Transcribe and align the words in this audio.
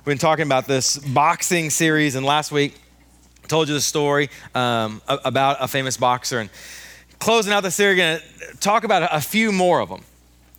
We've 0.00 0.12
been 0.12 0.18
talking 0.18 0.46
about 0.46 0.66
this 0.66 0.96
boxing 0.96 1.68
series, 1.68 2.14
and 2.14 2.24
last 2.24 2.52
week 2.52 2.74
I 3.44 3.48
told 3.48 3.68
you 3.68 3.74
the 3.74 3.82
story 3.82 4.30
um, 4.54 5.02
about 5.06 5.58
a 5.60 5.68
famous 5.68 5.98
boxer. 5.98 6.38
And 6.38 6.48
closing 7.18 7.52
out 7.52 7.62
the 7.62 7.70
series, 7.70 7.98
going 7.98 8.18
to 8.18 8.56
talk 8.60 8.84
about 8.84 9.06
a 9.12 9.20
few 9.20 9.52
more 9.52 9.78
of 9.78 9.90
them. 9.90 10.00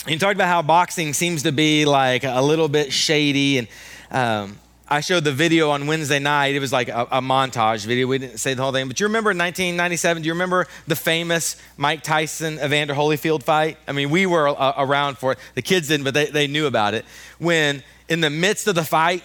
And 0.07 0.19
talked 0.19 0.35
about 0.35 0.47
how 0.47 0.61
boxing 0.61 1.13
seems 1.13 1.41
to 1.41 1.51
be 1.51 1.85
like 1.85 2.23
a 2.23 2.39
little 2.39 2.69
bit 2.69 2.93
shady, 2.93 3.57
and 3.57 3.67
um, 4.11 4.59
I 4.87 4.99
showed 4.99 5.23
the 5.23 5.31
video 5.31 5.71
on 5.71 5.87
Wednesday 5.87 6.19
night. 6.19 6.53
It 6.53 6.59
was 6.59 6.71
like 6.71 6.89
a, 6.89 7.07
a, 7.09 7.19
montage 7.19 7.83
video. 7.83 8.05
We 8.05 8.19
didn't 8.19 8.37
say 8.37 8.53
the 8.53 8.61
whole 8.61 8.71
thing. 8.71 8.87
But 8.87 8.99
you 8.99 9.07
remember 9.07 9.31
in 9.31 9.39
1997, 9.39 10.21
do 10.21 10.27
you 10.27 10.33
remember 10.33 10.67
the 10.85 10.95
famous 10.95 11.59
Mike 11.77 12.03
Tyson 12.03 12.59
Evander 12.59 12.93
Holyfield 12.93 13.41
fight? 13.41 13.77
I 13.87 13.93
mean, 13.93 14.11
we 14.11 14.27
were 14.27 14.49
uh, 14.49 14.73
around 14.77 15.17
for 15.17 15.31
it. 15.31 15.39
The 15.55 15.63
kids 15.63 15.87
didn't, 15.87 16.03
but 16.03 16.13
they, 16.13 16.25
they 16.27 16.45
knew 16.45 16.67
about 16.67 16.93
it. 16.93 17.05
When 17.39 17.81
in 18.07 18.19
the 18.19 18.29
midst 18.29 18.67
of 18.67 18.75
the 18.75 18.83
fight, 18.83 19.23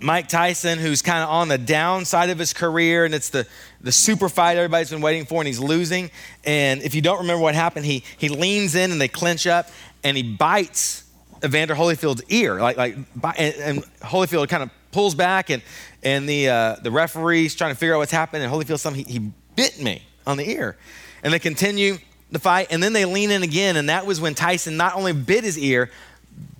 Mike 0.00 0.28
Tyson, 0.28 0.78
who's 0.78 1.02
kind 1.02 1.22
of 1.22 1.28
on 1.28 1.48
the 1.48 1.58
downside 1.58 2.30
of 2.30 2.38
his 2.38 2.52
career, 2.52 3.04
and 3.04 3.14
it's 3.14 3.30
the, 3.30 3.46
the 3.80 3.92
super 3.92 4.28
fight 4.28 4.56
everybody's 4.56 4.90
been 4.90 5.00
waiting 5.00 5.24
for, 5.24 5.40
and 5.40 5.46
he's 5.46 5.60
losing. 5.60 6.10
And 6.44 6.82
if 6.82 6.94
you 6.94 7.02
don't 7.02 7.18
remember 7.18 7.42
what 7.42 7.54
happened, 7.54 7.86
he, 7.86 8.04
he 8.18 8.28
leans 8.28 8.74
in 8.74 8.92
and 8.92 9.00
they 9.00 9.08
clinch 9.08 9.46
up, 9.46 9.68
and 10.04 10.16
he 10.16 10.22
bites 10.22 11.04
Evander 11.44 11.74
Holyfield's 11.74 12.22
ear. 12.28 12.60
Like, 12.60 12.76
like, 12.76 12.96
and, 13.38 13.54
and 13.56 13.84
Holyfield 14.00 14.48
kind 14.48 14.62
of 14.62 14.70
pulls 14.92 15.14
back, 15.14 15.50
and, 15.50 15.62
and 16.02 16.28
the, 16.28 16.48
uh, 16.48 16.76
the 16.82 16.90
referee's 16.90 17.54
trying 17.54 17.72
to 17.72 17.78
figure 17.78 17.94
out 17.94 17.98
what's 17.98 18.12
happened, 18.12 18.42
and 18.42 18.52
Holyfield, 18.52 18.78
something, 18.78 19.04
he, 19.04 19.12
he 19.12 19.30
bit 19.54 19.80
me 19.80 20.02
on 20.26 20.36
the 20.36 20.48
ear. 20.50 20.76
And 21.22 21.32
they 21.32 21.38
continue 21.38 21.98
the 22.30 22.38
fight, 22.38 22.68
and 22.70 22.82
then 22.82 22.92
they 22.92 23.04
lean 23.04 23.30
in 23.30 23.42
again, 23.42 23.76
and 23.76 23.88
that 23.88 24.04
was 24.04 24.20
when 24.20 24.34
Tyson 24.34 24.76
not 24.76 24.94
only 24.94 25.12
bit 25.12 25.44
his 25.44 25.58
ear, 25.58 25.90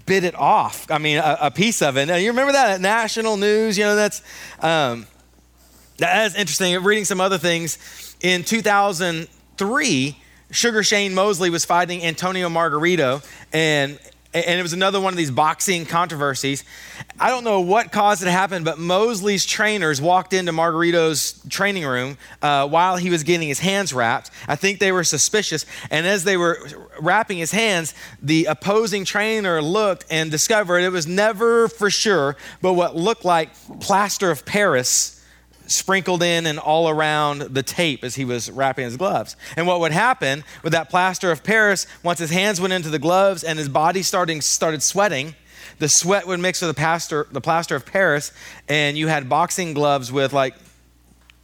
bit 0.07 0.25
it 0.25 0.35
off. 0.35 0.91
I 0.91 0.99
mean, 0.99 1.19
a, 1.19 1.39
a 1.43 1.51
piece 1.51 1.83
of 1.83 1.97
it. 1.97 2.07
Now, 2.07 2.17
you 2.17 2.31
remember 2.31 2.53
that 2.53 2.71
at 2.71 2.81
national 2.81 3.37
news? 3.37 3.77
You 3.77 3.85
know, 3.85 3.97
that's 3.97 4.23
um, 4.61 5.07
that 5.99 6.27
is 6.27 6.35
interesting. 6.35 6.83
Reading 6.83 7.05
some 7.05 7.21
other 7.21 7.39
things 7.39 8.17
in 8.21 8.45
2003. 8.45 10.17
Sugar 10.53 10.85
Shane 10.85 11.13
Mosley 11.13 11.51
was 11.51 11.65
fighting 11.65 12.05
Antonio 12.05 12.49
Margarito, 12.49 13.21
and 13.53 13.99
and 14.45 14.59
it 14.59 14.63
was 14.63 14.73
another 14.73 15.01
one 15.01 15.13
of 15.13 15.17
these 15.17 15.31
boxing 15.31 15.87
controversies. 15.87 16.65
I 17.19 17.31
don't 17.31 17.45
know 17.45 17.61
what 17.61 17.93
caused 17.93 18.23
it 18.23 18.27
to 18.27 18.31
happen, 18.31 18.65
but 18.65 18.79
Mosley's 18.79 19.47
trainers 19.47 20.01
walked 20.01 20.33
into 20.33 20.53
Margarito's 20.53 21.41
training 21.49 21.87
room 21.87 22.19
uh, 22.43 22.69
while 22.69 22.97
he 22.97 23.11
was 23.11 23.23
getting 23.23 23.49
his 23.49 23.59
hands 23.59 23.93
wrapped. 23.93 24.31
I 24.47 24.57
think 24.57 24.79
they 24.79 24.93
were 24.93 25.05
suspicious. 25.05 25.65
And 25.91 26.07
as 26.07 26.25
they 26.25 26.37
were 26.37 26.59
wrapping 27.01 27.39
his 27.39 27.53
hands, 27.53 27.95
the 28.23 28.47
opposing 28.47 29.05
trainer 29.05 29.63
looked 29.63 30.05
and 30.11 30.31
discovered 30.31 30.79
it 30.79 30.93
was 30.93 31.07
never 31.07 31.69
for 31.69 31.91
sure, 31.91 32.37
but 32.61 32.75
what 32.75 32.97
looked 32.97 33.25
like 33.25 33.51
plaster 33.81 34.31
of 34.31 34.45
Paris 34.45 35.16
sprinkled 35.67 36.23
in 36.23 36.47
and 36.47 36.59
all 36.59 36.89
around 36.89 37.41
the 37.43 37.63
tape 37.63 38.05
as 38.05 38.15
he 38.15 38.25
was 38.25 38.51
wrapping 38.51 38.85
his 38.85 38.97
gloves. 38.97 39.37
And 39.57 39.67
what 39.67 39.81
would 39.81 39.93
happen 39.93 40.45
with 40.63 40.73
that 40.73 40.91
plaster 40.91 41.31
of 41.31 41.43
Paris, 41.43 41.87
once 42.03 42.19
his 42.19 42.31
hands 42.31 42.61
went 42.61 42.73
into 42.73 42.89
the 42.89 42.99
gloves 42.99 43.45
and 43.45 43.59
his 43.59 43.69
body 43.69 44.03
starting, 44.03 44.41
started 44.41 44.83
sweating, 44.83 45.35
the 45.79 45.89
sweat 45.89 46.27
would 46.27 46.41
mix 46.41 46.61
with 46.63 46.71
the, 46.71 46.75
plaster, 46.75 47.27
the 47.31 47.41
plaster 47.41 47.77
of 47.77 47.85
Paris, 47.85 48.33
and 48.69 48.97
you 48.97 49.09
had 49.09 49.29
boxing 49.29 49.75
gloves 49.75 50.11
with 50.11 50.33
like 50.33 50.55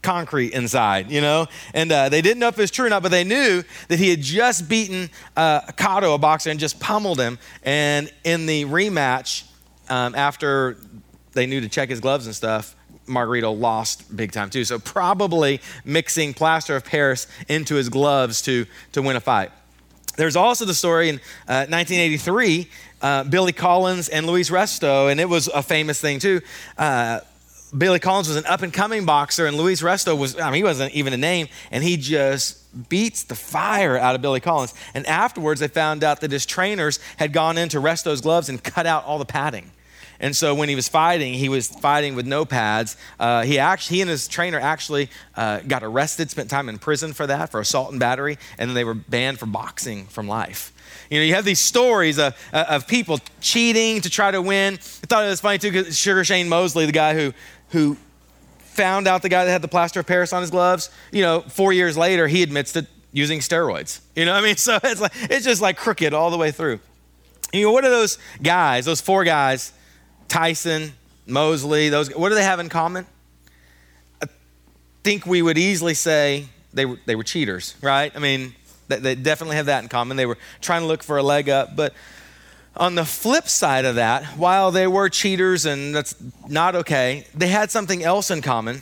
concrete 0.03 0.53
inside, 0.53 1.11
you 1.11 1.21
know? 1.21 1.47
And 1.75 1.91
uh, 1.93 2.09
they 2.09 2.23
didn't 2.23 2.41
know 2.41 2.49
if 2.49 2.59
it 2.59 2.63
was 2.63 2.71
true 2.71 2.87
or 2.87 2.91
not, 2.91 3.03
but 3.03 3.11
they 3.11 3.25
knew 3.25 3.63
that 3.89 3.99
he 3.99 4.11
had 4.11 4.21
just 4.21 4.69
beaten 4.69 5.11
uh, 5.37 5.61
a 5.69 6.19
boxer, 6.19 6.51
and 6.51 6.59
just 6.59 6.81
pummeled 6.81 7.21
him. 7.21 7.39
And 7.63 8.13
in 8.25 8.47
the 8.47 8.65
rematch, 8.65 9.45
um, 9.89 10.15
after 10.15 10.77
they 11.33 11.47
knew 11.47 11.61
to 11.61 11.69
check 11.69 11.89
his 11.89 12.01
gloves 12.01 12.27
and 12.27 12.35
stuff, 12.35 12.75
Margarito 13.13 13.59
lost 13.59 14.15
big 14.17 14.33
time 14.33 14.51
too. 14.51 14.65
So 14.65 14.79
probably 14.79 15.61
mixing 15.85 16.35
plaster 16.35 16.77
of 16.77 16.85
Paris 16.85 17.27
into 17.49 17.75
his 17.75 17.89
gloves 17.89 18.43
to, 18.43 18.67
to 18.93 19.03
win 19.03 19.17
a 19.17 19.21
fight. 19.21 19.51
There's 20.17 20.37
also 20.37 20.65
the 20.65 20.75
story 20.75 21.09
in 21.09 21.17
uh, 21.49 21.67
1983, 21.69 22.69
uh, 23.01 23.25
Billy 23.25 23.53
Collins 23.53 24.09
and 24.09 24.27
Luis 24.27 24.51
Resto, 24.51 25.11
and 25.11 25.19
it 25.19 25.29
was 25.29 25.49
a 25.49 25.63
famous 25.63 26.01
thing 26.01 26.19
too. 26.19 26.41
Uh, 26.77 27.21
Billy 27.77 27.99
Collins 27.99 28.29
was 28.29 28.37
an 28.37 28.45
up 28.45 28.61
and 28.61 28.73
coming 28.73 29.07
boxer, 29.07 29.47
and 29.47 29.57
Luis 29.57 29.81
Resto 29.81 30.17
was, 30.17 30.39
I 30.39 30.47
mean, 30.47 30.57
he 30.57 30.65
wasn't 30.65 30.93
even 30.93 31.15
a 31.15 31.17
name, 31.17 31.49
and 31.71 31.83
he 31.83 31.97
just 31.97 32.59
beats 32.91 33.25
the 33.25 33.35
fire 33.35 33.97
out 33.97 34.15
of 34.15 34.21
Billy 34.21 34.41
Collins. 34.41 34.75
And 34.93 35.07
afterwards, 35.07 35.61
they 35.61 35.69
found 35.69 36.05
out 36.05 36.21
that 36.21 36.31
his 36.31 36.45
trainers 36.45 37.01
had 37.17 37.33
gone 37.33 37.57
into 37.57 37.79
Resto's 37.79 38.21
gloves 38.21 38.51
and 38.51 38.63
cut 38.63 38.87
out 38.87 39.05
all 39.07 39.19
the 39.19 39.25
padding. 39.25 39.71
And 40.23 40.37
so 40.37 40.55
when 40.55 40.69
he 40.69 40.77
was 40.77 40.89
fighting, 40.89 41.35
he 41.35 41.49
was 41.49 41.67
fighting 41.67 42.15
with 42.15 42.27
no 42.27 42.45
pads. 42.45 42.97
Uh, 43.19 43.43
he 43.43 43.59
actually, 43.59 43.97
he 43.97 44.03
and 44.03 44.09
his 44.11 44.29
trainer 44.29 44.61
actually 44.61 45.11
uh, 45.35 45.59
got 45.67 45.83
arrested, 45.83 46.31
spent 46.31 46.49
time 46.49 46.69
in 46.69 46.79
prison 46.79 47.13
for 47.13 47.27
that, 47.27 47.51
for 47.51 47.59
assault 47.59 47.91
and 47.91 47.99
battery, 47.99 48.39
and 48.57 48.71
then 48.71 48.75
they 48.75 48.85
were 48.85 48.95
banned 48.95 49.41
from 49.41 49.51
boxing 49.51 50.07
from 50.07 50.29
life. 50.29 50.73
You 51.11 51.19
know, 51.19 51.25
you 51.25 51.35
have 51.35 51.45
these 51.45 51.59
stories 51.59 52.21
of, 52.21 52.35
uh, 52.53 52.65
of 52.69 52.87
people 52.87 53.19
cheating 53.41 54.01
to 54.03 54.09
try 54.09 54.31
to 54.31 54.41
win. 54.41 54.75
I 54.75 55.07
thought 55.07 55.25
it 55.25 55.29
was 55.29 55.41
funny 55.41 55.59
too, 55.59 55.73
because 55.73 55.99
Sugar 55.99 56.23
Shane 56.23 56.49
Mosley, 56.49 56.87
the 56.87 56.93
guy 56.93 57.15
who, 57.15 57.35
who 57.71 57.97
found 58.59 59.09
out 59.09 59.23
the 59.23 59.29
guy 59.29 59.45
that 59.45 59.51
had 59.51 59.63
the 59.63 59.69
plaster 59.69 59.99
of 60.01 60.07
Paris 60.07 60.33
on 60.33 60.41
his 60.41 60.53
gloves, 60.53 60.89
you 61.11 61.23
know, 61.23 61.41
four 61.41 61.73
years 61.73 61.97
later, 61.97 62.29
he 62.29 62.45
admits 62.45 62.73
to 62.73 62.87
using 63.13 63.41
steroids. 63.41 64.01
You 64.15 64.25
know 64.25 64.35
what 64.35 64.45
I 64.45 64.47
mean? 64.47 64.57
So 64.57 64.79
it's 64.85 65.01
like 65.01 65.13
it's 65.15 65.45
just 65.45 65.61
like 65.61 65.77
crooked 65.77 66.15
all 66.15 66.31
the 66.31 66.39
way 66.39 66.53
through. 66.53 66.79
You 67.53 67.67
know, 67.67 67.73
what 67.73 67.85
are 67.85 67.91
those 67.91 68.19
guys, 68.41 68.85
those 68.85 69.01
four 69.01 69.25
guys 69.25 69.73
Tyson, 70.33 70.95
Mosley, 71.27 71.91
those, 71.91 72.09
what 72.17 72.31
do 72.31 72.35
they 72.35 72.43
have 72.43 72.59
in 72.59 72.71
common? 72.71 73.05
I 74.23 74.27
think 75.05 75.27
we 75.27 75.43
would 75.43 75.59
easily 75.59 75.93
say 75.93 76.47
they 76.73 76.87
were, 76.87 76.99
they 77.05 77.15
were 77.17 77.23
cheaters, 77.23 77.77
right? 77.83 78.11
I 78.17 78.19
mean, 78.19 78.55
they, 78.89 78.99
they 78.99 79.15
definitely 79.15 79.57
have 79.57 79.67
that 79.67 79.83
in 79.83 79.91
common. 79.91 80.17
They 80.17 80.25
were 80.25 80.39
trying 80.63 80.81
to 80.81 80.87
look 80.87 81.03
for 81.03 81.19
a 81.19 81.23
leg 81.23 81.51
up. 81.51 81.77
But 81.77 81.93
on 82.75 82.95
the 82.95 83.05
flip 83.05 83.47
side 83.47 83.85
of 83.85 83.97
that, 83.97 84.25
while 84.39 84.71
they 84.71 84.87
were 84.87 85.11
cheaters 85.11 85.67
and 85.67 85.95
that's 85.95 86.15
not 86.49 86.77
okay, 86.77 87.27
they 87.35 87.49
had 87.49 87.71
something 87.71 88.03
else 88.03 88.31
in 88.31 88.41
common 88.41 88.81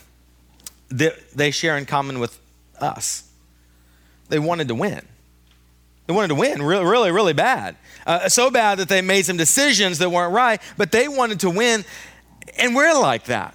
that 0.90 1.32
they 1.32 1.50
share 1.50 1.76
in 1.76 1.84
common 1.84 2.20
with 2.20 2.38
us. 2.78 3.28
They 4.28 4.38
wanted 4.38 4.68
to 4.68 4.76
win. 4.76 5.04
They 6.10 6.16
wanted 6.16 6.28
to 6.28 6.34
win 6.34 6.60
really, 6.60 6.84
really, 6.84 7.12
really 7.12 7.34
bad. 7.34 7.76
Uh, 8.04 8.28
so 8.28 8.50
bad 8.50 8.80
that 8.80 8.88
they 8.88 9.00
made 9.00 9.26
some 9.26 9.36
decisions 9.36 9.98
that 9.98 10.10
weren't 10.10 10.34
right, 10.34 10.60
but 10.76 10.90
they 10.90 11.06
wanted 11.06 11.38
to 11.38 11.50
win. 11.50 11.84
And 12.58 12.74
we're 12.74 13.00
like 13.00 13.26
that. 13.26 13.54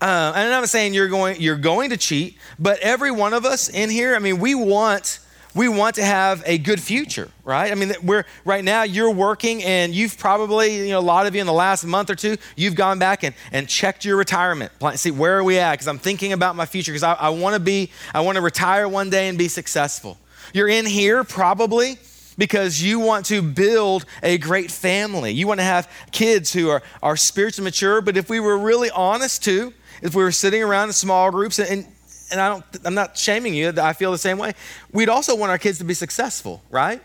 Uh, 0.00 0.32
and 0.34 0.42
I'm 0.42 0.50
not 0.62 0.68
saying 0.68 0.92
you're 0.92 1.06
going, 1.06 1.40
you're 1.40 1.54
going 1.54 1.90
to 1.90 1.96
cheat, 1.96 2.36
but 2.58 2.80
every 2.80 3.12
one 3.12 3.32
of 3.32 3.44
us 3.44 3.68
in 3.68 3.90
here, 3.90 4.16
I 4.16 4.18
mean, 4.18 4.40
we 4.40 4.56
want 4.56 5.20
we 5.54 5.68
want 5.68 5.94
to 5.94 6.04
have 6.04 6.42
a 6.46 6.58
good 6.58 6.82
future, 6.82 7.30
right? 7.44 7.70
I 7.70 7.76
mean, 7.76 7.92
we're 8.02 8.24
right 8.44 8.64
now 8.64 8.82
you're 8.82 9.12
working 9.12 9.62
and 9.62 9.94
you've 9.94 10.18
probably, 10.18 10.88
you 10.88 10.90
know, 10.90 10.98
a 10.98 11.00
lot 11.00 11.28
of 11.28 11.36
you 11.36 11.40
in 11.40 11.46
the 11.46 11.52
last 11.52 11.84
month 11.84 12.10
or 12.10 12.16
two, 12.16 12.38
you've 12.56 12.74
gone 12.74 12.98
back 12.98 13.22
and, 13.22 13.36
and 13.52 13.68
checked 13.68 14.04
your 14.04 14.16
retirement 14.16 14.76
plan. 14.80 14.96
See, 14.96 15.12
where 15.12 15.38
are 15.38 15.44
we 15.44 15.60
at? 15.60 15.74
Because 15.74 15.86
I'm 15.86 16.00
thinking 16.00 16.32
about 16.32 16.56
my 16.56 16.66
future 16.66 16.90
because 16.90 17.04
I, 17.04 17.12
I 17.12 17.28
want 17.28 17.54
to 17.54 17.60
be, 17.60 17.92
I 18.12 18.22
want 18.22 18.34
to 18.34 18.42
retire 18.42 18.88
one 18.88 19.10
day 19.10 19.28
and 19.28 19.38
be 19.38 19.46
successful. 19.46 20.18
You're 20.52 20.68
in 20.68 20.86
here 20.86 21.24
probably 21.24 21.98
because 22.36 22.82
you 22.82 22.98
want 22.98 23.26
to 23.26 23.42
build 23.42 24.04
a 24.22 24.38
great 24.38 24.70
family. 24.70 25.32
You 25.32 25.46
want 25.46 25.60
to 25.60 25.64
have 25.64 25.90
kids 26.12 26.52
who 26.52 26.68
are, 26.68 26.82
are 27.02 27.16
spiritually 27.16 27.64
mature. 27.64 28.00
But 28.00 28.16
if 28.16 28.28
we 28.28 28.40
were 28.40 28.58
really 28.58 28.90
honest 28.90 29.44
too, 29.44 29.72
if 30.02 30.14
we 30.14 30.22
were 30.22 30.32
sitting 30.32 30.62
around 30.62 30.88
in 30.88 30.92
small 30.92 31.30
groups, 31.30 31.58
and, 31.58 31.86
and 32.30 32.40
I 32.40 32.48
don't, 32.48 32.64
I'm 32.84 32.94
not 32.94 33.16
shaming 33.16 33.54
you, 33.54 33.72
I 33.76 33.92
feel 33.92 34.12
the 34.12 34.18
same 34.18 34.38
way, 34.38 34.54
we'd 34.92 35.08
also 35.08 35.36
want 35.36 35.50
our 35.50 35.58
kids 35.58 35.78
to 35.78 35.84
be 35.84 35.94
successful, 35.94 36.62
right? 36.70 37.00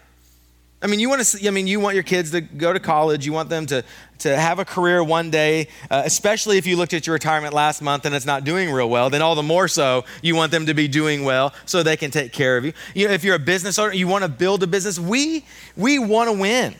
I 0.81 0.87
mean, 0.87 1.01
you 1.01 1.09
want 1.09 1.21
to. 1.21 1.47
I 1.47 1.51
mean, 1.51 1.67
you 1.67 1.79
want 1.81 1.95
your 1.95 2.03
kids 2.03 2.31
to 2.31 2.39
go 2.39 2.71
to 2.71 2.79
college. 2.79 3.25
You 3.25 3.33
want 3.33 3.49
them 3.49 3.65
to 3.65 3.83
to 4.19 4.35
have 4.35 4.59
a 4.59 4.65
career 4.65 5.03
one 5.03 5.29
day. 5.29 5.67
Uh, 5.91 6.03
especially 6.05 6.57
if 6.57 6.65
you 6.65 6.77
looked 6.77 6.93
at 6.93 7.05
your 7.05 7.15
retirement 7.15 7.53
last 7.53 7.81
month 7.81 8.05
and 8.05 8.15
it's 8.15 8.25
not 8.25 8.45
doing 8.45 8.71
real 8.71 8.89
well, 8.89 9.09
then 9.09 9.21
all 9.21 9.35
the 9.35 9.43
more 9.43 9.67
so 9.67 10.05
you 10.21 10.35
want 10.35 10.51
them 10.51 10.67
to 10.67 10.73
be 10.73 10.87
doing 10.87 11.25
well 11.25 11.53
so 11.65 11.83
they 11.83 11.97
can 11.97 12.11
take 12.11 12.31
care 12.31 12.55
of 12.55 12.63
you. 12.63 12.71
You 12.95 13.07
know, 13.07 13.13
if 13.13 13.25
you're 13.25 13.35
a 13.35 13.39
business 13.39 13.77
owner, 13.77 13.93
you 13.93 14.07
want 14.07 14.23
to 14.23 14.29
build 14.29 14.63
a 14.63 14.67
business. 14.67 14.97
We 14.97 15.45
we 15.75 15.99
want 15.99 16.29
to 16.29 16.33
win. 16.33 16.75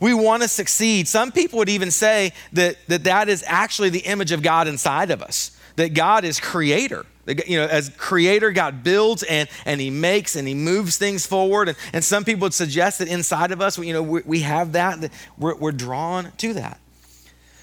We 0.00 0.14
want 0.14 0.42
to 0.42 0.48
succeed. 0.48 1.06
Some 1.06 1.32
people 1.32 1.58
would 1.58 1.68
even 1.68 1.90
say 1.90 2.32
that 2.54 2.78
that 2.88 3.04
that 3.04 3.28
is 3.28 3.44
actually 3.46 3.90
the 3.90 4.00
image 4.00 4.32
of 4.32 4.42
God 4.42 4.68
inside 4.68 5.10
of 5.10 5.22
us. 5.22 5.58
That 5.76 5.92
God 5.92 6.24
is 6.24 6.40
creator 6.40 7.04
you 7.26 7.56
know, 7.56 7.66
as 7.66 7.88
creator, 7.90 8.50
God 8.50 8.82
builds 8.82 9.22
and, 9.22 9.48
and 9.64 9.80
he 9.80 9.90
makes 9.90 10.34
and 10.34 10.46
he 10.48 10.54
moves 10.54 10.96
things 10.96 11.24
forward. 11.24 11.68
And, 11.68 11.78
and 11.92 12.04
some 12.04 12.24
people 12.24 12.42
would 12.42 12.54
suggest 12.54 12.98
that 12.98 13.08
inside 13.08 13.52
of 13.52 13.60
us, 13.60 13.78
you 13.78 13.92
know, 13.92 14.02
we, 14.02 14.22
we 14.24 14.40
have 14.40 14.72
that, 14.72 15.00
that 15.02 15.12
we're, 15.38 15.54
we're 15.56 15.72
drawn 15.72 16.32
to 16.38 16.54
that. 16.54 16.80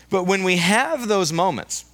But 0.09 0.23
when 0.23 0.43
we 0.43 0.57
have 0.57 1.07
those 1.07 1.33
moments 1.33 1.85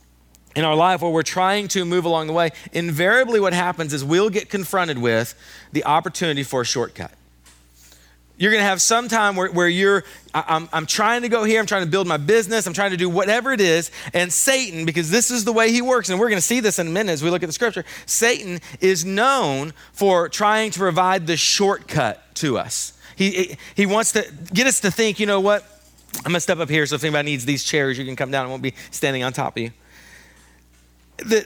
in 0.56 0.64
our 0.64 0.76
life 0.76 1.02
where 1.02 1.12
we're 1.12 1.24
trying 1.24 1.68
to 1.70 1.84
move 1.86 2.06
along 2.06 2.28
the 2.28 2.34
way, 2.34 2.52
invariably 2.72 3.40
what 3.40 3.54
happens 3.54 3.94
is 3.94 4.04
we'll 4.04 4.30
get 4.30 4.50
confronted 4.50 4.98
with 4.98 5.36
the 5.72 5.84
opportunity 5.86 6.44
for 6.44 6.62
a 6.62 6.66
shortcut. 6.66 7.12
You're 8.38 8.52
going 8.52 8.62
to 8.62 8.68
have 8.68 8.82
some 8.82 9.08
time 9.08 9.38
where, 9.38 9.50
where 9.50 9.68
you're, 9.68 10.04
I'm, 10.34 10.68
I'm 10.74 10.86
trying 10.86 11.22
to 11.22 11.30
go 11.30 11.46
here, 11.46 11.60
I'm 11.60 11.66
trying 11.66 11.86
to 11.86 11.90
build 11.90 12.06
my 12.06 12.18
business, 12.18 12.68
I'm 12.68 12.74
trying 12.74 12.92
to 12.92 12.98
do 12.98 13.10
whatever 13.10 13.54
it 13.54 13.62
is. 13.62 13.92
And 14.14 14.32
Satan, 14.32 14.86
because 14.86 15.10
this 15.10 15.32
is 15.32 15.46
the 15.46 15.54
way 15.54 15.72
he 15.72 15.82
works, 15.82 16.10
and 16.10 16.20
we're 16.20 16.28
going 16.28 16.38
to 16.38 16.46
see 16.46 16.60
this 16.60 16.78
in 16.78 16.88
a 16.88 16.90
minute 16.90 17.14
as 17.14 17.24
we 17.24 17.30
look 17.30 17.44
at 17.44 17.46
the 17.46 17.54
scripture, 17.54 17.86
Satan 18.06 18.60
is 18.82 19.06
known 19.06 19.74
for 19.94 20.28
trying 20.28 20.72
to 20.72 20.80
provide 20.80 21.28
the 21.28 21.38
shortcut 21.38 22.36
to 22.36 22.58
us. 22.58 22.92
He, 23.16 23.58
he 23.74 23.86
wants 23.86 24.12
to 24.12 24.30
get 24.54 24.68
us 24.68 24.82
to 24.82 24.92
think, 24.92 25.20
you 25.20 25.26
know 25.26 25.40
what? 25.40 25.64
I'm 26.18 26.24
going 26.24 26.34
to 26.34 26.42
step 26.42 26.60
up 26.60 26.70
here, 26.70 26.86
so 26.86 26.96
if 26.96 27.04
anybody 27.04 27.32
needs 27.32 27.46
these 27.46 27.64
chairs, 27.64 27.98
you 27.98 28.04
can 28.04 28.18
come 28.18 28.32
down. 28.32 28.46
I 28.46 28.50
won't 28.50 28.62
be 28.62 28.74
standing 28.92 29.24
on 29.24 29.32
top 29.32 29.56
of 29.56 29.64
you. 29.64 29.72
The, 31.18 31.46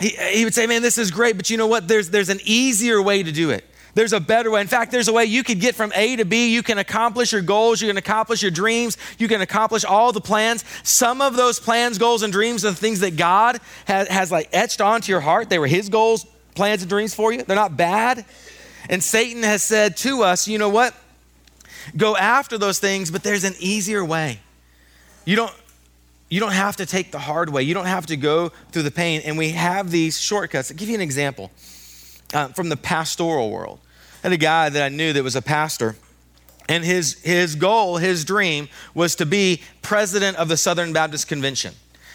he, 0.00 0.08
he 0.08 0.44
would 0.44 0.54
say, 0.54 0.66
man, 0.66 0.80
this 0.80 0.96
is 0.96 1.10
great, 1.10 1.36
but 1.36 1.50
you 1.50 1.58
know 1.58 1.66
what? 1.66 1.88
There's, 1.88 2.08
there's 2.08 2.30
an 2.30 2.40
easier 2.44 3.02
way 3.02 3.22
to 3.22 3.32
do 3.32 3.50
it. 3.50 3.66
There's 3.94 4.14
a 4.14 4.20
better 4.20 4.50
way. 4.50 4.62
In 4.62 4.66
fact, 4.68 4.90
there's 4.90 5.08
a 5.08 5.12
way 5.12 5.26
you 5.26 5.44
could 5.44 5.60
get 5.60 5.74
from 5.74 5.92
A 5.94 6.16
to 6.16 6.24
B. 6.24 6.52
You 6.54 6.62
can 6.62 6.78
accomplish 6.78 7.32
your 7.32 7.42
goals. 7.42 7.82
You 7.82 7.88
can 7.88 7.98
accomplish 7.98 8.40
your 8.40 8.50
dreams. 8.50 8.96
You 9.18 9.28
can 9.28 9.42
accomplish 9.42 9.84
all 9.84 10.12
the 10.12 10.20
plans. 10.20 10.64
Some 10.82 11.20
of 11.20 11.36
those 11.36 11.60
plans, 11.60 11.98
goals, 11.98 12.22
and 12.22 12.32
dreams 12.32 12.64
are 12.64 12.70
the 12.70 12.76
things 12.76 13.00
that 13.00 13.16
God 13.16 13.60
has, 13.84 14.08
has 14.08 14.32
like 14.32 14.48
etched 14.52 14.80
onto 14.80 15.12
your 15.12 15.20
heart. 15.20 15.50
They 15.50 15.58
were 15.58 15.66
His 15.66 15.90
goals, 15.90 16.24
plans, 16.54 16.82
and 16.82 16.88
dreams 16.88 17.14
for 17.14 17.32
you. 17.32 17.42
They're 17.42 17.54
not 17.54 17.76
bad. 17.76 18.24
And 18.88 19.02
Satan 19.02 19.42
has 19.42 19.62
said 19.62 19.96
to 19.98 20.22
us, 20.22 20.48
you 20.48 20.58
know 20.58 20.70
what? 20.70 20.94
Go 21.96 22.16
after 22.16 22.56
those 22.56 22.78
things, 22.78 23.10
but 23.10 23.22
there's 23.22 23.44
an 23.44 23.54
easier 23.58 24.04
way. 24.04 24.40
You 25.26 25.36
don't, 25.36 25.52
you 26.30 26.40
don't 26.40 26.52
have 26.52 26.76
to 26.76 26.86
take 26.86 27.12
the 27.12 27.18
hard 27.18 27.50
way. 27.50 27.62
You 27.62 27.74
don't 27.74 27.86
have 27.86 28.06
to 28.06 28.16
go 28.16 28.48
through 28.70 28.84
the 28.84 28.90
pain. 28.90 29.20
And 29.24 29.36
we 29.36 29.50
have 29.50 29.90
these 29.90 30.18
shortcuts. 30.18 30.70
I'll 30.70 30.76
give 30.78 30.88
you 30.88 30.94
an 30.94 31.02
example 31.02 31.50
uh, 32.32 32.48
from 32.48 32.68
the 32.68 32.76
pastoral 32.76 33.50
world. 33.50 33.80
I 34.22 34.28
had 34.28 34.32
a 34.32 34.36
guy 34.36 34.68
that 34.68 34.82
I 34.82 34.88
knew 34.88 35.12
that 35.12 35.22
was 35.22 35.36
a 35.36 35.42
pastor, 35.42 35.96
and 36.68 36.84
his, 36.84 37.14
his 37.22 37.54
goal, 37.54 37.96
his 37.96 38.24
dream, 38.24 38.68
was 38.94 39.16
to 39.16 39.26
be 39.26 39.62
president 39.82 40.36
of 40.36 40.48
the 40.48 40.56
Southern 40.56 40.92
Baptist 40.92 41.28
Convention. 41.28 41.74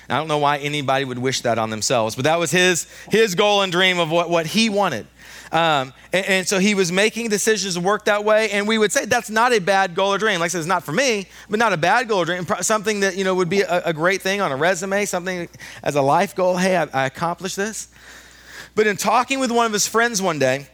I 0.10 0.18
don't 0.18 0.30
know 0.30 0.38
why 0.38 0.58
anybody 0.58 1.04
would 1.04 1.20
wish 1.20 1.42
that 1.42 1.58
on 1.58 1.70
themselves, 1.70 2.16
but 2.16 2.24
that 2.24 2.40
was 2.40 2.50
his, 2.50 2.88
his 3.10 3.36
goal 3.36 3.62
and 3.62 3.72
dream 3.72 4.00
of 4.00 4.10
what, 4.10 4.30
what 4.30 4.46
he 4.46 4.70
wanted. 4.70 5.06
Um, 5.52 5.94
and, 6.12 6.26
and, 6.26 6.48
so 6.48 6.60
he 6.60 6.76
was 6.76 6.92
making 6.92 7.30
decisions 7.30 7.76
to 7.76 7.82
work 7.82 8.06
that 8.06 8.26
way, 8.26 8.50
and 8.52 8.68
we 8.68 8.78
would 8.78 8.92
say 8.92 9.06
that's 9.06 9.30
not 9.30 9.54
a 9.54 9.60
bad 9.60 9.96
goal 9.96 10.14
or 10.14 10.18
dream. 10.18 10.40
Like 10.40 10.48
I 10.48 10.50
said, 10.50 10.60
it's 10.60 10.68
not 10.68 10.84
for 10.84 10.92
me, 10.92 11.28
but 11.50 11.58
not 11.58 11.72
a 11.72 11.78
bad 11.78 12.10
goal 12.10 12.20
or 12.20 12.26
dream. 12.26 12.46
Something 12.62 13.00
that 13.02 13.16
you 13.16 13.24
know 13.24 13.34
would 13.34 13.50
be 13.50 13.62
a, 13.62 13.84
a 13.86 13.94
great 13.94 14.22
thing 14.22 14.42
on 14.42 14.52
a 14.52 14.58
resume, 14.58 15.06
something 15.06 15.48
as 15.84 15.96
a 15.96 16.02
life 16.02 16.36
goal. 16.36 16.58
Hey, 16.58 16.76
I, 16.76 16.84
I 16.94 17.06
accomplished 17.06 17.56
this. 17.56 17.88
But 18.78 18.86
in 18.86 18.96
talking 18.96 19.40
with 19.40 19.50
one 19.50 19.66
of 19.66 19.74
his 19.74 19.88
friends 19.88 20.22
one 20.22 20.38
day, 20.38 20.68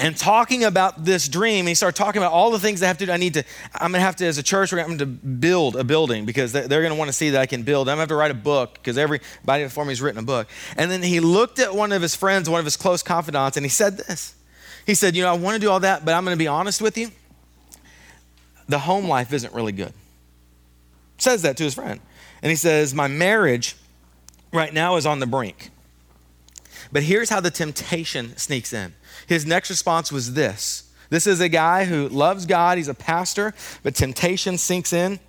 and 0.00 0.16
talking 0.16 0.64
about 0.64 1.04
this 1.04 1.28
dream, 1.28 1.68
he 1.68 1.76
started 1.76 1.96
talking 1.96 2.20
about 2.20 2.32
all 2.32 2.50
the 2.50 2.58
things 2.58 2.82
I 2.82 2.88
have 2.88 2.98
to 2.98 3.06
do. 3.06 3.12
I 3.12 3.18
need 3.18 3.34
to, 3.34 3.44
I'm 3.72 3.92
gonna 3.92 4.02
have 4.02 4.16
to, 4.16 4.26
as 4.26 4.36
a 4.36 4.42
church, 4.42 4.72
we're 4.72 4.84
going 4.84 4.98
to 4.98 5.06
build 5.06 5.76
a 5.76 5.84
building 5.84 6.26
because 6.26 6.50
they're 6.50 6.82
gonna 6.82 6.96
wanna 6.96 7.12
see 7.12 7.30
that 7.30 7.40
I 7.40 7.46
can 7.46 7.62
build. 7.62 7.88
I'm 7.88 7.92
gonna 7.92 8.00
have 8.00 8.08
to 8.08 8.16
write 8.16 8.32
a 8.32 8.34
book 8.34 8.74
because 8.74 8.98
everybody 8.98 9.62
before 9.62 9.84
me 9.84 9.92
has 9.92 10.02
written 10.02 10.18
a 10.18 10.24
book. 10.24 10.48
And 10.76 10.90
then 10.90 11.04
he 11.04 11.20
looked 11.20 11.60
at 11.60 11.72
one 11.72 11.92
of 11.92 12.02
his 12.02 12.16
friends, 12.16 12.50
one 12.50 12.58
of 12.58 12.64
his 12.64 12.76
close 12.76 13.04
confidants, 13.04 13.56
and 13.56 13.64
he 13.64 13.70
said 13.70 13.96
this. 13.96 14.34
He 14.84 14.94
said, 14.94 15.14
You 15.14 15.22
know, 15.22 15.30
I 15.30 15.36
wanna 15.36 15.60
do 15.60 15.70
all 15.70 15.80
that, 15.80 16.04
but 16.04 16.14
I'm 16.14 16.24
gonna 16.24 16.36
be 16.36 16.48
honest 16.48 16.82
with 16.82 16.98
you. 16.98 17.12
The 18.68 18.80
home 18.80 19.06
life 19.06 19.32
isn't 19.32 19.54
really 19.54 19.72
good. 19.72 19.92
Says 21.18 21.42
that 21.42 21.56
to 21.58 21.62
his 21.62 21.74
friend. 21.74 22.00
And 22.42 22.50
he 22.50 22.56
says, 22.56 22.92
My 22.92 23.06
marriage 23.06 23.76
right 24.52 24.74
now 24.74 24.96
is 24.96 25.06
on 25.06 25.20
the 25.20 25.26
brink. 25.26 25.70
But 26.92 27.02
here's 27.02 27.30
how 27.30 27.40
the 27.40 27.50
temptation 27.50 28.36
sneaks 28.36 28.72
in. 28.72 28.94
His 29.26 29.46
next 29.46 29.70
response 29.70 30.12
was 30.12 30.34
this 30.34 30.82
this 31.08 31.26
is 31.26 31.40
a 31.40 31.48
guy 31.48 31.84
who 31.84 32.08
loves 32.08 32.46
God, 32.46 32.78
he's 32.78 32.88
a 32.88 32.94
pastor, 32.94 33.54
but 33.82 33.94
temptation 33.94 34.58
sinks 34.58 34.92
in. 34.92 35.20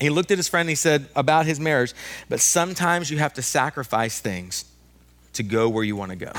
He 0.00 0.10
looked 0.10 0.30
at 0.30 0.38
his 0.38 0.48
friend 0.48 0.62
and 0.62 0.70
he 0.70 0.76
said 0.76 1.08
about 1.16 1.46
his 1.46 1.58
marriage, 1.60 1.94
but 2.28 2.40
sometimes 2.40 3.10
you 3.10 3.18
have 3.18 3.34
to 3.34 3.42
sacrifice 3.42 4.20
things 4.20 4.64
to 5.34 5.42
go 5.42 5.68
where 5.68 5.84
you 5.84 5.96
want 5.96 6.10
to 6.10 6.16
go. 6.16 6.32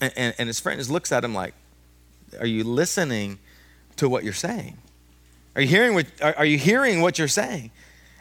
And, 0.00 0.12
and, 0.16 0.34
and 0.38 0.46
his 0.46 0.60
friend 0.60 0.78
just 0.78 0.90
looks 0.90 1.12
at 1.12 1.24
him 1.24 1.34
like, 1.34 1.54
Are 2.38 2.46
you 2.46 2.64
listening 2.64 3.38
to 3.96 4.08
what 4.08 4.24
you're 4.24 4.32
saying? 4.32 4.78
Are 5.56 5.62
you 5.62 5.68
hearing 5.68 5.94
what, 5.94 6.06
are, 6.22 6.34
are 6.38 6.44
you 6.44 6.58
hearing 6.58 7.00
what 7.00 7.18
you're 7.18 7.28
saying? 7.28 7.70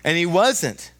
And 0.03 0.17
he 0.17 0.25
wasn't 0.25 0.91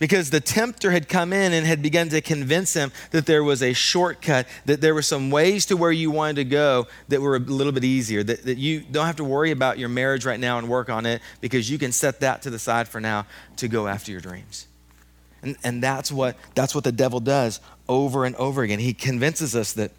because 0.00 0.30
the 0.30 0.40
tempter 0.40 0.90
had 0.90 1.08
come 1.08 1.32
in 1.32 1.52
and 1.52 1.66
had 1.66 1.82
begun 1.82 2.08
to 2.08 2.20
convince 2.22 2.72
him 2.74 2.90
that 3.10 3.26
there 3.26 3.44
was 3.44 3.62
a 3.62 3.74
shortcut, 3.74 4.48
that 4.64 4.80
there 4.80 4.94
were 4.94 5.02
some 5.02 5.30
ways 5.30 5.66
to 5.66 5.76
where 5.76 5.92
you 5.92 6.10
wanted 6.10 6.36
to 6.36 6.44
go 6.44 6.88
that 7.08 7.20
were 7.20 7.36
a 7.36 7.38
little 7.38 7.72
bit 7.72 7.84
easier, 7.84 8.22
that, 8.24 8.42
that 8.44 8.56
you 8.56 8.80
don't 8.80 9.04
have 9.04 9.16
to 9.16 9.24
worry 9.24 9.50
about 9.50 9.78
your 9.78 9.90
marriage 9.90 10.24
right 10.24 10.40
now 10.40 10.58
and 10.58 10.68
work 10.68 10.88
on 10.88 11.04
it 11.04 11.20
because 11.42 11.70
you 11.70 11.78
can 11.78 11.92
set 11.92 12.20
that 12.20 12.40
to 12.42 12.50
the 12.50 12.58
side 12.58 12.88
for 12.88 12.98
now 12.98 13.26
to 13.56 13.68
go 13.68 13.86
after 13.86 14.10
your 14.10 14.22
dreams. 14.22 14.66
And, 15.42 15.56
and 15.62 15.82
that's, 15.82 16.10
what, 16.10 16.36
that's 16.54 16.74
what 16.74 16.84
the 16.84 16.92
devil 16.92 17.20
does 17.20 17.60
over 17.86 18.24
and 18.24 18.34
over 18.36 18.62
again. 18.62 18.78
He 18.78 18.94
convinces 18.94 19.54
us 19.54 19.74
that, 19.74 19.92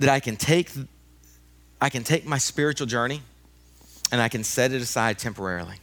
that 0.00 0.08
I, 0.08 0.18
can 0.18 0.34
take, 0.34 0.72
I 1.80 1.88
can 1.88 2.02
take 2.02 2.26
my 2.26 2.38
spiritual 2.38 2.88
journey 2.88 3.22
and 4.10 4.20
I 4.20 4.28
can 4.28 4.42
set 4.42 4.72
it 4.72 4.82
aside 4.82 5.20
temporarily. 5.20 5.76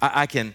I, 0.00 0.22
I 0.22 0.26
can 0.26 0.54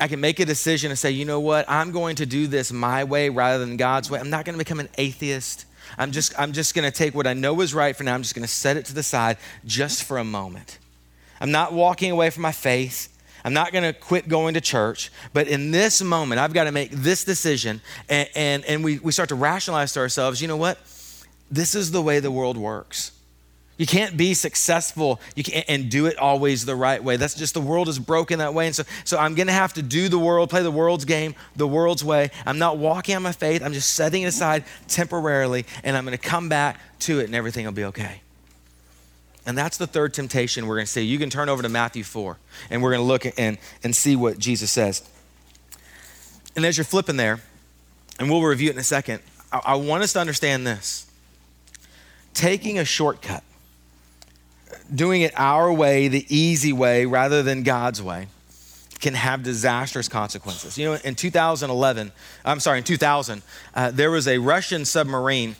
I 0.00 0.08
can 0.08 0.20
make 0.20 0.40
a 0.40 0.44
decision 0.44 0.90
and 0.90 0.98
say, 0.98 1.10
you 1.10 1.24
know 1.24 1.40
what, 1.40 1.64
I'm 1.68 1.90
going 1.90 2.16
to 2.16 2.26
do 2.26 2.46
this 2.46 2.72
my 2.72 3.04
way 3.04 3.28
rather 3.28 3.64
than 3.64 3.76
God's 3.76 4.10
way. 4.10 4.20
I'm 4.20 4.30
not 4.30 4.44
going 4.44 4.54
to 4.54 4.64
become 4.64 4.80
an 4.80 4.88
atheist. 4.96 5.66
I'm 5.96 6.12
just, 6.12 6.38
I'm 6.38 6.52
just 6.52 6.74
going 6.74 6.90
to 6.90 6.96
take 6.96 7.14
what 7.14 7.26
I 7.26 7.34
know 7.34 7.60
is 7.60 7.74
right 7.74 7.96
for 7.96 8.04
now. 8.04 8.14
I'm 8.14 8.22
just 8.22 8.34
going 8.34 8.46
to 8.46 8.52
set 8.52 8.76
it 8.76 8.84
to 8.86 8.94
the 8.94 9.02
side 9.02 9.38
just 9.64 10.04
for 10.04 10.18
a 10.18 10.24
moment. 10.24 10.78
I'm 11.40 11.50
not 11.50 11.72
walking 11.72 12.10
away 12.10 12.30
from 12.30 12.42
my 12.42 12.52
faith. 12.52 13.14
I'm 13.44 13.52
not 13.52 13.72
going 13.72 13.84
to 13.84 13.98
quit 13.98 14.28
going 14.28 14.54
to 14.54 14.60
church. 14.60 15.10
But 15.32 15.48
in 15.48 15.70
this 15.70 16.02
moment, 16.02 16.40
I've 16.40 16.52
got 16.52 16.64
to 16.64 16.72
make 16.72 16.90
this 16.90 17.24
decision. 17.24 17.80
And, 18.08 18.28
and, 18.34 18.64
and 18.66 18.84
we, 18.84 18.98
we 18.98 19.12
start 19.12 19.30
to 19.30 19.34
rationalize 19.34 19.92
to 19.94 20.00
ourselves, 20.00 20.42
you 20.42 20.48
know 20.48 20.56
what? 20.56 20.78
This 21.50 21.74
is 21.74 21.90
the 21.90 22.02
way 22.02 22.20
the 22.20 22.30
world 22.30 22.56
works. 22.56 23.12
You 23.78 23.86
can't 23.86 24.16
be 24.16 24.34
successful 24.34 25.20
and 25.68 25.88
do 25.88 26.06
it 26.06 26.18
always 26.18 26.64
the 26.64 26.74
right 26.74 27.02
way. 27.02 27.16
That's 27.16 27.34
just 27.34 27.54
the 27.54 27.60
world 27.60 27.88
is 27.88 28.00
broken 28.00 28.40
that 28.40 28.52
way. 28.52 28.66
And 28.66 28.74
so, 28.74 28.82
so 29.04 29.16
I'm 29.16 29.36
going 29.36 29.46
to 29.46 29.52
have 29.52 29.72
to 29.74 29.82
do 29.82 30.08
the 30.08 30.18
world, 30.18 30.50
play 30.50 30.64
the 30.64 30.70
world's 30.70 31.04
game, 31.04 31.36
the 31.54 31.66
world's 31.66 32.04
way. 32.04 32.30
I'm 32.44 32.58
not 32.58 32.76
walking 32.76 33.14
on 33.14 33.22
my 33.22 33.30
faith. 33.30 33.62
I'm 33.62 33.72
just 33.72 33.92
setting 33.92 34.22
it 34.22 34.26
aside 34.26 34.64
temporarily, 34.88 35.64
and 35.84 35.96
I'm 35.96 36.04
going 36.04 36.18
to 36.18 36.22
come 36.22 36.48
back 36.48 36.80
to 37.00 37.20
it, 37.20 37.26
and 37.26 37.36
everything 37.36 37.66
will 37.66 37.72
be 37.72 37.84
okay. 37.84 38.20
And 39.46 39.56
that's 39.56 39.76
the 39.76 39.86
third 39.86 40.12
temptation 40.12 40.66
we're 40.66 40.76
going 40.76 40.86
to 40.86 40.92
see. 40.92 41.02
You 41.02 41.18
can 41.18 41.30
turn 41.30 41.48
over 41.48 41.62
to 41.62 41.68
Matthew 41.68 42.02
4, 42.02 42.36
and 42.70 42.82
we're 42.82 42.90
going 42.90 43.00
to 43.00 43.06
look 43.06 43.38
and, 43.38 43.58
and 43.84 43.94
see 43.94 44.16
what 44.16 44.38
Jesus 44.38 44.72
says. 44.72 45.08
And 46.56 46.66
as 46.66 46.76
you're 46.76 46.84
flipping 46.84 47.16
there, 47.16 47.40
and 48.18 48.28
we'll 48.28 48.42
review 48.42 48.70
it 48.70 48.72
in 48.72 48.80
a 48.80 48.84
second, 48.84 49.22
I, 49.52 49.60
I 49.66 49.74
want 49.76 50.02
us 50.02 50.14
to 50.14 50.18
understand 50.18 50.66
this 50.66 51.06
taking 52.34 52.78
a 52.78 52.84
shortcut 52.84 53.44
doing 54.94 55.22
it 55.22 55.32
our 55.36 55.72
way, 55.72 56.08
the 56.08 56.24
easy 56.34 56.72
way, 56.72 57.06
rather 57.06 57.42
than 57.42 57.62
God's 57.62 58.02
way, 58.02 58.28
can 59.00 59.14
have 59.14 59.42
disastrous 59.42 60.08
consequences. 60.08 60.76
You 60.76 60.86
know, 60.86 60.98
in 61.04 61.14
2011, 61.14 62.12
I'm 62.44 62.60
sorry, 62.60 62.78
in 62.78 62.84
2000, 62.84 63.42
uh, 63.74 63.90
there 63.92 64.10
was 64.10 64.26
a 64.26 64.38
Russian 64.38 64.84
submarine. 64.84 65.56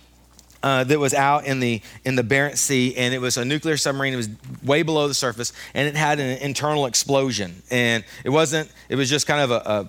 Uh, 0.61 0.83
that 0.83 0.99
was 0.99 1.15
out 1.15 1.47
in 1.47 1.61
the 1.61 1.81
in 2.05 2.17
the 2.17 2.25
Barents 2.25 2.57
Sea, 2.57 2.93
and 2.97 3.15
it 3.15 3.21
was 3.21 3.37
a 3.37 3.45
nuclear 3.45 3.77
submarine. 3.77 4.13
It 4.13 4.17
was 4.17 4.29
way 4.65 4.83
below 4.83 5.07
the 5.07 5.15
surface, 5.15 5.53
and 5.73 5.87
it 5.87 5.95
had 5.95 6.19
an 6.19 6.39
internal 6.39 6.87
explosion. 6.87 7.63
And 7.71 8.03
it 8.25 8.31
wasn't. 8.31 8.69
It 8.89 8.97
was 8.97 9.09
just 9.09 9.29
kind 9.29 9.41
of 9.41 9.53
a, 9.53 9.55
a 9.55 9.89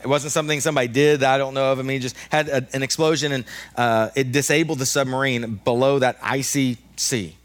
it 0.00 0.08
wasn't 0.08 0.32
something 0.32 0.60
somebody 0.60 0.88
did 0.88 1.20
that 1.20 1.32
I 1.32 1.38
don't 1.38 1.54
know 1.54 1.70
of. 1.70 1.78
I 1.78 1.82
mean, 1.82 1.98
it 1.98 2.00
just 2.00 2.16
had 2.30 2.48
a, 2.48 2.66
an 2.72 2.82
explosion, 2.82 3.30
and 3.30 3.44
uh, 3.76 4.10
it 4.16 4.32
disabled 4.32 4.80
the 4.80 4.86
submarine 4.86 5.60
below 5.64 6.00
that 6.00 6.18
icy 6.20 6.78
sea 6.96 7.36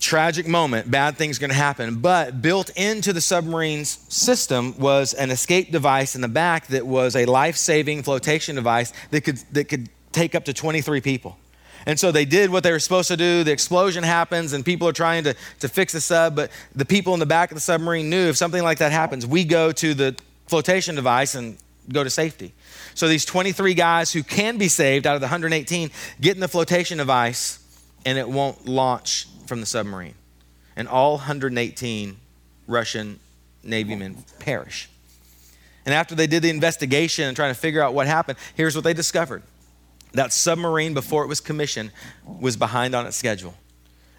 tragic 0.00 0.46
moment, 0.46 0.90
bad 0.90 1.16
things 1.16 1.38
going 1.38 1.50
to 1.50 1.56
happen. 1.56 1.96
But 1.96 2.40
built 2.42 2.70
into 2.70 3.12
the 3.12 3.20
submarine's 3.20 3.98
system 4.08 4.78
was 4.78 5.14
an 5.14 5.30
escape 5.30 5.70
device 5.70 6.14
in 6.14 6.20
the 6.20 6.28
back 6.28 6.68
that 6.68 6.86
was 6.86 7.16
a 7.16 7.26
life-saving 7.26 8.02
flotation 8.02 8.56
device 8.56 8.92
that 9.10 9.22
could 9.22 9.38
that 9.52 9.64
could 9.64 9.88
take 10.12 10.34
up 10.34 10.44
to 10.46 10.52
23 10.52 11.00
people. 11.00 11.38
And 11.86 11.98
so 11.98 12.12
they 12.12 12.24
did 12.24 12.50
what 12.50 12.64
they 12.64 12.72
were 12.72 12.80
supposed 12.80 13.08
to 13.08 13.16
do. 13.16 13.44
The 13.44 13.52
explosion 13.52 14.02
happens, 14.02 14.52
and 14.52 14.64
people 14.64 14.88
are 14.88 14.92
trying 14.92 15.24
to, 15.24 15.34
to 15.60 15.68
fix 15.68 15.92
the 15.92 16.00
sub. 16.00 16.36
But 16.36 16.50
the 16.74 16.84
people 16.84 17.14
in 17.14 17.20
the 17.20 17.26
back 17.26 17.50
of 17.50 17.54
the 17.54 17.60
submarine 17.60 18.10
knew 18.10 18.28
if 18.28 18.36
something 18.36 18.62
like 18.62 18.78
that 18.78 18.92
happens, 18.92 19.26
we 19.26 19.44
go 19.44 19.72
to 19.72 19.94
the 19.94 20.16
flotation 20.48 20.96
device 20.96 21.34
and 21.34 21.56
go 21.90 22.04
to 22.04 22.10
safety. 22.10 22.52
So 22.94 23.08
these 23.08 23.24
23 23.24 23.74
guys 23.74 24.12
who 24.12 24.22
can 24.22 24.58
be 24.58 24.68
saved 24.68 25.06
out 25.06 25.14
of 25.14 25.20
the 25.20 25.26
118 25.26 25.90
get 26.20 26.34
in 26.34 26.40
the 26.40 26.48
flotation 26.48 26.98
device, 26.98 27.58
and 28.04 28.18
it 28.18 28.28
won't 28.28 28.66
launch 28.66 29.26
from 29.48 29.60
the 29.60 29.66
submarine. 29.66 30.14
And 30.76 30.86
all 30.86 31.12
118 31.16 32.16
Russian 32.68 33.18
Navy 33.64 33.96
men 33.96 34.16
perish. 34.38 34.88
And 35.84 35.94
after 35.94 36.14
they 36.14 36.26
did 36.26 36.42
the 36.42 36.50
investigation 36.50 37.24
and 37.24 37.34
trying 37.34 37.52
to 37.52 37.58
figure 37.58 37.82
out 37.82 37.94
what 37.94 38.06
happened, 38.06 38.38
here's 38.54 38.74
what 38.74 38.84
they 38.84 38.94
discovered 38.94 39.42
that 40.12 40.32
submarine, 40.32 40.94
before 40.94 41.22
it 41.22 41.26
was 41.26 41.40
commissioned, 41.40 41.92
was 42.40 42.56
behind 42.56 42.94
on 42.94 43.06
its 43.06 43.16
schedule. 43.16 43.54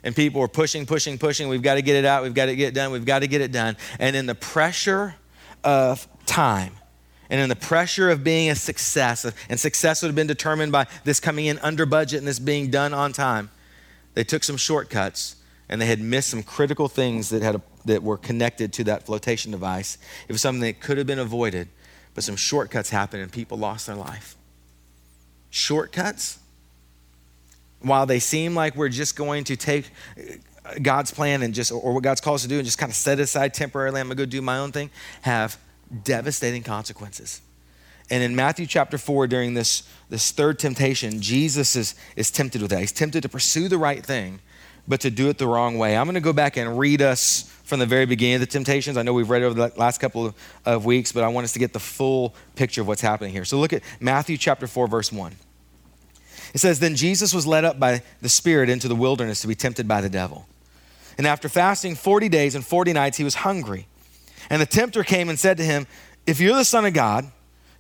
And 0.04 0.16
people 0.16 0.40
were 0.40 0.48
pushing, 0.48 0.86
pushing, 0.86 1.18
pushing. 1.18 1.48
We've 1.48 1.64
got 1.64 1.76
to 1.76 1.82
get 1.82 1.96
it 1.96 2.06
out. 2.06 2.24
We've 2.24 2.34
got 2.34 2.46
to 2.46 2.56
get 2.56 2.70
it 2.70 2.74
done. 2.74 2.92
We've 2.92 3.06
got 3.06 3.20
to 3.20 3.28
get 3.28 3.42
it 3.42 3.52
done. 3.52 3.76
And 3.98 4.16
in 4.16 4.28
the 4.28 4.36
pressure 4.36 5.16
of 5.64 6.08
time, 6.26 6.74
and 7.30 7.42
in 7.42 7.50
the 7.50 7.56
pressure 7.56 8.10
of 8.10 8.24
being 8.24 8.50
a 8.50 8.56
success, 8.56 9.32
and 9.50 9.60
success 9.60 10.02
would 10.02 10.10
have 10.10 10.16
been 10.16 10.28
determined 10.28 10.72
by 10.72 10.88
this 11.04 11.20
coming 11.20 11.48
in 11.48 11.60
under 11.60 11.86
budget 11.86 12.20
and 12.20 12.28
this 12.28 12.40
being 12.40 12.70
done 12.70 12.94
on 12.94 13.14
time, 13.14 13.50
they 14.20 14.26
took 14.26 14.44
some 14.44 14.58
shortcuts 14.58 15.38
and 15.70 15.80
they 15.80 15.86
had 15.86 16.02
missed 16.02 16.28
some 16.28 16.44
critical 16.44 16.90
things 16.90 17.30
that, 17.30 17.42
had 17.42 17.56
a, 17.56 17.62
that 17.86 18.04
were 18.04 18.18
connected 18.18 18.74
to 18.74 18.84
that 18.84 19.06
flotation 19.06 19.50
device. 19.50 19.98
It 20.28 20.34
was 20.34 20.42
something 20.42 20.60
that 20.60 20.82
could 20.82 20.98
have 20.98 21.08
been 21.08 21.20
avoided, 21.20 21.70
but 22.14 22.26
some 22.26 22.36
shortcuts 22.36 22.90
happened 22.90 23.24
and 23.24 23.32
people 23.32 23.58
lost 23.58 23.88
their 23.88 23.96
life. 23.96 24.36
Shortcuts, 25.52 26.38
while 27.80 28.06
they 28.06 28.20
seem 28.20 28.56
like 28.56 28.76
we're 28.76 28.90
just 28.90 29.16
going 29.16 29.46
to 29.46 29.56
take 29.56 29.90
uh, 30.66 30.74
God's 30.82 31.12
plan 31.12 31.42
and 31.42 31.54
just, 31.54 31.72
or 31.72 31.94
what 31.94 32.04
God's 32.04 32.20
called 32.20 32.36
us 32.36 32.42
to 32.42 32.50
do 32.50 32.58
and 32.58 32.66
just 32.66 32.78
kind 32.78 32.90
of 32.90 32.98
set 32.98 33.22
aside 33.22 33.54
temporarily, 33.54 34.02
I'm 34.02 34.10
to 34.10 34.16
go 34.16 34.26
do 34.26 34.42
my 34.42 34.58
own 34.58 34.74
thing, 34.74 34.90
have 35.22 35.58
devastating 36.04 36.62
consequences. 36.62 37.40
And 38.10 38.24
in 38.24 38.36
Matthew 38.36 38.66
chapter 38.66 38.98
4, 38.98 39.28
during 39.28 39.54
this, 39.54 39.84
this 40.10 40.32
third 40.32 40.58
temptation, 40.58 41.22
Jesus 41.22 41.76
is, 41.76 41.96
is 42.16 42.32
tempted 42.32 42.62
with 42.62 42.72
that. 42.72 42.80
He's 42.80 42.92
tempted 42.92 43.22
to 43.22 43.30
pursue 43.30 43.68
the 43.68 43.78
right 43.78 44.04
thing, 44.04 44.40
but 44.88 45.00
to 45.02 45.12
do 45.12 45.30
it 45.30 45.38
the 45.38 45.48
wrong 45.48 45.78
way. 45.78 45.96
I'm 45.96 46.06
going 46.06 46.16
to 46.16 46.22
go 46.22 46.34
back 46.34 46.58
and 46.58 46.80
read 46.80 47.02
us 47.02 47.44
from 47.64 47.80
the 47.80 47.86
very 47.86 48.06
beginning 48.06 48.36
of 48.36 48.42
the 48.42 48.48
temptations. 48.48 48.98
I 48.98 49.04
know 49.04 49.14
we've 49.14 49.30
read 49.30 49.44
over 49.44 49.54
the 49.54 49.80
last 49.80 50.00
couple 50.00 50.26
of, 50.26 50.36
of 50.66 50.86
weeks, 50.86 51.12
but 51.12 51.24
I 51.24 51.28
want 51.28 51.44
us 51.44 51.54
to 51.54 51.60
get 51.60 51.72
the 51.72 51.80
full 51.80 52.34
picture 52.56 52.82
of 52.82 52.88
what's 52.88 53.02
happening 53.02 53.32
here. 53.32 53.46
So 53.46 53.60
look 53.60 53.74
at 53.74 53.84
Matthew 54.00 54.38
chapter 54.38 54.66
4, 54.66 54.88
verse 54.88 55.12
1. 55.12 55.36
It 56.56 56.58
says, 56.58 56.80
Then 56.80 56.96
Jesus 56.96 57.32
was 57.32 57.46
led 57.46 57.64
up 57.64 57.80
by 57.80 58.02
the 58.22 58.30
Spirit 58.30 58.70
into 58.70 58.88
the 58.88 58.96
wilderness 58.96 59.42
to 59.42 59.48
be 59.48 59.54
tempted 59.54 59.88
by 59.88 60.02
the 60.02 60.10
devil. 60.10 60.48
And 61.20 61.28
after 61.28 61.48
fasting 61.48 61.96
40 61.96 62.28
days 62.30 62.56
and 62.56 62.66
40 62.66 62.94
nights, 62.94 63.18
he 63.18 63.24
was 63.24 63.36
hungry. 63.36 63.88
And 64.50 64.62
the 64.62 64.66
tempter 64.66 65.04
came 65.04 65.30
and 65.30 65.38
said 65.38 65.58
to 65.58 65.64
him, 65.64 65.86
If 66.26 66.40
you're 66.40 66.56
the 66.56 66.66
Son 66.66 66.86
of 66.86 66.94
God, 66.94 67.32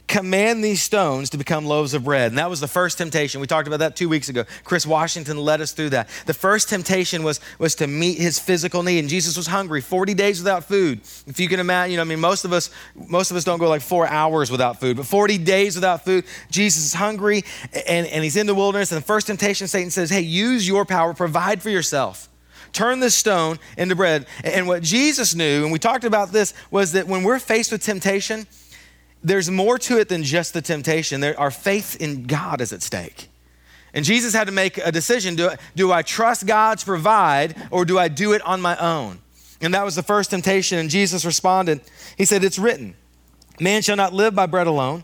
command 0.10 0.64
these 0.64 0.82
stones 0.82 1.30
to 1.30 1.38
become 1.38 1.66
loaves 1.66 1.94
of 1.94 2.04
bread. 2.04 2.32
And 2.32 2.38
that 2.40 2.50
was 2.50 2.60
the 2.60 2.68
first 2.68 2.98
temptation. 2.98 3.40
We 3.40 3.48
talked 3.48 3.68
about 3.68 3.80
that 3.80 3.96
two 3.96 4.10
weeks 4.10 4.28
ago. 4.28 4.44
Chris 4.64 4.86
Washington 4.86 5.38
led 5.38 5.62
us 5.62 5.72
through 5.72 5.92
that. 5.92 6.10
The 6.26 6.34
first 6.34 6.68
temptation 6.68 7.22
was, 7.24 7.40
was 7.60 7.76
to 7.76 7.88
meet 7.88 8.18
his 8.18 8.40
physical 8.40 8.82
need. 8.82 9.00
And 9.00 9.08
Jesus 9.08 9.38
was 9.38 9.46
hungry, 9.46 9.82
40 9.82 10.16
days 10.16 10.40
without 10.40 10.66
food. 10.66 11.02
If 11.28 11.40
you 11.40 11.48
can 11.48 11.60
imagine, 11.60 11.92
you 11.92 11.98
know, 11.98 12.02
I 12.02 12.06
mean, 12.06 12.20
most 12.20 12.44
of 12.44 12.52
us, 12.52 12.72
most 12.96 13.30
of 13.30 13.38
us 13.38 13.44
don't 13.44 13.60
go 13.60 13.70
like 13.70 13.84
four 13.84 14.08
hours 14.08 14.50
without 14.50 14.80
food, 14.80 14.98
but 14.98 15.06
40 15.06 15.38
days 15.38 15.76
without 15.76 16.04
food. 16.04 16.26
Jesus 16.50 16.86
is 16.86 16.94
hungry 16.96 17.44
and, 17.88 18.08
and 18.08 18.24
he's 18.24 18.36
in 18.36 18.48
the 18.48 18.56
wilderness. 18.56 18.92
And 18.92 19.00
the 19.00 19.06
first 19.06 19.28
temptation, 19.28 19.68
Satan 19.68 19.92
says, 19.92 20.10
Hey, 20.10 20.22
use 20.22 20.68
your 20.68 20.86
power, 20.86 21.14
provide 21.14 21.62
for 21.62 21.70
yourself 21.70 22.26
turn 22.72 23.00
this 23.00 23.16
stone 23.16 23.58
into 23.80 23.96
bread. 23.96 24.28
And 24.44 24.68
what 24.68 24.84
Jesus 24.84 25.34
knew, 25.34 25.64
and 25.64 25.72
we 25.72 25.80
talked 25.80 26.04
about 26.04 26.32
this, 26.32 26.54
was 26.70 26.92
that 26.92 27.08
when 27.08 27.24
we're 27.24 27.40
faced 27.40 27.72
with 27.72 27.82
temptation, 27.82 28.46
there's 29.24 29.50
more 29.50 29.78
to 29.80 29.98
it 30.00 30.10
than 30.10 30.24
just 30.24 30.54
the 30.54 30.62
temptation. 30.62 31.22
There, 31.22 31.38
our 31.40 31.52
faith 31.52 32.00
in 32.00 32.26
God 32.26 32.62
is 32.62 32.72
at 32.72 32.82
stake. 32.82 33.28
And 33.94 34.06
Jesus 34.06 34.34
had 34.34 34.48
to 34.48 34.54
make 34.54 34.78
a 34.78 34.92
decision 34.92 35.36
do, 35.36 35.52
do 35.76 35.92
I 35.92 36.04
trust 36.04 36.46
God 36.46 36.78
to 36.78 36.86
provide 36.86 37.56
or 37.72 37.86
do 37.86 37.98
I 37.98 38.08
do 38.08 38.34
it 38.34 38.42
on 38.44 38.62
my 38.62 38.78
own? 38.78 39.20
And 39.62 39.74
that 39.74 39.84
was 39.84 39.96
the 39.96 40.04
first 40.04 40.30
temptation. 40.30 40.78
And 40.78 40.90
Jesus 40.90 41.26
responded, 41.26 41.82
He 42.18 42.26
said, 42.26 42.44
It's 42.44 42.60
written, 42.60 42.96
man 43.60 43.82
shall 43.82 43.98
not 43.98 44.14
live 44.14 44.36
by 44.36 44.46
bread 44.46 44.68
alone, 44.68 45.04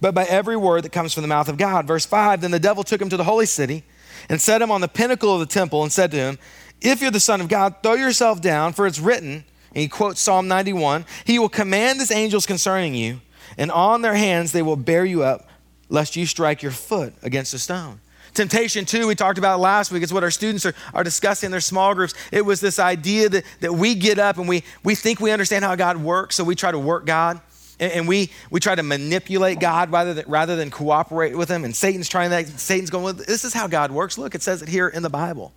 but 0.00 0.14
by 0.14 0.24
every 0.24 0.56
word 0.56 0.84
that 0.84 0.92
comes 0.92 1.12
from 1.12 1.22
the 1.22 1.28
mouth 1.28 1.48
of 1.48 1.56
God. 1.56 1.86
Verse 1.86 2.06
5 2.06 2.40
Then 2.40 2.50
the 2.50 2.60
devil 2.60 2.84
took 2.84 3.00
him 3.00 3.08
to 3.08 3.16
the 3.16 3.24
holy 3.24 3.46
city 3.46 3.82
and 4.28 4.40
set 4.40 4.62
him 4.62 4.70
on 4.70 4.80
the 4.80 4.88
pinnacle 4.88 5.32
of 5.32 5.40
the 5.40 5.46
temple 5.46 5.82
and 5.82 5.92
said 5.92 6.10
to 6.12 6.16
him, 6.16 6.38
If 6.80 7.00
you're 7.00 7.10
the 7.10 7.18
Son 7.18 7.40
of 7.40 7.48
God, 7.48 7.76
throw 7.82 7.94
yourself 7.94 8.40
down, 8.40 8.72
for 8.72 8.86
it's 8.86 9.00
written, 9.00 9.44
and 9.74 9.82
he 9.82 9.88
quotes 9.88 10.20
Psalm 10.20 10.48
91, 10.48 11.06
He 11.24 11.38
will 11.38 11.48
command 11.48 11.98
his 12.00 12.10
angels 12.10 12.46
concerning 12.46 12.94
you 12.94 13.20
and 13.56 13.70
on 13.70 14.02
their 14.02 14.14
hands 14.14 14.52
they 14.52 14.62
will 14.62 14.76
bear 14.76 15.04
you 15.04 15.22
up, 15.22 15.48
lest 15.88 16.16
you 16.16 16.26
strike 16.26 16.62
your 16.62 16.72
foot 16.72 17.14
against 17.22 17.54
a 17.54 17.58
stone. 17.58 18.00
Temptation, 18.34 18.84
too, 18.84 19.06
we 19.06 19.14
talked 19.14 19.38
about 19.38 19.58
last 19.58 19.90
week. 19.90 20.02
It's 20.02 20.12
what 20.12 20.22
our 20.22 20.30
students 20.30 20.64
are, 20.66 20.74
are 20.94 21.02
discussing 21.02 21.48
in 21.48 21.50
their 21.50 21.60
small 21.60 21.94
groups. 21.94 22.14
It 22.30 22.42
was 22.42 22.60
this 22.60 22.78
idea 22.78 23.28
that, 23.30 23.44
that 23.60 23.72
we 23.72 23.94
get 23.94 24.18
up 24.18 24.38
and 24.38 24.48
we, 24.48 24.62
we 24.84 24.94
think 24.94 25.18
we 25.18 25.30
understand 25.30 25.64
how 25.64 25.74
God 25.74 25.96
works, 25.96 26.36
so 26.36 26.44
we 26.44 26.54
try 26.54 26.70
to 26.70 26.78
work 26.78 27.06
God. 27.06 27.40
And, 27.80 27.92
and 27.92 28.08
we, 28.08 28.30
we 28.50 28.60
try 28.60 28.74
to 28.74 28.82
manipulate 28.82 29.60
God 29.60 29.90
rather 29.90 30.14
than, 30.14 30.24
rather 30.28 30.56
than 30.56 30.70
cooperate 30.70 31.36
with 31.36 31.48
Him. 31.48 31.64
And 31.64 31.74
Satan's 31.74 32.08
trying 32.08 32.30
that. 32.30 32.46
Satan's 32.46 32.90
going, 32.90 33.04
well, 33.04 33.14
this 33.14 33.44
is 33.44 33.54
how 33.54 33.66
God 33.66 33.90
works. 33.90 34.18
Look, 34.18 34.34
it 34.34 34.42
says 34.42 34.62
it 34.62 34.68
here 34.68 34.88
in 34.88 35.02
the 35.02 35.10
Bible. 35.10 35.52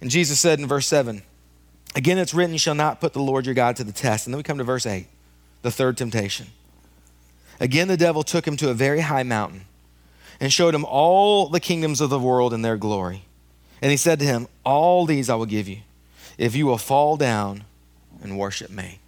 And 0.00 0.10
Jesus 0.10 0.38
said 0.38 0.60
in 0.60 0.66
verse 0.66 0.86
7, 0.86 1.22
Again, 1.94 2.18
it's 2.18 2.34
written, 2.34 2.52
You 2.52 2.58
shall 2.58 2.74
not 2.74 3.00
put 3.00 3.14
the 3.14 3.22
Lord 3.22 3.46
your 3.46 3.54
God 3.54 3.76
to 3.76 3.84
the 3.84 3.92
test. 3.92 4.26
And 4.26 4.34
then 4.34 4.38
we 4.38 4.42
come 4.42 4.58
to 4.58 4.64
verse 4.64 4.84
8, 4.84 5.06
the 5.62 5.70
third 5.70 5.96
temptation. 5.96 6.46
Again, 7.60 7.88
the 7.88 7.96
devil 7.96 8.22
took 8.22 8.46
him 8.46 8.56
to 8.58 8.70
a 8.70 8.74
very 8.74 9.00
high 9.00 9.22
mountain 9.22 9.62
and 10.40 10.52
showed 10.52 10.74
him 10.74 10.84
all 10.84 11.48
the 11.48 11.60
kingdoms 11.60 12.00
of 12.00 12.10
the 12.10 12.18
world 12.18 12.52
and 12.52 12.64
their 12.64 12.76
glory. 12.76 13.24
And 13.80 13.90
he 13.90 13.96
said 13.96 14.18
to 14.20 14.24
him, 14.24 14.48
All 14.64 15.06
these 15.06 15.30
I 15.30 15.34
will 15.34 15.46
give 15.46 15.68
you 15.68 15.78
if 16.38 16.54
you 16.54 16.66
will 16.66 16.78
fall 16.78 17.16
down 17.16 17.64
and 18.22 18.38
worship 18.38 18.70
me. 18.70 19.00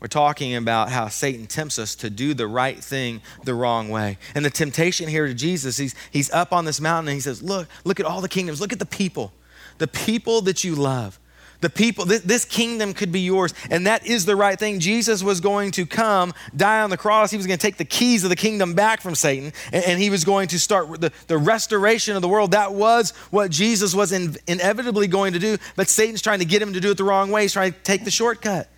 We're 0.00 0.08
talking 0.08 0.56
about 0.56 0.90
how 0.90 1.06
Satan 1.08 1.46
tempts 1.46 1.78
us 1.78 1.94
to 1.96 2.10
do 2.10 2.34
the 2.34 2.48
right 2.48 2.82
thing 2.82 3.22
the 3.44 3.54
wrong 3.54 3.88
way. 3.88 4.18
And 4.34 4.44
the 4.44 4.50
temptation 4.50 5.08
here 5.08 5.28
to 5.28 5.34
Jesus, 5.34 5.76
he's, 5.76 5.94
he's 6.10 6.28
up 6.32 6.52
on 6.52 6.64
this 6.64 6.80
mountain 6.80 7.08
and 7.08 7.14
he 7.14 7.20
says, 7.20 7.42
Look, 7.42 7.68
look 7.84 8.00
at 8.00 8.06
all 8.06 8.20
the 8.20 8.28
kingdoms, 8.28 8.60
look 8.60 8.72
at 8.72 8.80
the 8.80 8.86
people, 8.86 9.32
the 9.78 9.86
people 9.86 10.40
that 10.42 10.64
you 10.64 10.74
love 10.74 11.20
the 11.62 11.70
people, 11.70 12.04
this, 12.04 12.44
kingdom 12.44 12.92
could 12.92 13.12
be 13.12 13.20
yours. 13.20 13.54
And 13.70 13.86
that 13.86 14.04
is 14.04 14.26
the 14.26 14.36
right 14.36 14.58
thing. 14.58 14.80
Jesus 14.80 15.22
was 15.22 15.40
going 15.40 15.70
to 15.72 15.86
come, 15.86 16.34
die 16.54 16.82
on 16.82 16.90
the 16.90 16.96
cross. 16.96 17.30
He 17.30 17.36
was 17.36 17.46
going 17.46 17.58
to 17.58 17.62
take 17.66 17.76
the 17.76 17.84
keys 17.84 18.24
of 18.24 18.30
the 18.30 18.36
kingdom 18.36 18.74
back 18.74 19.00
from 19.00 19.14
Satan, 19.14 19.52
and, 19.72 19.84
and 19.84 20.00
he 20.00 20.10
was 20.10 20.24
going 20.24 20.48
to 20.48 20.58
start 20.58 21.00
the, 21.00 21.12
the 21.28 21.38
restoration 21.38 22.16
of 22.16 22.20
the 22.20 22.28
world. 22.28 22.50
That 22.50 22.74
was 22.74 23.12
what 23.30 23.50
Jesus 23.50 23.94
was 23.94 24.12
in, 24.12 24.36
inevitably 24.46 25.06
going 25.06 25.32
to 25.32 25.38
do. 25.38 25.56
But 25.76 25.88
Satan's 25.88 26.20
trying 26.20 26.40
to 26.40 26.44
get 26.44 26.60
him 26.60 26.72
to 26.72 26.80
do 26.80 26.90
it 26.90 26.98
the 26.98 27.04
wrong 27.04 27.30
way. 27.30 27.42
He's 27.42 27.52
trying 27.52 27.72
to 27.72 27.78
take 27.78 28.04
the 28.04 28.10
shortcut. 28.10 28.68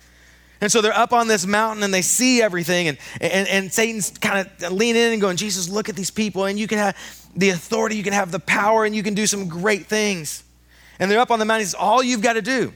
And 0.61 0.71
so 0.71 0.79
they're 0.79 0.97
up 0.97 1.11
on 1.11 1.27
this 1.27 1.45
mountain 1.45 1.83
and 1.83 1.93
they 1.93 2.01
see 2.03 2.41
everything, 2.41 2.87
and, 2.87 2.97
and, 3.19 3.47
and 3.47 3.73
Satan's 3.73 4.11
kind 4.11 4.47
of 4.47 4.71
leaning 4.71 5.01
in 5.01 5.11
and 5.11 5.21
going, 5.21 5.37
Jesus, 5.37 5.69
look 5.69 5.89
at 5.89 5.95
these 5.95 6.11
people, 6.11 6.45
and 6.45 6.57
you 6.57 6.67
can 6.67 6.77
have 6.77 6.95
the 7.35 7.49
authority, 7.49 7.97
you 7.97 8.03
can 8.03 8.13
have 8.13 8.31
the 8.31 8.39
power, 8.39 8.85
and 8.85 8.95
you 8.95 9.03
can 9.03 9.15
do 9.15 9.25
some 9.25 9.49
great 9.49 9.87
things. 9.87 10.44
And 10.99 11.09
they're 11.09 11.19
up 11.19 11.31
on 11.31 11.39
the 11.39 11.45
mountain. 11.45 11.61
He 11.61 11.65
says, 11.65 11.75
All 11.75 12.03
you've 12.03 12.21
got 12.21 12.33
to 12.33 12.41
do, 12.41 12.73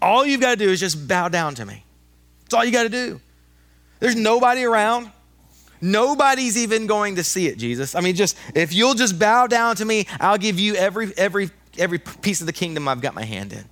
all 0.00 0.24
you've 0.24 0.40
got 0.40 0.50
to 0.50 0.56
do 0.56 0.70
is 0.70 0.80
just 0.80 1.08
bow 1.08 1.28
down 1.28 1.54
to 1.56 1.66
me. 1.66 1.84
That's 2.44 2.54
all 2.54 2.64
you 2.64 2.72
got 2.72 2.84
to 2.84 2.88
do. 2.88 3.20
There's 4.00 4.16
nobody 4.16 4.64
around. 4.64 5.10
Nobody's 5.80 6.56
even 6.56 6.86
going 6.86 7.16
to 7.16 7.24
see 7.24 7.46
it, 7.46 7.58
Jesus. 7.58 7.94
I 7.94 8.00
mean, 8.00 8.16
just 8.16 8.36
if 8.54 8.72
you'll 8.72 8.94
just 8.94 9.18
bow 9.18 9.46
down 9.46 9.76
to 9.76 9.84
me, 9.84 10.06
I'll 10.20 10.38
give 10.38 10.58
you 10.58 10.74
every 10.74 11.12
every 11.16 11.50
every 11.78 11.98
piece 11.98 12.40
of 12.40 12.46
the 12.46 12.52
kingdom 12.52 12.88
I've 12.88 13.00
got 13.00 13.14
my 13.14 13.24
hand 13.24 13.52
in. 13.52 13.64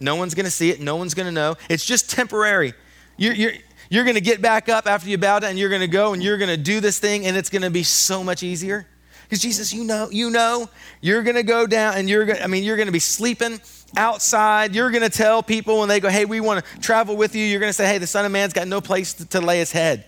No 0.00 0.16
one's 0.16 0.34
going 0.34 0.44
to 0.44 0.50
see 0.50 0.70
it. 0.70 0.80
No 0.80 0.96
one's 0.96 1.14
going 1.14 1.26
to 1.26 1.32
know. 1.32 1.56
It's 1.68 1.84
just 1.84 2.10
temporary. 2.10 2.74
You're, 3.16 3.34
you're, 3.34 3.52
you're 3.88 4.04
going 4.04 4.16
to 4.16 4.20
get 4.20 4.42
back 4.42 4.68
up 4.68 4.86
after 4.86 5.08
you 5.08 5.18
bow 5.18 5.38
down 5.38 5.50
and 5.50 5.58
you're 5.58 5.70
going 5.70 5.80
to 5.80 5.88
go 5.88 6.12
and 6.12 6.22
you're 6.22 6.38
going 6.38 6.50
to 6.50 6.56
do 6.56 6.80
this 6.80 6.98
thing 6.98 7.26
and 7.26 7.36
it's 7.36 7.48
going 7.48 7.62
to 7.62 7.70
be 7.70 7.82
so 7.82 8.22
much 8.22 8.42
easier. 8.42 8.86
Because 9.28 9.40
Jesus, 9.40 9.72
you 9.72 9.84
know, 9.84 10.08
you 10.10 10.30
know, 10.30 10.68
you're 11.00 11.22
to 11.36 11.42
go 11.42 11.66
down 11.66 11.94
and 11.94 12.08
you're 12.08 12.24
going 12.24 12.40
I 12.40 12.46
mean, 12.46 12.62
you're 12.62 12.76
to 12.86 12.92
be 12.92 12.98
sleeping 12.98 13.60
outside. 13.96 14.74
You're 14.74 14.90
to 15.02 15.10
tell 15.10 15.42
people 15.42 15.80
when 15.80 15.88
they 15.88 16.00
go, 16.00 16.08
hey, 16.08 16.24
we 16.24 16.40
want 16.40 16.64
to 16.64 16.80
travel 16.80 17.16
with 17.16 17.34
you, 17.34 17.44
you're 17.44 17.60
to 17.70 17.74
say, 17.74 17.86
hey, 17.86 17.98
the 17.98 18.06
Son 18.06 18.24
of 18.24 18.32
Man's 18.32 18.52
got 18.52 18.68
no 18.68 18.80
place 18.80 19.14
to, 19.14 19.26
to 19.26 19.40
lay 19.40 19.58
his 19.58 19.72
head. 19.72 20.04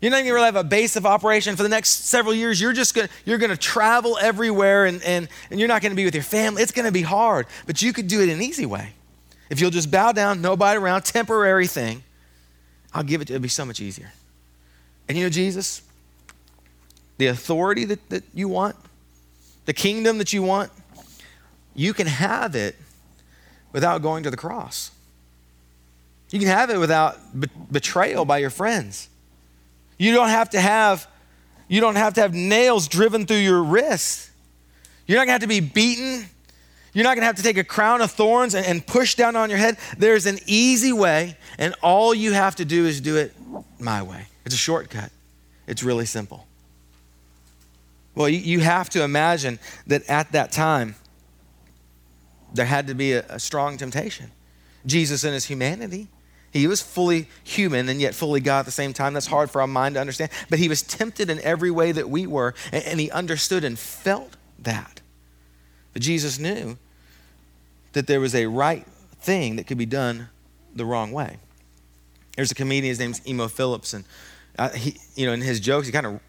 You're 0.00 0.10
not 0.10 0.22
to 0.22 0.32
really 0.32 0.44
have 0.44 0.56
a 0.56 0.64
base 0.64 0.96
of 0.96 1.06
operation 1.06 1.56
for 1.56 1.62
the 1.62 1.68
next 1.68 2.06
several 2.06 2.34
years. 2.34 2.60
You're 2.60 2.74
just 2.74 2.94
to, 2.94 3.08
you're 3.24 3.38
to 3.50 3.56
travel 3.56 4.18
everywhere 4.20 4.84
and, 4.84 5.02
and, 5.02 5.28
and 5.50 5.58
you're 5.58 5.68
not 5.68 5.80
to 5.92 5.96
be 5.96 6.04
with 6.04 6.14
your 6.14 6.22
family. 6.22 6.62
It's 6.62 6.72
to 6.86 6.92
be 6.92 7.02
hard, 7.02 7.46
but 7.66 7.80
you 7.80 7.92
could 7.92 8.06
do 8.06 8.20
it 8.20 8.28
an 8.28 8.42
easy 8.42 8.66
way. 8.66 8.92
If 9.48 9.60
you'll 9.60 9.70
just 9.70 9.90
bow 9.90 10.12
down, 10.12 10.42
nobody 10.42 10.78
around, 10.78 11.02
temporary 11.02 11.66
thing, 11.66 12.02
I'll 12.92 13.02
give 13.02 13.20
it. 13.20 13.30
It'll 13.30 13.42
be 13.42 13.48
so 13.48 13.64
much 13.64 13.80
easier. 13.80 14.12
And 15.08 15.16
you 15.16 15.24
know, 15.24 15.30
Jesus, 15.30 15.82
the 17.18 17.26
authority 17.28 17.84
that, 17.84 18.08
that 18.10 18.24
you 18.34 18.48
want, 18.48 18.76
the 19.66 19.72
kingdom 19.72 20.18
that 20.18 20.32
you 20.32 20.42
want, 20.42 20.70
you 21.74 21.92
can 21.92 22.06
have 22.06 22.54
it 22.54 22.76
without 23.72 24.02
going 24.02 24.22
to 24.24 24.30
the 24.30 24.36
cross. 24.36 24.90
You 26.30 26.38
can 26.38 26.48
have 26.48 26.70
it 26.70 26.78
without 26.78 27.18
be- 27.38 27.48
betrayal 27.70 28.24
by 28.24 28.38
your 28.38 28.50
friends. 28.50 29.08
You 29.98 30.12
don't 30.14 30.28
have 30.28 30.50
to 30.50 30.60
have 30.60 31.06
you 31.68 31.80
don't 31.80 31.96
have 31.96 32.14
to 32.14 32.20
have 32.20 32.34
nails 32.34 32.88
driven 32.88 33.26
through 33.26 33.38
your 33.38 33.62
wrists. 33.62 34.30
You're 35.06 35.18
not 35.18 35.26
going 35.26 35.28
to 35.28 35.32
have 35.32 35.40
to 35.42 35.46
be 35.46 35.60
beaten. 35.60 36.26
You're 36.92 37.04
not 37.04 37.14
going 37.14 37.22
to 37.22 37.26
have 37.26 37.36
to 37.36 37.42
take 37.42 37.56
a 37.56 37.64
crown 37.64 38.00
of 38.02 38.10
thorns 38.10 38.54
and, 38.54 38.66
and 38.66 38.86
push 38.86 39.14
down 39.14 39.34
on 39.34 39.50
your 39.50 39.58
head. 39.58 39.78
There's 39.96 40.26
an 40.26 40.38
easy 40.46 40.92
way, 40.92 41.36
and 41.58 41.74
all 41.82 42.14
you 42.14 42.32
have 42.32 42.56
to 42.56 42.64
do 42.64 42.86
is 42.86 43.00
do 43.00 43.16
it 43.16 43.34
my 43.78 44.02
way. 44.02 44.26
It's 44.44 44.54
a 44.54 44.58
shortcut. 44.58 45.10
It's 45.66 45.82
really 45.82 46.06
simple. 46.06 46.46
Well, 48.14 48.28
you, 48.28 48.60
have 48.60 48.90
to 48.90 49.02
imagine 49.02 49.58
that 49.88 50.08
at 50.08 50.32
that 50.32 50.52
time, 50.52 50.94
there 52.52 52.66
had 52.66 52.86
to 52.86 52.94
be 52.94 53.12
a, 53.12 53.38
strong 53.38 53.76
temptation. 53.76 54.30
Jesus 54.86 55.24
in 55.24 55.32
his 55.32 55.46
humanity, 55.46 56.08
he 56.52 56.68
was 56.68 56.80
fully 56.80 57.28
human 57.42 57.88
and 57.88 58.00
yet 58.00 58.14
fully 58.14 58.40
God 58.40 58.60
at 58.60 58.64
the 58.66 58.70
same 58.70 58.92
time. 58.92 59.14
That's 59.14 59.26
hard 59.26 59.50
for 59.50 59.60
our 59.60 59.66
mind 59.66 59.96
to 59.96 60.00
understand. 60.00 60.30
But 60.48 60.60
he 60.60 60.68
was 60.68 60.82
tempted 60.82 61.28
in 61.28 61.40
every 61.40 61.72
way 61.72 61.90
that 61.90 62.08
we 62.08 62.28
were, 62.28 62.54
and, 62.70 62.84
and 62.84 63.00
he 63.00 63.10
understood 63.10 63.64
and 63.64 63.76
felt 63.76 64.36
that. 64.60 65.00
But 65.92 66.02
Jesus 66.02 66.38
knew 66.38 66.78
that 67.92 68.06
there 68.06 68.20
was 68.20 68.34
a 68.34 68.46
right 68.46 68.86
thing 69.18 69.56
that 69.56 69.66
could 69.66 69.78
be 69.78 69.86
done 69.86 70.28
the 70.74 70.84
wrong 70.84 71.10
way. 71.10 71.38
There's 72.36 72.52
a 72.52 72.54
comedian, 72.54 72.90
his 72.90 72.98
name's 72.98 73.26
Emo 73.26 73.48
Philips, 73.48 73.94
and 73.94 74.04
uh, 74.58 74.70
he, 74.70 74.98
you 75.16 75.26
know, 75.26 75.32
in 75.32 75.40
his 75.40 75.60
jokes, 75.60 75.86
he 75.86 75.92
kind 75.92 76.06
of 76.06 76.20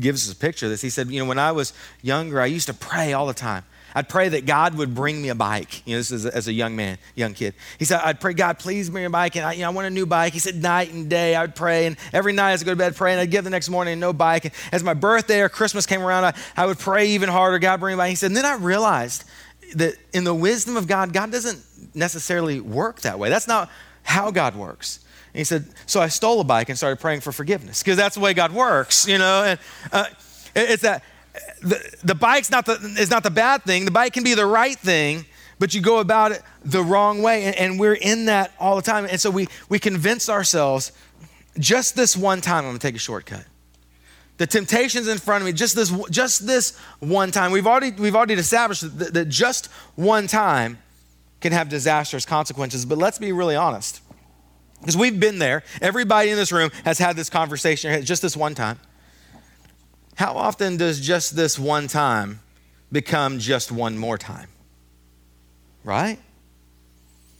gives 0.00 0.28
us 0.28 0.34
a 0.34 0.36
picture 0.36 0.66
of 0.66 0.70
this. 0.70 0.80
He 0.80 0.90
said, 0.90 1.08
you 1.08 1.20
know, 1.20 1.28
when 1.28 1.38
I 1.38 1.52
was 1.52 1.72
younger, 2.02 2.40
I 2.40 2.46
used 2.46 2.66
to 2.68 2.74
pray 2.74 3.12
all 3.12 3.26
the 3.26 3.34
time. 3.34 3.64
I'd 3.94 4.08
pray 4.08 4.28
that 4.28 4.44
God 4.46 4.76
would 4.76 4.94
bring 4.94 5.20
me 5.20 5.30
a 5.30 5.34
bike. 5.34 5.84
You 5.86 5.94
know, 5.94 5.98
this 5.98 6.12
is 6.12 6.26
as 6.26 6.46
a 6.46 6.52
young 6.52 6.76
man, 6.76 6.98
young 7.14 7.32
kid. 7.34 7.54
He 7.78 7.84
said, 7.84 8.00
I'd 8.04 8.20
pray, 8.20 8.34
God, 8.34 8.58
please 8.58 8.90
bring 8.90 9.02
me 9.02 9.06
a 9.06 9.10
bike. 9.10 9.34
And 9.34 9.44
I, 9.44 9.54
you 9.54 9.62
know, 9.62 9.68
I 9.68 9.70
want 9.70 9.86
a 9.86 9.90
new 9.90 10.06
bike. 10.06 10.34
He 10.34 10.38
said, 10.38 10.56
night 10.56 10.92
and 10.92 11.08
day, 11.08 11.34
I 11.34 11.40
would 11.40 11.54
pray. 11.54 11.86
And 11.86 11.96
every 12.12 12.32
night 12.32 12.52
as 12.52 12.62
I 12.62 12.66
go 12.66 12.72
to 12.72 12.76
bed, 12.76 12.94
pray. 12.96 13.12
And 13.12 13.20
I'd 13.20 13.30
give 13.30 13.44
the 13.44 13.50
next 13.50 13.70
morning, 13.70 13.98
no 13.98 14.12
bike. 14.12 14.44
And 14.44 14.54
as 14.72 14.84
my 14.84 14.94
birthday 14.94 15.40
or 15.40 15.48
Christmas 15.48 15.86
came 15.86 16.02
around, 16.02 16.26
I, 16.26 16.34
I 16.56 16.66
would 16.66 16.78
pray 16.78 17.08
even 17.08 17.28
harder, 17.28 17.58
God, 17.58 17.80
bring 17.80 17.92
me 17.92 17.94
a 17.94 18.04
bike. 18.04 18.10
He 18.10 18.16
said, 18.16 18.26
and 18.26 18.36
then 18.36 18.44
I 18.44 18.56
realized 18.56 19.24
that 19.74 19.94
in 20.12 20.24
the 20.24 20.34
wisdom 20.34 20.76
of 20.76 20.86
God, 20.86 21.12
God 21.12 21.32
doesn't 21.32 21.60
necessarily 21.94 22.60
work 22.60 23.00
that 23.00 23.18
way. 23.18 23.30
That's 23.30 23.48
not 23.48 23.70
how 24.02 24.30
God 24.30 24.54
works. 24.54 25.00
He 25.38 25.44
said, 25.44 25.66
so 25.86 26.00
I 26.00 26.08
stole 26.08 26.40
a 26.40 26.44
bike 26.44 26.68
and 26.68 26.76
started 26.76 26.98
praying 26.98 27.20
for 27.20 27.30
forgiveness 27.30 27.80
because 27.80 27.96
that's 27.96 28.16
the 28.16 28.20
way 28.20 28.34
God 28.34 28.50
works, 28.50 29.06
you 29.06 29.18
know. 29.18 29.44
And 29.44 29.60
uh, 29.92 30.06
it's 30.56 30.82
that 30.82 31.04
the, 31.62 31.80
the 32.02 32.16
bike's 32.16 32.50
not 32.50 32.66
the, 32.66 32.72
is 32.98 33.08
not 33.08 33.22
the 33.22 33.30
bad 33.30 33.62
thing. 33.62 33.84
The 33.84 33.92
bike 33.92 34.14
can 34.14 34.24
be 34.24 34.34
the 34.34 34.46
right 34.46 34.76
thing, 34.76 35.26
but 35.60 35.74
you 35.74 35.80
go 35.80 36.00
about 36.00 36.32
it 36.32 36.42
the 36.64 36.82
wrong 36.82 37.22
way. 37.22 37.44
And, 37.44 37.54
and 37.54 37.78
we're 37.78 37.94
in 37.94 38.24
that 38.24 38.52
all 38.58 38.74
the 38.74 38.82
time. 38.82 39.06
And 39.08 39.20
so 39.20 39.30
we, 39.30 39.46
we 39.68 39.78
convince 39.78 40.28
ourselves 40.28 40.90
just 41.56 41.94
this 41.94 42.16
one 42.16 42.40
time, 42.40 42.64
I'm 42.64 42.70
going 42.70 42.78
to 42.78 42.84
take 42.84 42.96
a 42.96 42.98
shortcut. 42.98 43.44
The 44.38 44.46
temptation's 44.48 45.06
in 45.06 45.18
front 45.18 45.42
of 45.42 45.46
me 45.46 45.52
just 45.52 45.76
this, 45.76 45.92
just 46.10 46.48
this 46.48 46.76
one 46.98 47.30
time. 47.30 47.52
We've 47.52 47.68
already, 47.68 47.92
we've 47.92 48.16
already 48.16 48.34
established 48.34 48.98
that, 48.98 49.14
that 49.14 49.28
just 49.28 49.66
one 49.94 50.26
time 50.26 50.78
can 51.40 51.52
have 51.52 51.68
disastrous 51.68 52.26
consequences. 52.26 52.84
But 52.84 52.98
let's 52.98 53.20
be 53.20 53.30
really 53.30 53.54
honest. 53.54 54.00
Because 54.80 54.96
we've 54.96 55.18
been 55.18 55.38
there. 55.38 55.62
Everybody 55.82 56.30
in 56.30 56.36
this 56.36 56.52
room 56.52 56.70
has 56.84 56.98
had 56.98 57.16
this 57.16 57.30
conversation 57.30 58.04
just 58.04 58.22
this 58.22 58.36
one 58.36 58.54
time. 58.54 58.78
How 60.14 60.34
often 60.36 60.76
does 60.76 61.00
just 61.00 61.36
this 61.36 61.58
one 61.58 61.86
time 61.86 62.40
become 62.90 63.38
just 63.38 63.70
one 63.70 63.96
more 63.98 64.18
time? 64.18 64.48
Right? 65.84 66.18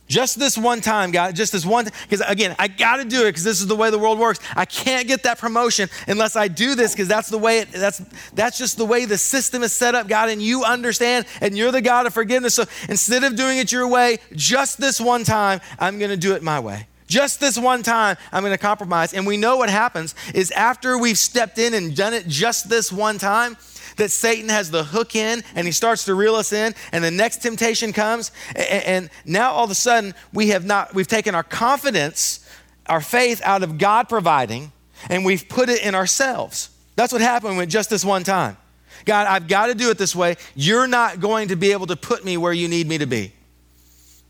Just 0.08 0.38
this 0.38 0.56
one 0.56 0.80
time, 0.80 1.10
God, 1.10 1.36
just 1.36 1.52
this 1.52 1.66
one, 1.66 1.84
because 1.84 2.22
again, 2.26 2.56
I 2.58 2.68
got 2.68 2.96
to 2.96 3.04
do 3.04 3.22
it 3.22 3.30
because 3.30 3.44
this 3.44 3.60
is 3.60 3.66
the 3.66 3.76
way 3.76 3.90
the 3.90 3.98
world 3.98 4.18
works. 4.18 4.40
I 4.56 4.64
can't 4.64 5.06
get 5.06 5.24
that 5.24 5.38
promotion 5.38 5.90
unless 6.06 6.34
I 6.34 6.48
do 6.48 6.74
this 6.74 6.92
because 6.92 7.08
that's 7.08 7.28
the 7.28 7.36
way 7.36 7.58
it, 7.58 7.72
that's 7.72 7.98
that's 8.32 8.56
just 8.56 8.78
the 8.78 8.86
way 8.86 9.04
the 9.04 9.18
system 9.18 9.62
is 9.62 9.72
set 9.74 9.94
up, 9.94 10.08
God, 10.08 10.30
and 10.30 10.40
you 10.40 10.64
understand, 10.64 11.26
and 11.42 11.58
you're 11.58 11.72
the 11.72 11.82
God 11.82 12.06
of 12.06 12.14
forgiveness. 12.14 12.54
So 12.54 12.64
instead 12.88 13.22
of 13.22 13.36
doing 13.36 13.58
it 13.58 13.70
your 13.70 13.86
way, 13.86 14.18
just 14.34 14.80
this 14.80 14.98
one 14.98 15.24
time, 15.24 15.60
I'm 15.78 15.98
going 15.98 16.10
to 16.10 16.16
do 16.16 16.34
it 16.34 16.42
my 16.42 16.58
way. 16.58 16.86
Just 17.08 17.40
this 17.40 17.58
one 17.58 17.82
time, 17.82 18.16
I'm 18.30 18.42
going 18.42 18.54
to 18.54 18.58
compromise. 18.58 19.12
And 19.12 19.26
we 19.26 19.36
know 19.36 19.56
what 19.56 19.70
happens 19.70 20.14
is 20.34 20.52
after 20.52 20.96
we've 20.96 21.18
stepped 21.18 21.58
in 21.58 21.74
and 21.74 21.96
done 21.96 22.14
it 22.14 22.28
just 22.28 22.68
this 22.68 22.92
one 22.92 23.18
time, 23.18 23.56
that 23.96 24.10
Satan 24.12 24.48
has 24.48 24.70
the 24.70 24.84
hook 24.84 25.16
in 25.16 25.42
and 25.56 25.66
he 25.66 25.72
starts 25.72 26.04
to 26.04 26.14
reel 26.14 26.36
us 26.36 26.52
in, 26.52 26.72
and 26.92 27.02
the 27.02 27.10
next 27.10 27.42
temptation 27.42 27.92
comes. 27.92 28.30
And 28.54 29.10
now 29.24 29.50
all 29.50 29.64
of 29.64 29.70
a 29.70 29.74
sudden, 29.74 30.14
we 30.32 30.48
have 30.50 30.64
not, 30.64 30.94
we've 30.94 31.08
taken 31.08 31.34
our 31.34 31.42
confidence, 31.42 32.46
our 32.86 33.00
faith 33.00 33.42
out 33.44 33.64
of 33.64 33.76
God 33.76 34.08
providing, 34.08 34.70
and 35.08 35.24
we've 35.24 35.48
put 35.48 35.68
it 35.68 35.82
in 35.82 35.96
ourselves. 35.96 36.70
That's 36.94 37.12
what 37.12 37.22
happened 37.22 37.58
with 37.58 37.68
just 37.68 37.90
this 37.90 38.04
one 38.04 38.22
time. 38.22 38.56
God, 39.04 39.26
I've 39.26 39.48
got 39.48 39.66
to 39.66 39.74
do 39.74 39.90
it 39.90 39.98
this 39.98 40.14
way. 40.14 40.36
You're 40.54 40.86
not 40.86 41.20
going 41.20 41.48
to 41.48 41.56
be 41.56 41.72
able 41.72 41.86
to 41.86 41.96
put 41.96 42.24
me 42.24 42.36
where 42.36 42.52
you 42.52 42.68
need 42.68 42.88
me 42.88 42.98
to 42.98 43.06
be. 43.06 43.32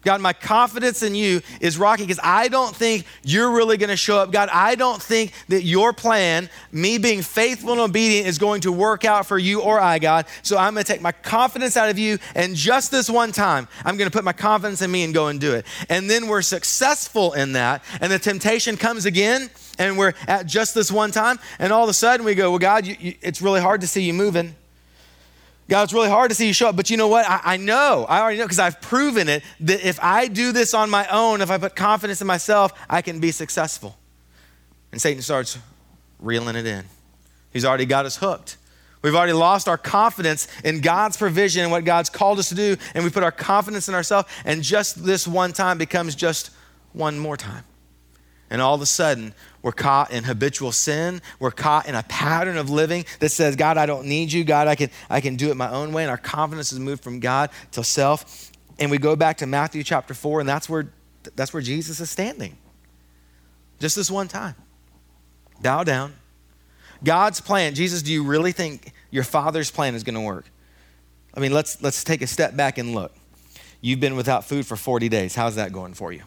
God, 0.08 0.22
my 0.22 0.32
confidence 0.32 1.02
in 1.02 1.14
you 1.14 1.42
is 1.60 1.76
rocky 1.76 2.02
because 2.02 2.18
I 2.22 2.48
don't 2.48 2.74
think 2.74 3.04
you're 3.24 3.50
really 3.50 3.76
going 3.76 3.90
to 3.90 3.96
show 3.96 4.16
up. 4.16 4.32
God, 4.32 4.48
I 4.50 4.74
don't 4.74 5.02
think 5.02 5.34
that 5.48 5.64
your 5.64 5.92
plan, 5.92 6.48
me 6.72 6.96
being 6.96 7.20
faithful 7.20 7.72
and 7.72 7.80
obedient, 7.82 8.26
is 8.26 8.38
going 8.38 8.62
to 8.62 8.72
work 8.72 9.04
out 9.04 9.26
for 9.26 9.38
you 9.38 9.60
or 9.60 9.78
I, 9.78 9.98
God. 9.98 10.24
So 10.40 10.56
I'm 10.56 10.72
going 10.72 10.82
to 10.86 10.90
take 10.90 11.02
my 11.02 11.12
confidence 11.12 11.76
out 11.76 11.90
of 11.90 11.98
you, 11.98 12.16
and 12.34 12.56
just 12.56 12.90
this 12.90 13.10
one 13.10 13.32
time, 13.32 13.68
I'm 13.84 13.98
going 13.98 14.10
to 14.10 14.16
put 14.16 14.24
my 14.24 14.32
confidence 14.32 14.80
in 14.80 14.90
me 14.90 15.04
and 15.04 15.12
go 15.12 15.26
and 15.26 15.38
do 15.38 15.52
it. 15.52 15.66
And 15.90 16.08
then 16.08 16.26
we're 16.26 16.40
successful 16.40 17.34
in 17.34 17.52
that, 17.52 17.84
and 18.00 18.10
the 18.10 18.18
temptation 18.18 18.78
comes 18.78 19.04
again, 19.04 19.50
and 19.78 19.98
we're 19.98 20.14
at 20.26 20.46
just 20.46 20.74
this 20.74 20.90
one 20.90 21.10
time, 21.10 21.38
and 21.58 21.70
all 21.70 21.82
of 21.82 21.90
a 21.90 21.92
sudden 21.92 22.24
we 22.24 22.34
go, 22.34 22.48
Well, 22.48 22.58
God, 22.58 22.86
you, 22.86 22.96
you, 22.98 23.14
it's 23.20 23.42
really 23.42 23.60
hard 23.60 23.82
to 23.82 23.86
see 23.86 24.04
you 24.04 24.14
moving. 24.14 24.56
God, 25.68 25.82
it's 25.82 25.92
really 25.92 26.08
hard 26.08 26.30
to 26.30 26.34
see 26.34 26.46
you 26.46 26.54
show 26.54 26.68
up, 26.68 26.76
but 26.76 26.88
you 26.88 26.96
know 26.96 27.08
what? 27.08 27.28
I, 27.28 27.40
I 27.44 27.56
know, 27.58 28.06
I 28.08 28.20
already 28.20 28.38
know 28.38 28.44
because 28.44 28.58
I've 28.58 28.80
proven 28.80 29.28
it 29.28 29.42
that 29.60 29.86
if 29.86 29.98
I 30.02 30.26
do 30.26 30.52
this 30.52 30.72
on 30.72 30.88
my 30.88 31.06
own, 31.08 31.42
if 31.42 31.50
I 31.50 31.58
put 31.58 31.76
confidence 31.76 32.22
in 32.22 32.26
myself, 32.26 32.72
I 32.88 33.02
can 33.02 33.20
be 33.20 33.30
successful. 33.30 33.98
And 34.92 35.00
Satan 35.00 35.20
starts 35.20 35.58
reeling 36.18 36.56
it 36.56 36.66
in. 36.66 36.86
He's 37.52 37.66
already 37.66 37.84
got 37.84 38.06
us 38.06 38.16
hooked. 38.16 38.56
We've 39.02 39.14
already 39.14 39.34
lost 39.34 39.68
our 39.68 39.78
confidence 39.78 40.48
in 40.64 40.80
God's 40.80 41.18
provision 41.18 41.62
and 41.62 41.70
what 41.70 41.84
God's 41.84 42.08
called 42.08 42.38
us 42.38 42.48
to 42.48 42.54
do, 42.54 42.76
and 42.94 43.04
we 43.04 43.10
put 43.10 43.22
our 43.22 43.30
confidence 43.30 43.88
in 43.88 43.94
ourselves, 43.94 44.28
and 44.46 44.62
just 44.62 45.04
this 45.04 45.28
one 45.28 45.52
time 45.52 45.76
becomes 45.76 46.14
just 46.14 46.50
one 46.94 47.18
more 47.18 47.36
time. 47.36 47.64
And 48.50 48.62
all 48.62 48.74
of 48.74 48.80
a 48.80 48.86
sudden, 48.86 49.34
we're 49.62 49.72
caught 49.72 50.10
in 50.10 50.24
habitual 50.24 50.72
sin. 50.72 51.20
We're 51.38 51.50
caught 51.50 51.86
in 51.86 51.94
a 51.94 52.02
pattern 52.04 52.56
of 52.56 52.70
living 52.70 53.04
that 53.20 53.28
says, 53.30 53.56
God, 53.56 53.76
I 53.76 53.86
don't 53.86 54.06
need 54.06 54.32
you. 54.32 54.44
God, 54.44 54.68
I 54.68 54.74
can, 54.74 54.90
I 55.10 55.20
can 55.20 55.36
do 55.36 55.50
it 55.50 55.56
my 55.56 55.70
own 55.70 55.92
way. 55.92 56.02
And 56.02 56.10
our 56.10 56.16
confidence 56.16 56.72
is 56.72 56.78
moved 56.78 57.02
from 57.02 57.20
God 57.20 57.50
to 57.72 57.84
self. 57.84 58.50
And 58.78 58.90
we 58.90 58.98
go 58.98 59.16
back 59.16 59.38
to 59.38 59.46
Matthew 59.46 59.82
chapter 59.82 60.14
4, 60.14 60.40
and 60.40 60.48
that's 60.48 60.68
where, 60.68 60.90
that's 61.34 61.52
where 61.52 61.62
Jesus 61.62 62.00
is 62.00 62.10
standing. 62.10 62.56
Just 63.80 63.96
this 63.96 64.10
one 64.10 64.28
time. 64.28 64.54
Bow 65.60 65.84
down. 65.84 66.14
God's 67.02 67.40
plan. 67.40 67.74
Jesus, 67.74 68.02
do 68.02 68.12
you 68.12 68.24
really 68.24 68.52
think 68.52 68.92
your 69.10 69.24
Father's 69.24 69.70
plan 69.70 69.94
is 69.94 70.04
going 70.04 70.14
to 70.14 70.20
work? 70.20 70.46
I 71.34 71.40
mean, 71.40 71.52
let's, 71.52 71.82
let's 71.82 72.02
take 72.02 72.22
a 72.22 72.26
step 72.26 72.56
back 72.56 72.78
and 72.78 72.94
look. 72.94 73.14
You've 73.80 74.00
been 74.00 74.16
without 74.16 74.44
food 74.44 74.66
for 74.66 74.76
40 74.76 75.08
days. 75.08 75.34
How's 75.34 75.56
that 75.56 75.72
going 75.72 75.94
for 75.94 76.12
you? 76.12 76.22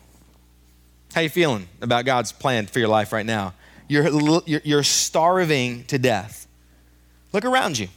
How 1.14 1.22
you 1.22 1.30
feeling 1.30 1.68
about 1.82 2.06
God's 2.06 2.32
plan 2.32 2.68
for 2.68 2.80
your 2.80 2.88
life 2.88 3.12
right 3.12 3.26
now? 3.26 3.54
You're, 3.88 4.42
you're, 4.46 4.84
starving 4.84 5.84
to 5.86 6.00
death. 6.00 6.48
Look 7.34 7.44
around 7.44 7.78
you. 7.78 7.90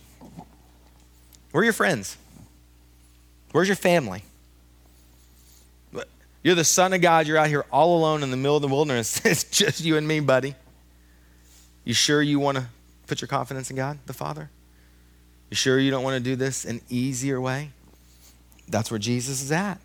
Where 1.53 1.61
are 1.61 1.65
your 1.65 1.73
friends? 1.73 2.17
Where's 3.53 3.69
your 3.69 3.77
family? 3.77 4.25
You're 6.43 6.57
the 6.57 6.65
son 6.65 6.93
of 6.93 7.01
God. 7.01 7.27
You're 7.27 7.39
out 7.39 7.49
here 7.49 7.65
all 7.73 7.97
alone 7.97 8.23
in 8.23 8.31
the 8.31 8.37
middle 8.37 8.57
of 8.57 8.63
the 8.63 8.69
wilderness. 8.69 9.21
it's 9.25 9.45
just 9.45 9.81
you 9.81 9.97
and 9.97 10.07
me, 10.07 10.21
buddy. 10.21 10.57
You 11.85 11.95
sure 11.95 12.21
you 12.21 12.41
want 12.41 12.59
to 12.59 12.67
put 13.07 13.21
your 13.21 13.29
confidence 13.29 13.71
in 13.71 13.77
God, 13.77 13.99
the 14.07 14.13
Father? 14.13 14.51
You 15.51 15.57
sure 15.57 15.79
you 15.79 15.91
don't 15.91 16.03
want 16.03 16.17
to 16.17 16.21
do 16.21 16.37
this 16.37 16.65
an 16.65 16.81
easier 16.91 17.41
way? 17.41 17.71
That's 18.69 18.91
where 18.91 18.99
Jesus 18.99 19.43
is 19.43 19.53
at. 19.53 19.79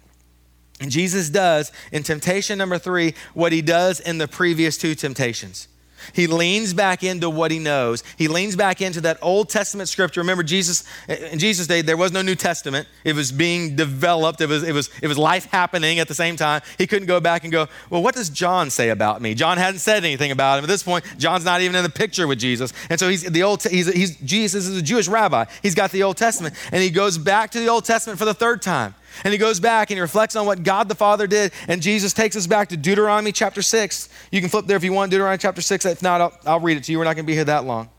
And 0.79 0.89
Jesus 0.91 1.29
does 1.29 1.71
in 1.91 2.03
temptation 2.03 2.57
number 2.57 2.77
three 2.77 3.13
what 3.33 3.51
he 3.51 3.61
does 3.61 3.99
in 3.99 4.17
the 4.17 4.27
previous 4.27 4.77
two 4.77 4.95
temptations. 4.95 5.67
He 6.13 6.27
leans 6.27 6.73
back 6.73 7.03
into 7.03 7.29
what 7.29 7.51
he 7.51 7.59
knows. 7.59 8.03
He 8.17 8.27
leans 8.27 8.55
back 8.55 8.81
into 8.81 9.01
that 9.01 9.17
Old 9.21 9.49
Testament 9.49 9.89
scripture. 9.89 10.21
Remember, 10.21 10.43
Jesus 10.43 10.83
in 11.07 11.39
Jesus' 11.39 11.67
day, 11.67 11.81
there 11.81 11.97
was 11.97 12.11
no 12.11 12.21
New 12.21 12.35
Testament. 12.35 12.87
It 13.03 13.15
was 13.15 13.31
being 13.31 13.75
developed. 13.75 14.41
It 14.41 14.47
was, 14.47 14.63
it 14.63 14.73
was, 14.73 14.89
it 15.01 15.07
was 15.07 15.17
life 15.17 15.45
happening 15.45 15.99
at 15.99 16.07
the 16.07 16.15
same 16.15 16.35
time. 16.35 16.61
He 16.77 16.87
couldn't 16.87 17.07
go 17.07 17.19
back 17.19 17.43
and 17.43 17.51
go, 17.51 17.67
well, 17.89 18.01
what 18.01 18.15
does 18.15 18.29
John 18.29 18.69
say 18.69 18.89
about 18.89 19.21
me? 19.21 19.33
John 19.33 19.57
hadn't 19.57 19.79
said 19.79 20.03
anything 20.03 20.31
about 20.31 20.59
him. 20.59 20.65
At 20.65 20.69
this 20.69 20.83
point, 20.83 21.05
John's 21.17 21.45
not 21.45 21.61
even 21.61 21.75
in 21.75 21.83
the 21.83 21.89
picture 21.89 22.27
with 22.27 22.39
Jesus. 22.39 22.73
And 22.89 22.99
so 22.99 23.09
he's 23.09 23.23
the 23.23 23.43
old 23.43 23.63
he's, 23.63 23.91
he's 23.91 24.15
Jesus 24.17 24.67
is 24.67 24.77
a 24.77 24.81
Jewish 24.81 25.07
rabbi. 25.07 25.45
He's 25.61 25.75
got 25.75 25.91
the 25.91 26.03
Old 26.03 26.17
Testament. 26.17 26.55
And 26.71 26.81
he 26.81 26.89
goes 26.89 27.17
back 27.17 27.51
to 27.51 27.59
the 27.59 27.67
Old 27.67 27.85
Testament 27.85 28.19
for 28.19 28.25
the 28.25 28.33
third 28.33 28.61
time. 28.61 28.95
And 29.24 29.32
he 29.32 29.38
goes 29.38 29.60
back 29.60 29.89
and 29.89 29.98
he 29.98 30.02
reflects 30.02 30.36
on 30.36 30.45
what 30.45 30.63
God 30.63 30.88
the 30.88 30.95
Father 30.95 31.28
did. 31.28 31.52
And 31.67 31.82
Jesus 31.82 32.13
takes 32.13 32.36
us 32.36 32.48
back 32.48 32.69
to 32.69 32.78
Deuteronomy 32.78 33.32
chapter 33.32 33.62
6. 33.62 34.10
You 34.32 34.41
can 34.41 34.50
flip 34.50 34.65
there 34.65 34.78
if 34.78 34.84
you 34.84 34.93
want, 34.93 35.12
Deuteronomy 35.12 35.38
chapter 35.38 35.62
6. 35.62 35.86
If 35.86 36.02
not, 36.02 36.22
I'll, 36.22 36.39
I'll 36.45 36.60
read 36.60 36.78
it 36.78 36.84
to 36.86 36.91
you. 36.91 36.98
We're 36.98 37.06
not 37.06 37.15
going 37.15 37.26
to 37.26 37.32
be 37.32 37.36
here 37.36 37.45
that 37.45 37.65
long. 37.65 37.89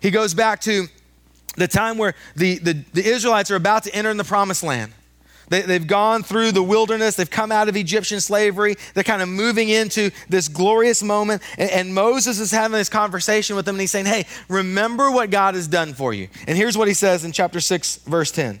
He 0.00 0.10
goes 0.10 0.34
back 0.34 0.60
to 0.62 0.86
the 1.56 1.68
time 1.68 1.98
where 1.98 2.14
the, 2.36 2.58
the, 2.58 2.84
the 2.92 3.04
Israelites 3.04 3.50
are 3.50 3.56
about 3.56 3.84
to 3.84 3.94
enter 3.94 4.10
in 4.10 4.16
the 4.16 4.24
promised 4.24 4.62
land. 4.62 4.92
They, 5.48 5.62
they've 5.62 5.86
gone 5.86 6.22
through 6.22 6.52
the 6.52 6.62
wilderness. 6.62 7.16
They've 7.16 7.30
come 7.30 7.52
out 7.52 7.68
of 7.68 7.76
Egyptian 7.76 8.20
slavery. 8.20 8.76
They're 8.94 9.04
kind 9.04 9.22
of 9.22 9.28
moving 9.28 9.68
into 9.68 10.10
this 10.28 10.48
glorious 10.48 11.02
moment. 11.02 11.42
And, 11.58 11.70
and, 11.70 11.94
Moses 11.94 12.40
is 12.40 12.50
having 12.50 12.76
this 12.76 12.88
conversation 12.88 13.54
with 13.56 13.66
them, 13.66 13.76
and 13.76 13.80
he's 13.80 13.90
saying, 13.90 14.06
Hey, 14.06 14.26
remember 14.48 15.10
what 15.10 15.30
God 15.30 15.54
has 15.54 15.68
done 15.68 15.94
for 15.94 16.12
you. 16.12 16.28
And 16.46 16.56
here's 16.56 16.76
what 16.76 16.88
he 16.88 16.94
says 16.94 17.24
in 17.24 17.32
chapter 17.32 17.60
6, 17.60 17.96
verse 17.98 18.30
10. 18.30 18.60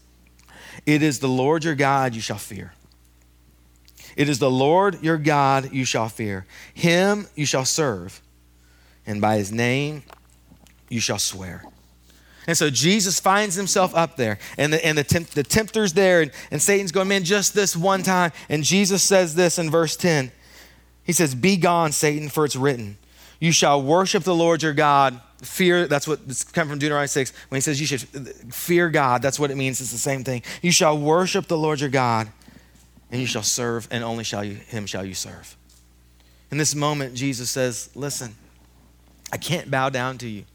It 0.85 1.01
is 1.01 1.19
the 1.19 1.27
Lord 1.27 1.63
your 1.63 1.75
God 1.75 2.15
you 2.15 2.21
shall 2.21 2.37
fear. 2.37 2.73
It 4.15 4.27
is 4.29 4.39
the 4.39 4.51
Lord 4.51 5.01
your 5.01 5.17
God 5.17 5.71
you 5.71 5.85
shall 5.85 6.09
fear. 6.09 6.45
Him 6.73 7.27
you 7.35 7.45
shall 7.45 7.65
serve 7.65 8.21
and 9.05 9.21
by 9.21 9.37
his 9.37 9.51
name 9.51 10.03
you 10.89 10.99
shall 10.99 11.19
swear. 11.19 11.63
And 12.47 12.57
so 12.57 12.69
Jesus 12.69 13.19
finds 13.19 13.55
himself 13.55 13.95
up 13.95 14.17
there, 14.17 14.39
and 14.57 14.73
the, 14.73 14.83
and 14.85 14.97
the, 14.97 15.03
temp, 15.03 15.27
the 15.29 15.43
tempter's 15.43 15.93
there, 15.93 16.21
and, 16.21 16.31
and 16.49 16.61
Satan's 16.61 16.91
going, 16.91 17.07
Man, 17.07 17.23
just 17.23 17.53
this 17.53 17.75
one 17.75 18.01
time. 18.01 18.31
And 18.49 18.63
Jesus 18.63 19.03
says 19.03 19.35
this 19.35 19.59
in 19.59 19.69
verse 19.69 19.95
10 19.95 20.31
He 21.03 21.13
says, 21.13 21.35
Be 21.35 21.57
gone, 21.57 21.91
Satan, 21.91 22.29
for 22.29 22.43
it's 22.43 22.55
written, 22.55 22.97
You 23.39 23.51
shall 23.51 23.81
worship 23.81 24.23
the 24.23 24.35
Lord 24.35 24.63
your 24.63 24.73
God. 24.73 25.21
Fear, 25.41 25.87
that's 25.87 26.07
what 26.07 26.19
it's 26.27 26.43
come 26.43 26.69
from 26.69 26.79
Deuteronomy 26.79 27.07
6. 27.07 27.33
When 27.49 27.57
he 27.57 27.61
says 27.61 27.79
you 27.81 27.87
should 27.87 28.01
fear 28.53 28.89
God, 28.89 29.21
that's 29.21 29.39
what 29.39 29.49
it 29.51 29.57
means. 29.57 29.81
It's 29.81 29.91
the 29.91 29.97
same 29.97 30.23
thing. 30.23 30.43
You 30.61 30.71
shall 30.71 30.97
worship 30.97 31.47
the 31.47 31.57
Lord 31.57 31.79
your 31.79 31.89
God, 31.89 32.29
and 33.11 33.19
you 33.19 33.27
shall 33.27 33.43
serve, 33.43 33.87
and 33.91 34.03
only 34.03 34.23
shall 34.23 34.43
you, 34.43 34.55
him 34.55 34.85
shall 34.85 35.03
you 35.03 35.15
serve. 35.15 35.57
In 36.51 36.57
this 36.57 36.75
moment, 36.75 37.15
Jesus 37.15 37.49
says, 37.49 37.89
Listen, 37.95 38.35
I 39.31 39.37
can't 39.37 39.71
bow 39.71 39.89
down 39.89 40.17
to 40.19 40.27
you 40.27 40.45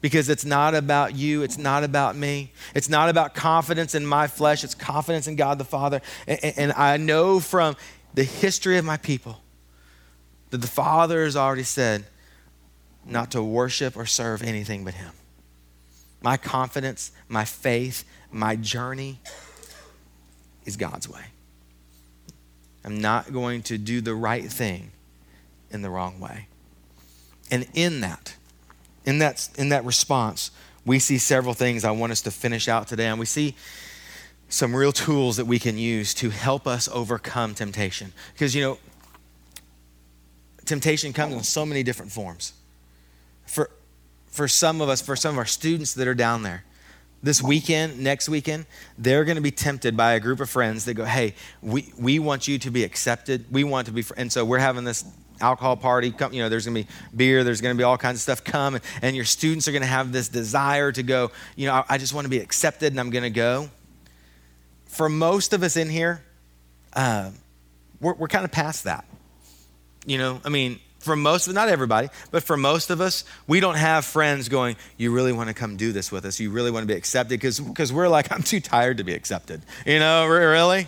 because 0.00 0.28
it's 0.28 0.44
not 0.44 0.74
about 0.74 1.14
you. 1.14 1.42
It's 1.42 1.58
not 1.58 1.84
about 1.84 2.16
me. 2.16 2.52
It's 2.74 2.88
not 2.88 3.08
about 3.08 3.34
confidence 3.34 3.94
in 3.94 4.04
my 4.04 4.26
flesh. 4.26 4.64
It's 4.64 4.74
confidence 4.74 5.28
in 5.28 5.36
God 5.36 5.58
the 5.58 5.64
Father. 5.64 6.00
And, 6.26 6.40
and, 6.56 6.72
I 6.72 6.96
know 6.96 7.40
from 7.40 7.76
the 8.14 8.24
history 8.24 8.78
of 8.78 8.84
my 8.84 8.96
people 8.96 9.40
that 10.50 10.58
the 10.58 10.66
Father 10.66 11.24
has 11.24 11.36
already 11.36 11.62
said 11.62 12.04
not 13.06 13.30
to 13.32 13.42
worship 13.42 13.96
or 13.96 14.06
serve 14.06 14.42
anything 14.42 14.84
but 14.84 14.94
Him. 14.94 15.12
My 16.22 16.36
confidence, 16.36 17.12
my 17.28 17.44
faith, 17.44 18.04
my 18.30 18.56
journey 18.56 19.20
is 20.66 20.76
God's 20.76 21.08
way. 21.08 21.24
I'm 22.84 23.00
not 23.00 23.32
going 23.32 23.62
to 23.64 23.78
do 23.78 24.00
the 24.00 24.14
right 24.14 24.44
thing 24.44 24.90
in 25.70 25.82
the 25.82 25.90
wrong 25.90 26.20
way. 26.20 26.46
And 27.50 27.66
in 27.74 28.00
that, 28.00 28.36
in 29.04 29.18
that, 29.18 29.48
in 29.56 29.70
that 29.70 29.84
response, 29.84 30.50
we 30.86 30.98
see 30.98 31.18
several 31.18 31.54
things 31.54 31.84
I 31.84 31.90
want 31.90 32.12
us 32.12 32.22
to 32.22 32.30
finish 32.30 32.68
out 32.68 32.88
today. 32.88 33.06
And 33.06 33.18
we 33.18 33.26
see 33.26 33.54
some 34.48 34.74
real 34.74 34.92
tools 34.92 35.36
that 35.36 35.46
we 35.46 35.58
can 35.58 35.78
use 35.78 36.14
to 36.14 36.30
help 36.30 36.66
us 36.66 36.88
overcome 36.88 37.54
temptation. 37.54 38.12
Because, 38.32 38.54
you 38.54 38.62
know, 38.62 38.78
temptation 40.64 41.12
comes 41.12 41.34
in 41.34 41.42
so 41.42 41.66
many 41.66 41.82
different 41.82 42.12
forms. 42.12 42.52
For, 43.50 43.68
for 44.26 44.46
some 44.46 44.80
of 44.80 44.88
us, 44.88 45.02
for 45.02 45.16
some 45.16 45.34
of 45.34 45.38
our 45.38 45.44
students 45.44 45.94
that 45.94 46.06
are 46.06 46.14
down 46.14 46.44
there, 46.44 46.62
this 47.20 47.42
weekend, 47.42 47.98
next 47.98 48.28
weekend, 48.28 48.64
they're 48.96 49.24
going 49.24 49.34
to 49.34 49.42
be 49.42 49.50
tempted 49.50 49.96
by 49.96 50.12
a 50.12 50.20
group 50.20 50.38
of 50.38 50.48
friends 50.48 50.84
that 50.84 50.94
go, 50.94 51.04
Hey, 51.04 51.34
we, 51.60 51.92
we 51.98 52.20
want 52.20 52.46
you 52.46 52.60
to 52.60 52.70
be 52.70 52.84
accepted. 52.84 53.46
We 53.50 53.64
want 53.64 53.88
to 53.88 53.92
be, 53.92 54.02
fr-. 54.02 54.14
and 54.16 54.30
so 54.30 54.44
we're 54.44 54.60
having 54.60 54.84
this 54.84 55.04
alcohol 55.40 55.76
party. 55.76 56.12
Come, 56.12 56.32
you 56.32 56.40
know, 56.40 56.48
there's 56.48 56.64
going 56.64 56.76
to 56.76 56.88
be 56.88 56.94
beer. 57.16 57.42
There's 57.42 57.60
going 57.60 57.74
to 57.74 57.78
be 57.78 57.82
all 57.82 57.98
kinds 57.98 58.18
of 58.18 58.22
stuff. 58.22 58.44
Come, 58.44 58.76
and, 58.76 58.84
and 59.02 59.16
your 59.16 59.24
students 59.24 59.66
are 59.66 59.72
going 59.72 59.82
to 59.82 59.88
have 59.88 60.12
this 60.12 60.28
desire 60.28 60.92
to 60.92 61.02
go. 61.02 61.32
You 61.56 61.66
know, 61.66 61.74
I, 61.74 61.84
I 61.88 61.98
just 61.98 62.14
want 62.14 62.26
to 62.26 62.30
be 62.30 62.38
accepted, 62.38 62.92
and 62.92 63.00
I'm 63.00 63.10
going 63.10 63.24
to 63.24 63.30
go. 63.30 63.68
For 64.86 65.08
most 65.08 65.52
of 65.52 65.64
us 65.64 65.76
in 65.76 65.90
here, 65.90 66.22
uh, 66.92 67.32
we're, 68.00 68.14
we're 68.14 68.28
kind 68.28 68.44
of 68.44 68.52
past 68.52 68.84
that. 68.84 69.04
You 70.06 70.18
know, 70.18 70.40
I 70.44 70.50
mean, 70.50 70.78
for 71.00 71.16
most 71.16 71.48
of 71.48 71.54
not 71.54 71.68
everybody, 71.68 72.08
but 72.30 72.42
for 72.42 72.56
most 72.56 72.90
of 72.90 73.00
us, 73.00 73.24
we 73.46 73.58
don't 73.58 73.76
have 73.76 74.04
friends 74.04 74.48
going, 74.48 74.76
You 74.96 75.12
really 75.12 75.32
want 75.32 75.48
to 75.48 75.54
come 75.54 75.76
do 75.76 75.92
this 75.92 76.12
with 76.12 76.24
us? 76.24 76.38
You 76.38 76.50
really 76.50 76.70
want 76.70 76.84
to 76.84 76.86
be 76.86 76.96
accepted? 76.96 77.40
Because 77.40 77.92
we're 77.92 78.08
like, 78.08 78.30
I'm 78.30 78.42
too 78.42 78.60
tired 78.60 78.98
to 78.98 79.04
be 79.04 79.14
accepted. 79.14 79.62
You 79.84 79.98
know, 79.98 80.26
really? 80.26 80.86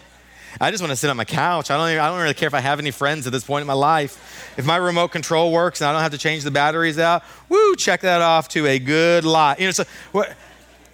I 0.61 0.71
just 0.71 0.83
want 0.83 0.91
to 0.91 0.97
sit 0.97 1.09
on 1.09 1.17
my 1.17 1.25
couch. 1.25 1.71
I 1.71 1.79
don't, 1.79 1.89
even, 1.89 2.01
I 2.01 2.09
don't 2.09 2.21
really 2.21 2.35
care 2.35 2.47
if 2.47 2.55
I 2.55 2.61
have 2.61 2.79
any 2.79 2.91
friends 2.91 3.27
at 3.27 3.33
this 3.33 3.43
point 3.43 3.63
in 3.63 3.67
my 3.67 3.73
life. 3.73 4.53
If 4.59 4.67
my 4.67 4.77
remote 4.77 5.09
control 5.09 5.51
works 5.51 5.81
and 5.81 5.89
I 5.89 5.93
don't 5.93 6.03
have 6.03 6.13
to 6.13 6.19
change 6.19 6.45
the 6.45 6.51
batteries 6.51 6.99
out, 6.99 7.23
woo, 7.49 7.75
check 7.77 8.03
that 8.03 8.21
off 8.21 8.49
to 8.51 8.67
a 8.67 8.79
good 8.79 9.25
lot. 9.25 9.61
You 9.61 9.67
know, 9.67 9.73
so 9.73 9.85
what, 10.13 10.37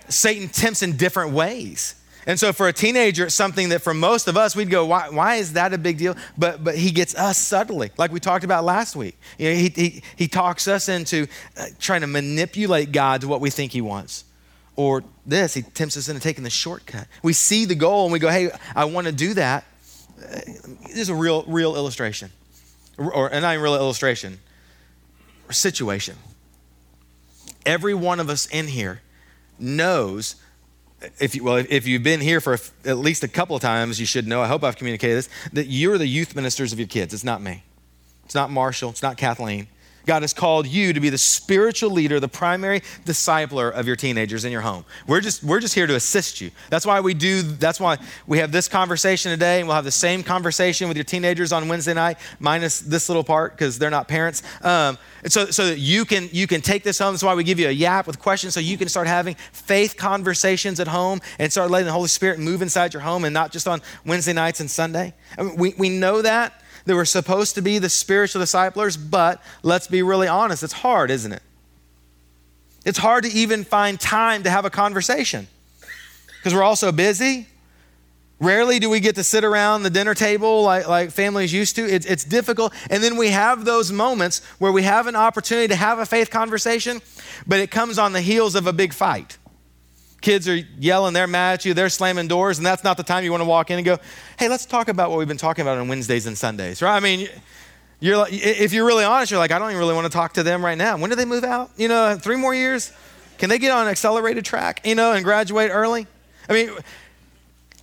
Satan 0.09 0.48
tempts 0.48 0.83
in 0.83 0.96
different 0.96 1.33
ways. 1.33 1.96
And 2.28 2.38
so 2.38 2.52
for 2.52 2.68
a 2.68 2.74
teenager, 2.74 3.24
it's 3.24 3.34
something 3.34 3.70
that 3.70 3.80
for 3.80 3.94
most 3.94 4.28
of 4.28 4.36
us, 4.36 4.54
we'd 4.54 4.68
go, 4.68 4.84
why, 4.84 5.08
why 5.08 5.36
is 5.36 5.54
that 5.54 5.72
a 5.72 5.78
big 5.78 5.96
deal? 5.96 6.14
But, 6.36 6.62
but 6.62 6.76
he 6.76 6.90
gets 6.90 7.14
us 7.14 7.38
subtly, 7.38 7.90
like 7.96 8.12
we 8.12 8.20
talked 8.20 8.44
about 8.44 8.64
last 8.64 8.94
week. 8.94 9.16
You 9.38 9.48
know, 9.48 9.56
he, 9.56 9.68
he, 9.70 10.02
he 10.14 10.28
talks 10.28 10.68
us 10.68 10.90
into 10.90 11.26
uh, 11.56 11.68
trying 11.78 12.02
to 12.02 12.06
manipulate 12.06 12.92
God 12.92 13.22
to 13.22 13.28
what 13.28 13.40
we 13.40 13.48
think 13.48 13.72
he 13.72 13.80
wants. 13.80 14.24
Or 14.76 15.02
this, 15.24 15.54
he 15.54 15.62
tempts 15.62 15.96
us 15.96 16.10
into 16.10 16.20
taking 16.20 16.44
the 16.44 16.50
shortcut. 16.50 17.08
We 17.22 17.32
see 17.32 17.64
the 17.64 17.74
goal 17.74 18.04
and 18.04 18.12
we 18.12 18.18
go, 18.18 18.28
hey, 18.28 18.50
I 18.76 18.84
want 18.84 19.06
to 19.06 19.12
do 19.12 19.32
that. 19.32 19.64
This 20.18 20.98
is 20.98 21.08
a 21.08 21.14
real, 21.14 21.44
real 21.48 21.76
illustration. 21.76 22.30
Or, 22.98 23.32
and 23.32 23.40
not 23.40 23.52
even 23.52 23.62
real 23.62 23.74
illustration, 23.74 24.38
or 25.48 25.52
situation. 25.52 26.16
Every 27.64 27.94
one 27.94 28.20
of 28.20 28.28
us 28.28 28.46
in 28.46 28.66
here 28.66 29.00
knows 29.58 30.36
if 31.18 31.34
you, 31.34 31.44
well, 31.44 31.56
if 31.56 31.87
you've 31.87 32.02
been 32.02 32.20
here 32.20 32.40
for 32.40 32.58
at 32.84 32.98
least 32.98 33.22
a 33.22 33.28
couple 33.28 33.54
of 33.54 33.62
times, 33.62 34.00
you 34.00 34.06
should 34.06 34.26
know. 34.26 34.42
I 34.42 34.48
hope 34.48 34.64
I've 34.64 34.76
communicated 34.76 35.16
this 35.16 35.28
that 35.52 35.66
you're 35.66 35.98
the 35.98 36.06
youth 36.06 36.34
ministers 36.34 36.72
of 36.72 36.78
your 36.78 36.88
kids. 36.88 37.14
It's 37.14 37.24
not 37.24 37.40
me. 37.40 37.62
It's 38.24 38.34
not 38.34 38.50
Marshall. 38.50 38.90
It's 38.90 39.02
not 39.02 39.16
Kathleen. 39.16 39.68
God 40.08 40.22
has 40.22 40.32
called 40.32 40.66
you 40.66 40.94
to 40.94 41.00
be 41.00 41.10
the 41.10 41.18
spiritual 41.18 41.90
leader, 41.90 42.18
the 42.18 42.28
primary 42.28 42.80
discipler 43.04 43.70
of 43.70 43.86
your 43.86 43.94
teenagers 43.94 44.46
in 44.46 44.50
your 44.50 44.62
home. 44.62 44.86
We're 45.06 45.20
just, 45.20 45.44
we're 45.44 45.60
just 45.60 45.74
here 45.74 45.86
to 45.86 45.94
assist 45.96 46.40
you. 46.40 46.50
That's 46.70 46.86
why 46.86 47.00
we 47.00 47.12
do, 47.12 47.42
that's 47.42 47.78
why 47.78 47.98
we 48.26 48.38
have 48.38 48.50
this 48.50 48.68
conversation 48.68 49.30
today, 49.30 49.58
and 49.58 49.68
we'll 49.68 49.74
have 49.74 49.84
the 49.84 49.90
same 49.90 50.22
conversation 50.22 50.88
with 50.88 50.96
your 50.96 51.04
teenagers 51.04 51.52
on 51.52 51.68
Wednesday 51.68 51.92
night, 51.92 52.16
minus 52.40 52.80
this 52.80 53.10
little 53.10 53.22
part 53.22 53.52
because 53.52 53.78
they're 53.78 53.90
not 53.90 54.08
parents. 54.08 54.42
Um, 54.64 54.96
so, 55.26 55.50
so 55.50 55.66
that 55.66 55.78
you 55.78 56.06
can, 56.06 56.30
you 56.32 56.46
can 56.46 56.62
take 56.62 56.84
this 56.84 56.98
home. 56.98 57.12
That's 57.12 57.22
why 57.22 57.34
we 57.34 57.44
give 57.44 57.60
you 57.60 57.68
a 57.68 57.72
yap 57.72 58.06
with 58.06 58.18
questions 58.18 58.54
so 58.54 58.60
you 58.60 58.78
can 58.78 58.88
start 58.88 59.08
having 59.08 59.34
faith 59.52 59.98
conversations 59.98 60.80
at 60.80 60.88
home 60.88 61.20
and 61.38 61.52
start 61.52 61.70
letting 61.70 61.84
the 61.84 61.92
Holy 61.92 62.08
Spirit 62.08 62.38
move 62.38 62.62
inside 62.62 62.94
your 62.94 63.02
home 63.02 63.26
and 63.26 63.34
not 63.34 63.52
just 63.52 63.68
on 63.68 63.82
Wednesday 64.06 64.32
nights 64.32 64.60
and 64.60 64.70
Sunday. 64.70 65.12
I 65.36 65.42
mean, 65.42 65.56
we, 65.56 65.74
we 65.76 65.90
know 65.90 66.22
that 66.22 66.62
that 66.84 66.94
we're 66.94 67.04
supposed 67.04 67.54
to 67.56 67.62
be 67.62 67.78
the 67.78 67.88
spiritual 67.88 68.40
disciplers, 68.40 68.96
but 68.96 69.42
let's 69.62 69.86
be 69.86 70.02
really 70.02 70.28
honest, 70.28 70.62
it's 70.62 70.72
hard, 70.72 71.10
isn't 71.10 71.32
it? 71.32 71.42
It's 72.84 72.98
hard 72.98 73.24
to 73.24 73.30
even 73.30 73.64
find 73.64 74.00
time 74.00 74.44
to 74.44 74.50
have 74.50 74.64
a 74.64 74.70
conversation 74.70 75.46
because 76.38 76.54
we're 76.54 76.62
all 76.62 76.76
so 76.76 76.92
busy. 76.92 77.46
Rarely 78.40 78.78
do 78.78 78.88
we 78.88 79.00
get 79.00 79.16
to 79.16 79.24
sit 79.24 79.42
around 79.42 79.82
the 79.82 79.90
dinner 79.90 80.14
table 80.14 80.62
like, 80.62 80.86
like 80.86 81.10
families 81.10 81.52
used 81.52 81.74
to. 81.76 81.82
It's, 81.82 82.06
it's 82.06 82.24
difficult. 82.24 82.72
And 82.88 83.02
then 83.02 83.16
we 83.16 83.28
have 83.28 83.64
those 83.64 83.90
moments 83.90 84.44
where 84.58 84.70
we 84.70 84.84
have 84.84 85.08
an 85.08 85.16
opportunity 85.16 85.68
to 85.68 85.76
have 85.76 85.98
a 85.98 86.06
faith 86.06 86.30
conversation, 86.30 87.02
but 87.46 87.58
it 87.58 87.70
comes 87.72 87.98
on 87.98 88.12
the 88.12 88.20
heels 88.20 88.54
of 88.54 88.68
a 88.68 88.72
big 88.72 88.92
fight. 88.92 89.38
Kids 90.20 90.48
are 90.48 90.57
yelling, 90.57 91.14
they're 91.14 91.28
mad 91.28 91.54
at 91.54 91.64
you, 91.64 91.74
they're 91.74 91.88
slamming 91.88 92.26
doors, 92.26 92.59
and 92.59 92.66
that's 92.66 92.83
not 92.83 92.96
the 92.96 93.04
time 93.04 93.22
you 93.22 93.31
want 93.31 93.40
to 93.40 93.48
walk 93.48 93.70
in 93.70 93.78
and 93.78 93.85
go, 93.85 93.98
hey, 94.38 94.48
let's 94.48 94.66
talk 94.66 94.88
about 94.88 95.11
what 95.11 95.18
we've 95.18 95.28
been 95.28 95.37
talking 95.37 95.62
about 95.62 95.78
on 95.78 95.87
Wednesdays 95.87 96.26
and 96.26 96.37
Sundays, 96.37 96.83
right? 96.83 96.96
I 96.96 97.00
mean, 97.00 97.28
you're 98.00 98.16
like, 98.16 98.33
if 98.33 98.72
you're 98.72 98.87
really 98.87 99.04
honest, 99.04 99.31
you're 99.31 99.38
like, 99.38 99.52
I 99.52 99.59
don't 99.59 99.70
even 99.70 99.78
really 99.78 99.94
want 99.94 100.07
to 100.07 100.12
talk 100.12 100.35
to 100.35 100.42
them 100.42 100.64
right 100.64 100.76
now. 100.76 100.96
When 100.96 101.11
do 101.11 101.16
they 101.16 101.24
move 101.24 101.44
out? 101.44 101.70
You 101.76 101.88
know, 101.88 102.16
three 102.16 102.37
more 102.37 102.54
years? 102.54 102.92
Can 103.38 103.48
they 103.48 103.59
get 103.59 103.70
on 103.70 103.85
an 103.85 103.90
accelerated 103.90 104.44
track, 104.44 104.81
you 104.85 104.96
know, 104.96 105.12
and 105.12 105.24
graduate 105.24 105.70
early? 105.72 106.07
I 106.48 106.52
mean, 106.52 106.70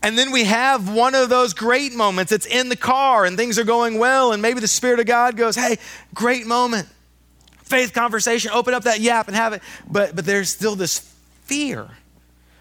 and 0.03 0.17
then 0.17 0.31
we 0.31 0.43
have 0.43 0.93
one 0.93 1.15
of 1.15 1.29
those 1.29 1.53
great 1.53 1.93
moments. 1.93 2.31
It's 2.31 2.45
in 2.45 2.69
the 2.69 2.75
car 2.75 3.25
and 3.25 3.37
things 3.37 3.57
are 3.57 3.63
going 3.63 3.97
well, 3.97 4.33
and 4.33 4.41
maybe 4.41 4.59
the 4.59 4.67
Spirit 4.67 4.99
of 4.99 5.05
God 5.05 5.37
goes, 5.37 5.55
hey, 5.55 5.77
great 6.13 6.45
moment. 6.45 6.87
Faith 7.63 7.93
conversation, 7.93 8.51
open 8.53 8.73
up 8.73 8.83
that 8.83 8.99
yap 8.99 9.27
and 9.27 9.35
have 9.35 9.53
it. 9.53 9.61
But, 9.89 10.15
but 10.15 10.25
there's 10.25 10.49
still 10.49 10.75
this 10.75 10.99
fear 11.45 11.89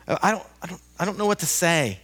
I 0.06 0.32
don't, 0.32 0.46
I 0.62 0.66
don't, 0.66 0.80
I 0.98 1.04
don't 1.04 1.18
know 1.18 1.26
what 1.26 1.38
to 1.40 1.46
say. 1.46 1.98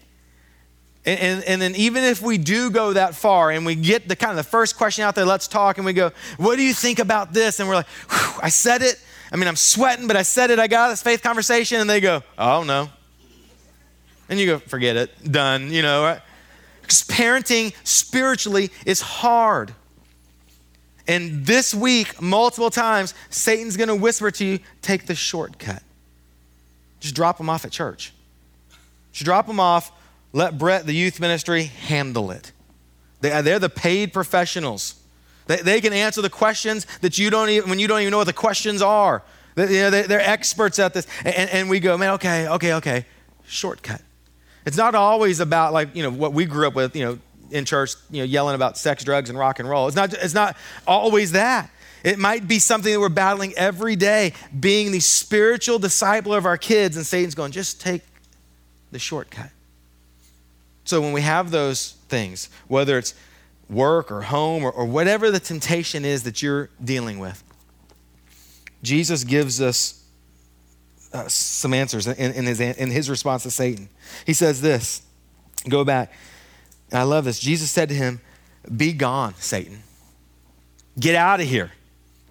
And, 1.05 1.19
and, 1.19 1.45
and, 1.45 1.63
then 1.63 1.75
even 1.77 2.05
if 2.05 2.21
we 2.21 2.37
do 2.37 2.71
go 2.71 2.93
that 2.93 3.15
far 3.15 3.51
and 3.51 3.65
we 3.65 3.75
get 3.75 4.07
the 4.07 4.15
kind 4.15 4.31
of 4.33 4.37
the 4.37 4.51
first 4.51 4.77
question 4.77 5.03
out 5.03 5.15
there, 5.15 5.25
let's 5.25 5.49
talk, 5.49 5.79
and 5.79 5.87
we 5.87 5.95
go, 5.95 6.13
what 6.37 6.57
do 6.57 6.63
you 6.63 6.75
think 6.75 6.99
about 6.99 7.33
this? 7.33 7.59
And 7.59 7.69
we're 7.69 7.77
like, 7.77 7.87
I 8.43 8.51
said 8.51 8.83
it. 8.83 9.03
I 9.33 9.37
mean, 9.37 9.49
I'm 9.49 9.57
sweating, 9.57 10.07
but 10.07 10.17
I 10.17 10.23
said 10.23 10.51
it. 10.51 10.59
I 10.59 10.67
got 10.67 10.89
this 10.91 11.03
faith 11.03 11.23
conversation. 11.23 11.81
And 11.81 11.89
they 11.89 12.01
go, 12.01 12.23
oh, 12.37 12.65
no. 12.65 12.91
And 14.29 14.39
you 14.39 14.47
go, 14.47 14.59
forget 14.59 14.97
it, 14.97 15.33
done, 15.33 15.73
you 15.73 15.81
know. 15.81 16.03
Right? 16.03 16.21
Because 16.83 17.03
parenting 17.05 17.73
spiritually 17.83 18.71
is 18.85 19.01
hard. 19.01 19.75
And 21.07 21.47
this 21.47 21.75
week, 21.75 22.21
multiple 22.21 22.71
times, 22.71 23.15
Satan's 23.31 23.77
going 23.77 23.89
to 23.89 23.95
whisper 23.95 24.31
to 24.33 24.45
you, 24.45 24.59
take 24.83 25.07
the 25.07 25.15
shortcut. 25.15 25.83
Just 27.01 27.15
drop 27.15 27.39
them 27.39 27.51
off 27.51 27.65
at 27.65 27.73
church. 27.73 28.13
Just 29.13 29.25
drop 29.25 29.47
them 29.47 29.59
off 29.59 29.91
let 30.33 30.59
Brett, 30.59 30.87
the 30.87 30.93
youth 30.93 31.21
ministry, 31.21 31.65
handle 31.65 32.31
it. 32.31 32.53
They, 33.21 33.33
uh, 33.33 33.43
they're 33.43 33.59
the 33.59 33.69
paid 33.69 34.13
professionals. 34.13 34.95
They, 35.47 35.57
they 35.57 35.81
can 35.81 35.93
answer 35.93 36.23
the 36.23 36.31
questions 36.31 36.87
that 37.01 37.19
you 37.19 37.31
don't 37.31 37.51
even, 37.51 37.69
when 37.69 37.79
you 37.79 37.89
don't 37.89 38.01
even 38.01 38.13
know 38.13 38.19
what 38.19 38.27
the 38.27 38.33
questions 38.33 38.81
are. 38.81 39.23
They, 39.57 39.75
you 39.75 39.81
know, 39.83 39.91
they, 39.91 40.15
are 40.15 40.21
experts 40.21 40.79
at 40.79 40.95
this. 40.95 41.07
And, 41.25 41.51
and 41.51 41.71
we 41.71 41.81
go, 41.81 41.99
man, 41.99 42.11
okay, 42.11 42.49
okay, 42.49 42.75
okay, 42.75 43.07
shortcut. 43.45 44.03
It's 44.65 44.77
not 44.77 44.95
always 44.95 45.41
about 45.41 45.73
like, 45.73 45.97
you 45.97 46.03
know, 46.03 46.11
what 46.11 46.33
we 46.33 46.45
grew 46.45 46.67
up 46.69 46.75
with, 46.75 46.95
you 46.95 47.05
know, 47.05 47.19
in 47.51 47.65
church, 47.65 47.95
you 48.11 48.19
know, 48.19 48.25
yelling 48.25 48.55
about 48.55 48.79
sex, 48.79 49.03
drugs, 49.03 49.29
and 49.29 49.39
rock 49.39 49.59
and 49.59 49.69
roll. 49.69 49.89
It's 49.89 49.97
not, 49.97 50.13
it's 50.13 50.35
not 50.35 50.57
always 50.87 51.33
that. 51.33 51.71
It 52.03 52.19
might 52.19 52.49
be 52.49 52.59
something 52.59 52.93
that 52.93 53.01
we're 53.01 53.09
battling 53.09 53.53
every 53.57 53.97
day, 53.97 54.33
being 54.59 54.93
the 54.93 55.01
spiritual 55.01 55.79
disciple 55.79 56.33
of 56.33 56.47
our 56.47 56.57
kids, 56.57 56.97
and 56.97 57.07
Satan's 57.07 57.35
going, 57.35 57.53
just 57.53 57.81
take 57.81 58.03
the 58.91 58.99
shortcut. 58.99 59.51
So 60.85 61.01
when 61.01 61.13
we 61.13 61.21
have 61.21 61.51
those 61.51 61.93
things, 62.09 62.49
whether 62.69 62.99
it's 62.99 63.15
work 63.69 64.11
or 64.11 64.23
home 64.23 64.65
or, 64.65 64.73
or 64.73 64.85
whatever 64.85 65.31
the 65.31 65.41
temptation 65.41 66.05
is 66.05 66.25
that 66.25 66.43
you're 66.43 66.71
dealing 66.83 67.19
with, 67.19 67.45
Jesus 68.83 69.25
gives 69.25 69.61
us 69.61 70.03
uh, 71.13 71.29
some 71.29 71.75
answers 71.75 72.07
in, 72.07 72.33
in, 72.33 72.47
his, 72.47 72.61
in 72.61 72.91
his 72.91 73.11
response 73.11 73.43
to 73.43 73.51
Satan. 73.51 73.89
He 74.27 74.33
says 74.33 74.61
this 74.61 75.03
go 75.69 75.85
back. 75.85 76.13
I 76.93 77.03
love 77.03 77.25
this. 77.25 77.39
Jesus 77.39 77.71
said 77.71 77.89
to 77.91 77.95
him, 77.95 78.21
Be 78.77 78.93
gone, 78.93 79.35
Satan. 79.37 79.83
Get 80.99 81.15
out 81.15 81.41
of 81.41 81.47
here. 81.47 81.73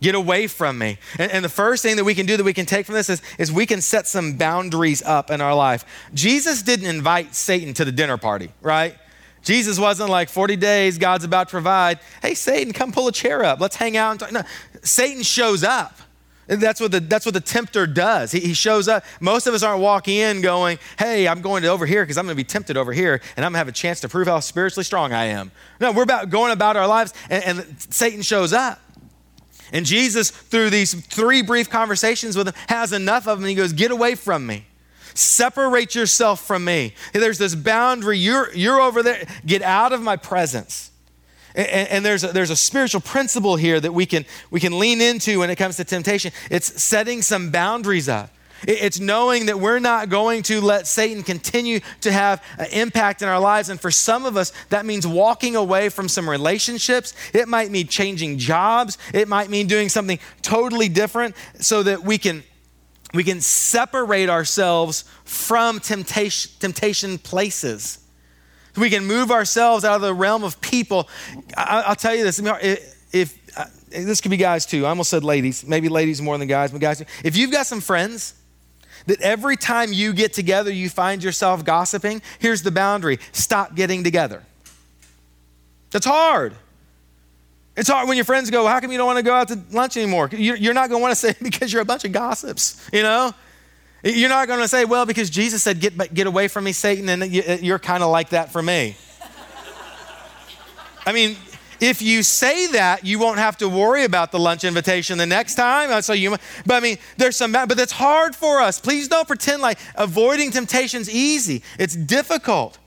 Get 0.02 0.16
away 0.16 0.48
from 0.48 0.78
me. 0.78 0.98
And, 1.18 1.32
and, 1.32 1.44
the 1.44 1.50
first 1.50 1.84
thing 1.84 1.98
that 1.98 2.06
we 2.06 2.16
can 2.16 2.26
do 2.26 2.38
that 2.38 2.44
we 2.44 2.54
can 2.54 2.66
take 2.66 2.86
from 2.86 2.96
this 2.96 3.10
is, 3.10 3.22
is 3.38 3.52
we 3.52 3.66
can 3.66 3.82
set 3.82 4.08
some 4.08 4.38
boundaries 4.38 5.02
up 5.02 5.30
in 5.30 5.42
our 5.42 5.54
life. 5.54 5.84
Jesus 6.14 6.62
didn't 6.62 6.88
invite 6.88 7.36
Satan 7.36 7.74
to 7.74 7.84
the 7.84 7.92
dinner 7.92 8.18
party, 8.18 8.52
right? 8.62 8.96
Jesus 9.44 9.80
wasn't 9.80 10.10
like 10.10 10.30
40 10.30 10.56
days, 10.56 10.98
God's 10.98 11.24
about 11.24 11.48
to 11.50 11.52
provide. 11.52 12.00
Hey, 12.22 12.34
Satan, 12.34 12.74
come 12.74 12.92
pull 12.92 13.08
a 13.08 13.12
chair 13.12 13.44
up. 13.44 13.60
Let's 13.60 13.76
hang 13.76 13.98
out. 13.98 14.12
And 14.12 14.20
talk. 14.20 14.32
No, 14.32 14.44
Satan 14.84 15.24
shows 15.24 15.64
up. 15.64 15.98
That's 16.48 16.82
what, 16.82 16.92
the, 16.92 17.00
that's 17.00 17.26
what 17.28 17.36
the 17.36 17.42
tempter 17.42 17.86
does. 17.86 18.32
He, 18.32 18.40
he 18.40 18.54
shows 18.54 18.88
up. 18.88 19.06
Most 19.20 19.46
of 19.46 19.54
us 19.54 19.62
aren't 19.62 19.82
walking 19.82 20.18
in 20.18 20.42
going, 20.42 20.80
hey, 20.98 21.28
I'm 21.28 21.42
going 21.42 21.62
to 21.62 21.70
over 21.70 21.86
here 21.86 22.04
because 22.04 22.18
I'm 22.18 22.26
going 22.26 22.36
to 22.36 22.44
be 22.44 22.48
tempted 22.48 22.76
over 22.76 22.92
here 22.92 23.22
and 23.38 23.46
I'm 23.46 23.52
going 23.52 23.54
to 23.54 23.60
have 23.60 23.68
a 23.68 23.72
chance 23.72 24.00
to 24.02 24.10
prove 24.10 24.28
how 24.28 24.40
spiritually 24.40 24.84
strong 24.84 25.14
I 25.14 25.26
am. 25.26 25.52
No, 25.80 25.92
we're 25.92 26.04
about 26.04 26.32
going 26.32 26.52
about 26.52 26.76
our 26.76 26.88
lives 26.88 27.14
and, 27.30 27.44
and 27.44 27.80
Satan 27.80 28.24
shows 28.24 28.52
up. 28.52 28.82
And 29.72 29.86
Jesus, 29.86 30.32
through 30.32 30.70
these 30.70 30.94
three 30.94 31.42
brief 31.42 31.70
conversations 31.70 32.36
with 32.36 32.48
him, 32.48 32.54
has 32.68 32.92
enough 32.94 33.28
of 33.28 33.40
him. 33.40 33.46
He 33.46 33.56
goes, 33.56 33.74
Get 33.74 33.92
away 33.92 34.16
from 34.16 34.46
me. 34.46 34.66
Separate 35.14 35.96
yourself 35.96 36.46
from 36.46 36.64
me. 36.66 36.94
There's 37.14 37.38
this 37.38 37.56
boundary. 37.56 38.18
You're, 38.18 38.54
you're 38.54 38.80
over 38.80 39.04
there. 39.04 39.28
Get 39.46 39.62
out 39.62 39.92
of 39.92 40.02
my 40.02 40.16
presence. 40.16 40.92
And, 41.56 41.68
and, 41.90 42.06
there's, 42.06 42.24
a, 42.24 42.28
there's 42.28 42.52
a 42.52 42.56
spiritual 42.56 43.02
principle 43.02 43.56
here 43.56 43.80
that 43.80 43.92
we 43.92 44.06
can, 44.06 44.26
we 44.52 44.60
can 44.60 44.78
lean 44.78 45.02
into 45.02 45.40
when 45.40 45.50
it 45.50 45.56
comes 45.56 45.78
to 45.78 45.84
temptation. 45.84 46.32
It's 46.50 46.82
setting 46.82 47.22
some 47.22 47.50
boundaries 47.50 48.08
up. 48.08 48.30
It's 48.68 49.00
knowing 49.00 49.46
that 49.48 49.60
we're 49.60 49.80
not 49.80 50.10
going 50.10 50.44
to 50.44 50.62
let 50.62 50.88
Satan 50.88 51.24
continue 51.24 51.80
to 52.02 52.12
have 52.12 52.44
an 52.58 52.68
impact 52.72 53.22
in 53.22 53.30
our 53.30 53.40
lives. 53.40 53.70
And 53.70 53.80
for 53.80 53.92
some 53.92 54.26
of 54.26 54.38
us, 54.38 54.52
that 54.70 54.86
means 54.86 55.06
walking 55.08 55.56
away 55.56 55.90
from 55.90 56.08
some 56.08 56.30
relationships. 56.30 57.14
It 57.34 57.48
might 57.48 57.72
mean 57.72 57.88
changing 57.88 58.38
jobs. 58.38 58.98
It 59.14 59.28
might 59.28 59.50
mean 59.50 59.68
doing 59.68 59.90
something 59.90 60.20
totally 60.42 60.90
different 60.90 61.36
so 61.60 61.84
that 61.84 62.04
we 62.04 62.18
can, 62.18 62.44
we 63.14 63.24
can 63.24 63.42
separate 63.42 64.30
ourselves 64.30 65.06
from 65.24 65.80
temptation, 65.80 66.52
temptation 66.60 67.18
places. 67.18 68.00
We 68.76 68.90
can 68.90 69.06
move 69.06 69.32
ourselves 69.32 69.84
out 69.84 69.96
of 69.96 70.02
the 70.02 70.14
realm 70.14 70.44
of 70.44 70.62
people. 70.62 71.10
I, 71.58 71.90
will 71.90 71.96
tell 71.96 72.16
you 72.16 72.24
this 72.24 72.40
if, 72.40 73.06
if 73.14 73.58
uh, 73.58 73.66
this 73.90 74.22
could 74.22 74.32
be 74.32 74.38
guys 74.38 74.66
too. 74.66 74.86
I 74.86 74.90
almost 74.90 75.10
said 75.10 75.24
ladies, 75.24 75.66
maybe 75.66 75.90
ladies 75.90 76.22
more 76.22 76.38
than 76.38 76.48
guys, 76.48 76.72
but 76.72 76.80
guys. 76.80 77.04
If 77.24 77.36
you've 77.36 77.52
got 77.52 77.66
some 77.66 77.82
friends 77.82 78.36
that 79.08 79.22
every 79.22 79.58
time 79.58 79.94
you 79.94 80.14
get 80.14 80.34
together, 80.34 80.72
you 80.72 80.90
find 80.90 81.24
yourself 81.24 81.64
gossiping, 81.64 82.22
here's 82.40 82.64
the 82.64 82.72
boundary 82.72 83.20
stop 83.32 83.76
getting 83.76 84.04
together. 84.04 84.44
That's 85.92 86.06
hard. 86.06 86.54
It's 87.76 87.90
hard 87.90 88.08
when 88.08 88.18
your 88.18 88.26
friends 88.26 88.50
go, 88.50 88.68
How 88.68 88.80
come 88.80 88.92
you 88.92 88.98
don't 88.98 89.08
want 89.08 89.18
to 89.18 89.24
go 89.24 89.34
out 89.34 89.48
to 89.48 89.60
lunch 89.72 89.98
anymore? 89.98 90.30
You're 90.32 90.74
not 90.74 90.90
going 90.90 91.00
to 91.00 91.02
want 91.02 91.12
to 91.12 91.16
say 91.16 91.34
because 91.42 91.72
you're 91.72 91.82
a 91.82 91.86
bunch 91.86 92.06
of 92.06 92.12
gossips, 92.12 92.90
you 92.92 93.04
know? 93.04 93.34
You're 94.04 94.30
not 94.30 94.48
going 94.48 94.60
to 94.60 94.68
say, 94.68 94.86
Well, 94.86 95.06
because 95.06 95.30
Jesus 95.30 95.64
said, 95.64 95.80
Get, 95.80 96.14
get 96.14 96.28
away 96.28 96.48
from 96.48 96.66
me, 96.66 96.74
Satan, 96.74 97.08
and 97.10 97.32
you're 97.32 97.80
kind 97.80 98.04
of 98.04 98.10
like 98.10 98.30
that 98.30 98.52
for 98.52 98.62
me. 98.62 98.98
I 101.06 101.12
mean, 101.12 101.38
if 101.80 102.02
you 102.02 102.24
say 102.24 102.68
that, 102.68 103.06
you 103.06 103.20
won't 103.20 103.40
have 103.40 103.58
to 103.58 103.70
worry 103.70 104.04
about 104.04 104.32
the 104.32 104.40
lunch 104.40 104.64
invitation 104.64 105.18
the 105.18 105.26
next 105.26 105.56
time. 105.56 105.92
Uh, 105.92 106.02
so 106.02 106.14
you, 106.14 106.32
but 106.66 106.76
I 106.76 106.80
mean, 106.80 106.98
there's 107.18 107.36
some, 107.36 107.52
but 107.52 107.76
that's 107.76 107.92
hard 107.92 108.36
for 108.36 108.60
us. 108.60 108.80
Please 108.80 109.08
don't 109.08 109.28
pretend 109.28 109.62
like 109.62 109.80
avoiding 109.96 110.52
temptation's 110.52 111.10
easy. 111.10 111.64
It's 111.78 111.96
difficult 111.96 112.78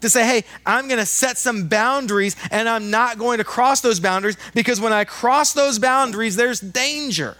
to 0.00 0.08
say, 0.08 0.24
hey, 0.24 0.44
I'm 0.64 0.86
going 0.88 1.00
to 1.00 1.06
set 1.06 1.38
some 1.38 1.68
boundaries 1.68 2.36
and 2.50 2.68
I'm 2.68 2.90
not 2.90 3.18
going 3.18 3.38
to 3.38 3.44
cross 3.44 3.80
those 3.80 4.00
boundaries 4.00 4.36
because 4.54 4.80
when 4.80 4.92
I 4.92 5.04
cross 5.04 5.52
those 5.52 5.78
boundaries, 5.78 6.36
there's 6.36 6.60
danger. 6.60 7.36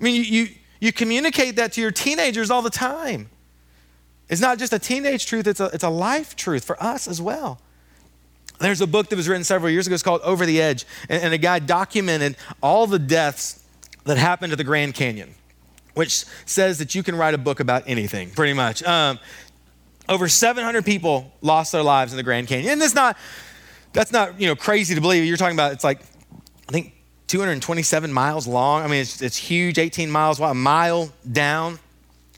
I 0.00 0.04
mean, 0.04 0.16
you, 0.16 0.22
you, 0.22 0.48
you 0.80 0.92
communicate 0.92 1.56
that 1.56 1.72
to 1.74 1.80
your 1.80 1.90
teenagers 1.90 2.50
all 2.50 2.62
the 2.62 2.70
time. 2.70 3.28
It's 4.28 4.40
not 4.40 4.58
just 4.58 4.72
a 4.72 4.78
teenage 4.78 5.26
truth, 5.26 5.46
it's 5.46 5.60
a, 5.60 5.66
it's 5.66 5.84
a 5.84 5.90
life 5.90 6.34
truth 6.34 6.64
for 6.64 6.82
us 6.82 7.06
as 7.06 7.20
well. 7.20 7.60
There's 8.62 8.80
a 8.80 8.86
book 8.86 9.08
that 9.08 9.16
was 9.16 9.28
written 9.28 9.44
several 9.44 9.70
years 9.70 9.86
ago. 9.86 9.94
It's 9.94 10.02
called 10.02 10.20
Over 10.22 10.46
the 10.46 10.60
Edge. 10.60 10.86
And, 11.08 11.22
and 11.24 11.34
a 11.34 11.38
guy 11.38 11.58
documented 11.58 12.36
all 12.62 12.86
the 12.86 12.98
deaths 12.98 13.64
that 14.04 14.16
happened 14.16 14.52
at 14.52 14.58
the 14.58 14.64
Grand 14.64 14.94
Canyon, 14.94 15.34
which 15.94 16.24
says 16.46 16.78
that 16.78 16.94
you 16.94 17.02
can 17.02 17.16
write 17.16 17.34
a 17.34 17.38
book 17.38 17.60
about 17.60 17.84
anything, 17.86 18.30
pretty 18.30 18.52
much. 18.52 18.82
Um, 18.84 19.18
over 20.08 20.28
700 20.28 20.84
people 20.84 21.32
lost 21.40 21.72
their 21.72 21.82
lives 21.82 22.12
in 22.12 22.16
the 22.16 22.22
Grand 22.22 22.48
Canyon. 22.48 22.72
And 22.72 22.80
that's 22.80 22.94
not, 22.94 23.16
that's 23.92 24.12
not 24.12 24.40
you 24.40 24.46
know, 24.46 24.56
crazy 24.56 24.94
to 24.94 25.00
believe. 25.00 25.24
You're 25.24 25.36
talking 25.36 25.56
about, 25.56 25.72
it's 25.72 25.84
like, 25.84 26.00
I 26.68 26.72
think 26.72 26.94
227 27.28 28.12
miles 28.12 28.46
long. 28.46 28.82
I 28.82 28.88
mean, 28.88 29.00
it's, 29.00 29.22
it's 29.22 29.36
huge, 29.36 29.78
18 29.78 30.10
miles 30.10 30.38
wide, 30.38 30.50
a 30.50 30.54
mile 30.54 31.10
down. 31.30 31.78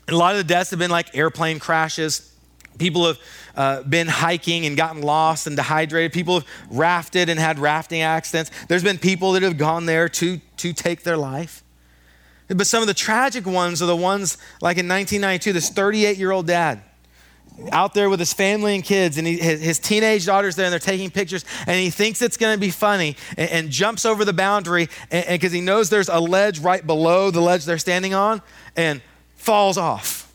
And 0.07 0.15
a 0.15 0.19
lot 0.19 0.33
of 0.33 0.39
the 0.39 0.45
deaths 0.45 0.71
have 0.71 0.79
been 0.79 0.91
like 0.91 1.17
airplane 1.17 1.59
crashes. 1.59 2.34
People 2.79 3.07
have 3.07 3.19
uh, 3.57 3.83
been 3.83 4.09
hiking 4.09 4.67
and 4.67 4.77
gotten 4.77 5.03
lost 5.03 5.47
and 5.47 5.57
dehydrated. 5.57 6.13
People 6.13 6.41
have 6.41 6.49
rafted 6.71 7.29
and 7.29 7.39
had 7.39 7.59
rafting 7.59 8.03
accidents. 8.03 8.51
There's 8.69 8.83
been 8.83 8.99
people 8.99 9.33
that 9.33 9.43
have 9.43 9.59
gone 9.59 9.87
there 9.87 10.09
to, 10.09 10.39
to 10.59 10.73
take 10.73 11.03
their 11.03 11.17
life. 11.17 11.63
But 12.49 12.67
some 12.67 12.83
of 12.83 12.89
the 12.89 12.95
tragic 12.95 13.47
ones 13.47 13.81
are 13.81 13.87
the 13.87 13.97
ones 13.97 14.37
like 14.61 14.77
in 14.77 14.89
1992, 14.89 15.53
this 15.53 15.71
38 15.71 16.19
year 16.19 16.31
old 16.31 16.47
dad 16.47 16.83
out 17.71 17.95
there 17.95 18.11
with 18.11 18.19
his 18.19 18.33
family 18.33 18.75
and 18.75 18.83
kids, 18.83 19.17
and 19.17 19.27
he, 19.27 19.39
his, 19.39 19.61
his, 19.61 19.79
teenage 19.79 20.27
daughter's 20.27 20.57
there, 20.57 20.67
and 20.67 20.73
they're 20.73 20.81
taking 20.81 21.09
pictures, 21.09 21.45
and 21.69 21.79
he 21.79 21.89
thinks 21.89 22.21
it's 22.21 22.37
going 22.37 22.53
to 22.53 22.61
be 22.61 22.71
funny, 22.71 23.17
and, 23.37 23.51
and, 23.51 23.71
jumps 23.71 24.05
over 24.05 24.25
the 24.25 24.33
boundary, 24.33 24.89
and 25.13 25.25
because 25.29 25.53
he 25.53 25.61
knows 25.61 25.89
there's 25.89 26.09
a 26.09 26.19
ledge 26.19 26.59
right 26.59 26.85
below 26.85 27.31
the 27.31 27.41
ledge 27.41 27.65
they're 27.65 27.79
standing 27.79 28.13
on, 28.13 28.43
and 28.75 29.01
falls 29.37 29.79
off 29.79 30.33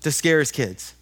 to 0.00 0.10
scare 0.10 0.38
his 0.38 0.50
kids 0.50 0.94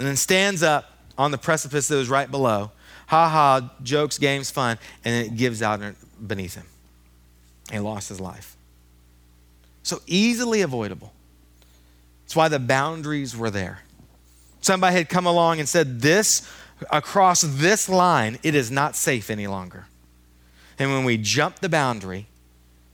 and 0.00 0.08
then 0.08 0.16
stands 0.16 0.62
up 0.62 0.96
on 1.18 1.30
the 1.30 1.36
precipice 1.36 1.86
that 1.88 1.96
was 1.96 2.08
right 2.08 2.30
below. 2.30 2.72
Ha 3.08 3.28
ha, 3.28 3.70
jokes, 3.82 4.16
games, 4.16 4.50
fun, 4.50 4.78
and 5.04 5.26
it 5.26 5.36
gives 5.36 5.60
out 5.60 5.78
beneath 6.26 6.54
him. 6.54 6.64
He 7.70 7.78
lost 7.78 8.08
his 8.08 8.18
life. 8.18 8.56
So 9.82 10.00
easily 10.06 10.62
avoidable. 10.62 11.12
That's 12.24 12.34
why 12.34 12.48
the 12.48 12.58
boundaries 12.58 13.36
were 13.36 13.50
there. 13.50 13.80
Somebody 14.62 14.96
had 14.96 15.10
come 15.10 15.26
along 15.26 15.58
and 15.58 15.68
said, 15.68 16.00
This, 16.00 16.50
across 16.90 17.42
this 17.42 17.86
line, 17.86 18.38
it 18.42 18.54
is 18.54 18.70
not 18.70 18.96
safe 18.96 19.28
any 19.28 19.46
longer. 19.46 19.86
And 20.78 20.90
when 20.92 21.04
we 21.04 21.18
jump 21.18 21.58
the 21.58 21.68
boundary, 21.68 22.26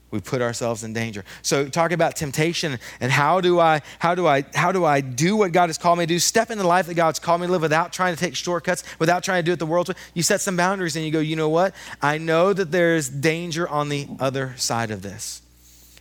we 0.09 0.21
put 0.21 0.41
ourselves 0.41 0.83
in 0.83 0.93
danger. 0.93 1.25
So 1.41 1.67
talk 1.67 1.91
about 1.91 2.15
temptation 2.15 2.79
and 3.01 3.11
how 3.11 3.41
do 3.41 3.59
I 3.59 3.81
how 3.99 4.15
do 4.15 4.25
I 4.25 4.45
how 4.53 4.71
do 4.71 4.85
I 4.85 5.01
do 5.01 5.35
what 5.35 5.51
God 5.51 5.67
has 5.67 5.77
called 5.77 5.99
me 5.99 6.05
to 6.05 6.07
do? 6.07 6.19
Step 6.19 6.49
into 6.49 6.63
the 6.63 6.67
life 6.67 6.87
that 6.87 6.93
God's 6.93 7.19
called 7.19 7.41
me 7.41 7.47
to 7.47 7.51
live 7.51 7.61
without 7.61 7.91
trying 7.91 8.15
to 8.15 8.19
take 8.19 8.35
shortcuts, 8.35 8.83
without 8.99 9.23
trying 9.23 9.43
to 9.43 9.45
do 9.45 9.51
it 9.51 9.59
the 9.59 9.65
world's 9.65 9.89
way. 9.89 9.95
You 10.13 10.23
set 10.23 10.39
some 10.41 10.55
boundaries 10.55 10.95
and 10.95 11.03
you 11.03 11.11
go, 11.11 11.19
you 11.19 11.35
know 11.35 11.49
what? 11.49 11.75
I 12.01 12.17
know 12.17 12.53
that 12.53 12.71
there's 12.71 13.09
danger 13.09 13.67
on 13.67 13.89
the 13.89 14.07
other 14.19 14.53
side 14.57 14.91
of 14.91 15.01
this. 15.01 15.41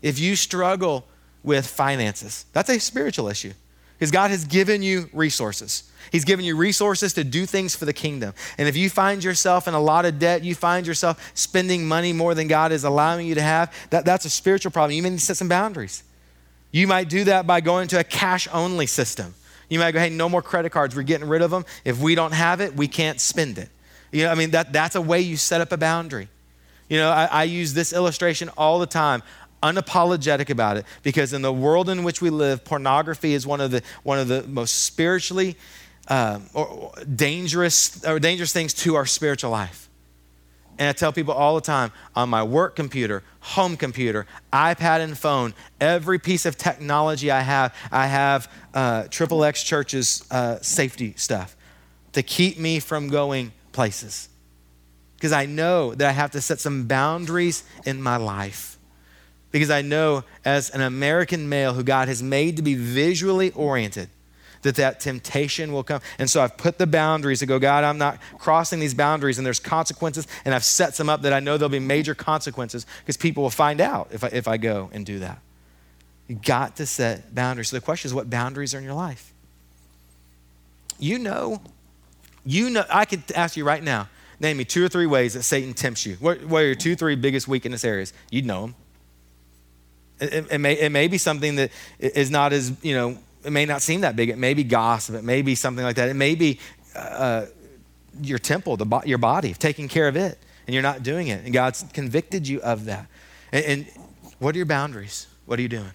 If 0.03 0.19
you 0.19 0.37
struggle 0.37 1.05
with 1.43 1.67
finances, 1.67 2.47
that's 2.53 2.71
a 2.71 2.79
spiritual 2.79 3.29
issue. 3.29 3.53
Because 3.99 4.11
God 4.11 4.31
has 4.31 4.45
given 4.45 4.83
you 4.83 5.09
resources. 5.13 5.91
He's 6.13 6.25
given 6.25 6.45
you 6.45 6.57
resources 6.57 7.15
to 7.15 7.25
do 7.25 7.47
things 7.47 7.75
for 7.75 7.85
the 7.85 7.93
kingdom. 7.93 8.35
And 8.59 8.69
if 8.69 8.77
you 8.77 8.91
find 8.91 9.25
yourself 9.25 9.67
in 9.67 9.75
a 9.75 9.81
lot 9.81 10.05
of 10.05 10.19
debt, 10.19 10.45
you 10.45 10.55
find 10.55 10.87
yourself 10.87 11.33
spending 11.35 11.87
money 11.87 12.13
more 12.13 12.35
than 12.35 12.47
God 12.47 12.73
is 12.73 12.85
allowing 12.85 13.27
you 13.27 13.35
to 13.35 13.43
have, 13.43 13.75
that, 13.91 14.05
that's 14.05 14.25
a 14.25 14.31
spiritual 14.31 14.71
problem. 14.71 14.95
You 14.95 15.03
may 15.03 15.11
need 15.11 15.19
to 15.19 15.25
set 15.25 15.37
some 15.37 15.49
boundaries. 15.49 16.03
You 16.71 16.87
might 16.87 17.09
do 17.09 17.25
that 17.25 17.47
by 17.47 17.61
going 17.61 17.89
to 17.89 18.01
a 18.01 18.05
cash 18.05 18.47
only 18.53 18.87
system. 18.87 19.35
You 19.69 19.79
might 19.79 19.93
go, 19.93 19.99
hey, 19.99 20.11
no 20.11 20.29
more 20.29 20.43
credit 20.43 20.71
cards. 20.71 20.95
We're 20.95 21.03
getting 21.03 21.29
rid 21.29 21.43
of 21.43 21.51
them. 21.51 21.65
If 21.85 22.01
we 22.01 22.15
don't 22.15 22.33
have 22.33 22.61
it, 22.61 22.77
we 22.77 22.87
can't 22.87 23.21
spend 23.21 23.59
it. 23.59 23.69
You 24.13 24.25
know, 24.25 24.31
I 24.31 24.35
mean, 24.35 24.51
that, 24.53 24.73
that's 24.73 24.95
a 24.95 25.01
way 25.01 25.21
you 25.21 25.37
set 25.37 25.61
up 25.61 25.73
a 25.73 25.77
boundary. 25.77 26.29
You 26.89 26.99
know, 26.99 27.11
I, 27.11 27.25
I 27.25 27.43
use 27.45 27.75
this 27.75 27.93
illustration 27.93 28.49
all 28.57 28.79
the 28.79 28.87
time 28.87 29.23
unapologetic 29.63 30.51
about 30.51 30.77
it 30.77 30.85
because 31.03 31.33
in 31.33 31.43
the 31.43 31.53
world 31.53 31.89
in 31.89 32.05
which 32.05 32.21
we 32.21 32.31
live 32.31 32.65
pornography 32.65 33.35
is 33.35 33.47
one 33.47 33.61
of 33.61 33.71
the 33.71 33.83
one 34.03 34.19
of 34.19 34.29
the 34.29 34.43
most 34.45 34.85
spiritually 34.85 35.57
um, 36.09 36.49
or, 36.55 36.67
or 36.67 36.93
dangerous 37.05 38.05
or 38.05 38.19
dangerous 38.19 38.53
things 38.53 38.75
to 38.75 38.95
our 38.95 39.07
spiritual 39.07 39.51
life. 39.51 39.89
And 40.79 40.89
i 40.91 40.93
tell 40.93 41.13
people 41.13 41.33
all 41.33 41.55
the 41.55 41.63
time 41.63 41.91
on 42.15 42.29
my 42.29 42.43
work 42.43 42.77
computer 42.77 43.23
home 43.41 43.79
computer 43.79 44.27
ipad 44.53 45.01
and 45.01 45.17
phone 45.17 45.55
every 45.81 46.19
piece 46.19 46.45
of 46.45 46.59
technology 46.59 47.31
i 47.31 47.41
have 47.41 47.75
i 47.91 48.07
have 48.07 48.53
uh, 48.75 49.05
triple 49.05 49.43
x 49.43 49.63
church's 49.63 50.31
uh, 50.31 50.61
safety 50.61 51.15
stuff 51.17 51.57
to 52.13 52.23
keep 52.23 52.59
me 52.59 52.79
from 52.79 53.09
going 53.09 53.53
places. 53.73 54.29
Because 55.15 55.33
i 55.33 55.47
know 55.47 55.95
that 55.95 56.07
i 56.07 56.13
have 56.13 56.33
to 56.33 56.43
set 56.43 56.61
some 56.61 56.87
boundaries 56.87 57.65
in 57.87 58.03
my 58.03 58.17
life 58.17 58.76
because 59.51 59.71
I 59.71 59.83
know 59.83 60.25
as 60.45 60.71
an 60.71 60.81
American 60.81 61.49
male 61.49 61.75
who 61.75 61.83
God 61.83 62.09
has 62.09 62.23
made 62.23 62.57
to 62.57 62.63
be 62.63 62.75
visually 62.75 63.51
oriented, 63.53 64.11
that 64.63 64.77
that 64.77 65.01
temptation 65.01 65.73
will 65.73 65.85
come. 65.85 66.01
And 66.19 66.29
so 66.29 66.43
I've 66.43 66.57
put 66.57 66.79
the 66.79 66.87
boundaries 66.87 67.39
to 67.39 67.47
go, 67.47 67.59
God, 67.59 67.85
I'm 67.85 67.99
not 67.99 68.19
crossing 68.39 68.81
these 68.81 68.95
boundaries 68.95 69.39
and 69.39 69.47
there's 69.47 69.61
consequences. 69.61 70.27
And 70.45 70.55
I've 70.55 70.65
set 70.65 70.95
some 70.95 71.09
up 71.09 71.23
that 71.23 71.33
I 71.33 71.41
know 71.41 71.57
there'll 71.57 71.71
be 71.71 71.79
major 71.79 72.15
consequences 72.15 72.85
because 73.01 73.17
people 73.17 73.43
will 73.43 73.51
find 73.51 73.81
out 73.81 74.09
if 74.11 74.25
I, 74.25 74.29
if 74.29 74.49
I 74.49 74.57
go 74.57 74.91
and 74.93 75.07
do 75.07 75.21
that. 75.21 75.39
You 76.27 76.37
got 76.37 76.77
to 76.77 76.87
set 76.87 77.35
boundaries. 77.35 77.69
So 77.69 77.77
the 77.77 77.81
question 77.81 78.09
is, 78.09 78.15
what 78.15 78.29
boundaries 78.29 78.75
are 78.75 78.79
in 78.79 78.85
your 78.85 78.95
life? 78.95 79.33
You 80.99 81.19
know, 81.19 81.63
you 82.45 82.71
know, 82.71 82.85
I 82.91 83.05
could 83.05 83.23
ask 83.33 83.57
you 83.57 83.65
right 83.65 83.83
now, 83.83 84.09
name 84.41 84.57
me 84.57 84.65
two 84.65 84.85
or 84.85 84.89
three 84.89 85.07
ways 85.07 85.35
that 85.35 85.43
Satan 85.43 85.75
tempts 85.75 86.05
you. 86.05 86.17
What, 86.17 86.45
what 86.45 86.63
are 86.63 86.67
your 86.67 86.75
two, 86.75 86.97
three 86.97 87.15
biggest 87.15 87.47
weakness 87.47 87.85
areas? 87.85 88.13
You'd 88.31 88.47
know 88.47 88.63
them. 88.63 88.75
It, 90.21 90.47
it, 90.51 90.59
may, 90.59 90.75
it 90.75 90.91
may 90.91 91.09
be 91.09 91.19
something 91.19 91.57
that 91.57 91.71
is 91.99 92.31
not 92.31 92.53
as, 92.53 92.73
you 92.83 92.95
know, 92.95 93.19
it 93.45 93.53
may 93.53 93.65
not 93.65 93.83
seem 93.83 94.01
that 94.01 94.17
big. 94.17 94.29
It 94.29 94.39
may 94.39 94.55
be 94.55 94.65
gossip. 94.65 95.15
It 95.15 95.25
may 95.25 95.43
be 95.43 95.55
something 95.55 95.85
like 95.85 95.97
that. 95.97 96.09
It 96.09 96.15
may 96.15 96.35
be 96.35 96.59
uh, 96.95 97.47
your 98.21 98.39
temple, 98.39 98.77
the, 98.77 99.03
your 99.05 99.19
body, 99.19 99.55
taking 99.55 99.89
care 99.89 100.09
of 100.09 100.17
it, 100.17 100.39
and 100.67 100.75
you're 100.75 100.83
not 100.83 101.03
doing 101.03 101.29
it. 101.29 101.45
And 101.45 101.53
God's 101.53 101.85
convicted 101.93 102.49
you 102.49 102.61
of 102.63 102.87
that. 102.87 103.07
And, 103.53 103.65
and 103.65 103.87
what 104.39 104.55
are 104.55 104.59
your 104.59 104.67
boundaries? 104.67 105.27
What 105.45 105.59
are 105.59 105.63
you 105.63 105.69
doing? 105.69 105.93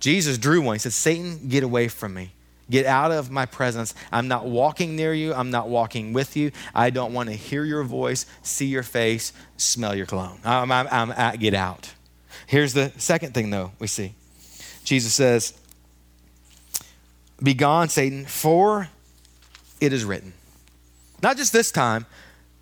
Jesus 0.00 0.38
drew 0.38 0.60
one. 0.62 0.76
He 0.76 0.78
said, 0.78 0.92
Satan, 0.92 1.48
get 1.48 1.62
away 1.62 1.88
from 1.88 2.14
me. 2.14 2.32
Get 2.70 2.86
out 2.86 3.12
of 3.12 3.30
my 3.30 3.44
presence. 3.44 3.94
I'm 4.10 4.28
not 4.28 4.46
walking 4.46 4.96
near 4.96 5.12
you. 5.12 5.34
I'm 5.34 5.50
not 5.50 5.68
walking 5.68 6.12
with 6.12 6.36
you. 6.36 6.52
I 6.74 6.90
don't 6.90 7.12
want 7.12 7.28
to 7.28 7.34
hear 7.34 7.64
your 7.64 7.82
voice, 7.82 8.24
see 8.42 8.66
your 8.66 8.82
face, 8.82 9.32
smell 9.58 9.94
your 9.94 10.06
cologne. 10.06 10.38
I'm, 10.44 10.72
I'm, 10.72 10.88
I'm 10.90 11.12
at, 11.12 11.38
get 11.38 11.54
out. 11.54 11.92
Here's 12.46 12.72
the 12.72 12.92
second 12.96 13.34
thing, 13.34 13.50
though, 13.50 13.72
we 13.78 13.86
see 13.86 14.14
Jesus 14.84 15.14
says, 15.14 15.54
Be 17.42 17.54
gone, 17.54 17.88
Satan, 17.88 18.26
for 18.26 18.88
it 19.80 19.92
is 19.92 20.04
written. 20.04 20.32
Not 21.22 21.36
just 21.36 21.52
this 21.52 21.70
time, 21.70 22.06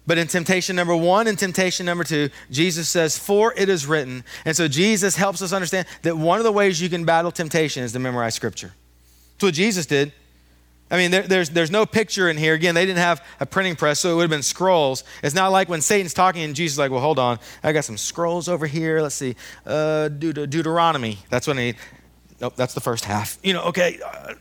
but 0.07 0.19
in 0.19 0.27
temptation 0.27 0.77
number 0.77 0.97
one 0.97 1.27
and 1.27 1.39
temptation 1.39 1.87
number 1.87 2.05
two, 2.05 2.31
Jesus 2.51 2.89
says, 2.89 3.19
For 3.19 3.55
it 3.57 3.69
is 3.69 3.87
written. 3.87 4.25
And 4.45 4.57
so 4.57 4.69
Jesus 4.69 5.17
helps 5.17 5.41
us 5.41 5.53
understand 5.53 5.87
that 6.03 6.17
one 6.17 6.39
of 6.39 6.45
the 6.45 6.53
ways 6.53 6.81
you 6.81 6.89
can 6.89 7.05
battle 7.05 7.31
temptation 7.31 7.85
is 7.85 7.93
to 7.93 7.99
memorize 7.99 8.35
scripture. 8.35 8.73
That's 9.35 9.43
what 9.45 9.55
Jesus 9.55 9.87
did. 9.87 10.13
I 10.91 10.97
mean, 10.97 11.11
there, 11.13 11.23
there's, 11.23 11.51
there's 11.51 11.71
no 11.71 11.87
picture 11.87 12.29
in 12.29 12.37
here. 12.37 12.55
Again, 12.55 12.75
they 12.75 12.85
didn't 12.85 12.99
have 12.99 13.25
a 13.39 13.47
printing 13.47 13.77
press, 13.77 14.01
so 14.01 14.11
it 14.11 14.15
would 14.17 14.23
have 14.23 14.31
been 14.31 14.43
scrolls. 14.43 15.05
It's 15.23 15.35
not 15.35 15.53
like 15.53 15.69
when 15.69 15.81
Satan's 15.81 16.15
talking 16.15 16.43
and 16.43 16.55
Jesus 16.55 16.75
is 16.75 16.79
like, 16.79 16.91
well, 16.91 17.01
hold 17.01 17.19
on. 17.19 17.39
I 17.63 17.73
got 17.73 17.85
some 17.85 17.97
scrolls 17.97 18.49
over 18.49 18.67
here. 18.67 19.01
Let's 19.01 19.15
see. 19.15 19.37
Uh, 19.65 20.09
Deut- 20.09 20.51
Deuteronomy. 20.51 21.19
That's 21.29 21.49
I 21.49 21.53
need. 21.53 21.77
Nope, 22.41 22.55
that's 22.57 22.75
the 22.75 22.81
first 22.81 23.05
half. 23.05 23.39
You 23.43 23.53
know, 23.53 23.65
okay. 23.65 24.01
Uh, 24.05 24.35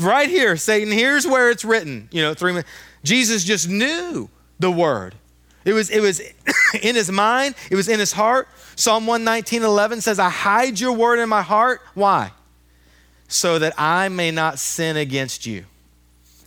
right 0.00 0.28
here, 0.28 0.56
Satan, 0.56 0.92
here's 0.92 1.26
where 1.26 1.50
it's 1.50 1.64
written. 1.64 2.08
You 2.12 2.22
know, 2.22 2.34
three 2.34 2.52
minutes. 2.52 2.68
Jesus 3.02 3.44
just 3.44 3.68
knew 3.68 4.28
the 4.58 4.70
word. 4.70 5.14
It 5.64 5.72
was, 5.72 5.90
it 5.90 6.00
was 6.00 6.20
in 6.82 6.94
his 6.94 7.10
mind, 7.10 7.54
it 7.70 7.74
was 7.74 7.88
in 7.88 7.98
his 7.98 8.12
heart. 8.12 8.48
Psalm 8.76 9.06
119, 9.06 9.62
11 9.62 10.02
says, 10.02 10.18
I 10.18 10.28
hide 10.28 10.78
your 10.78 10.92
word 10.92 11.18
in 11.18 11.28
my 11.28 11.42
heart. 11.42 11.80
Why? 11.94 12.32
So 13.26 13.58
that 13.58 13.74
I 13.76 14.08
may 14.08 14.30
not 14.30 14.58
sin 14.58 14.96
against 14.96 15.46
you. 15.46 15.64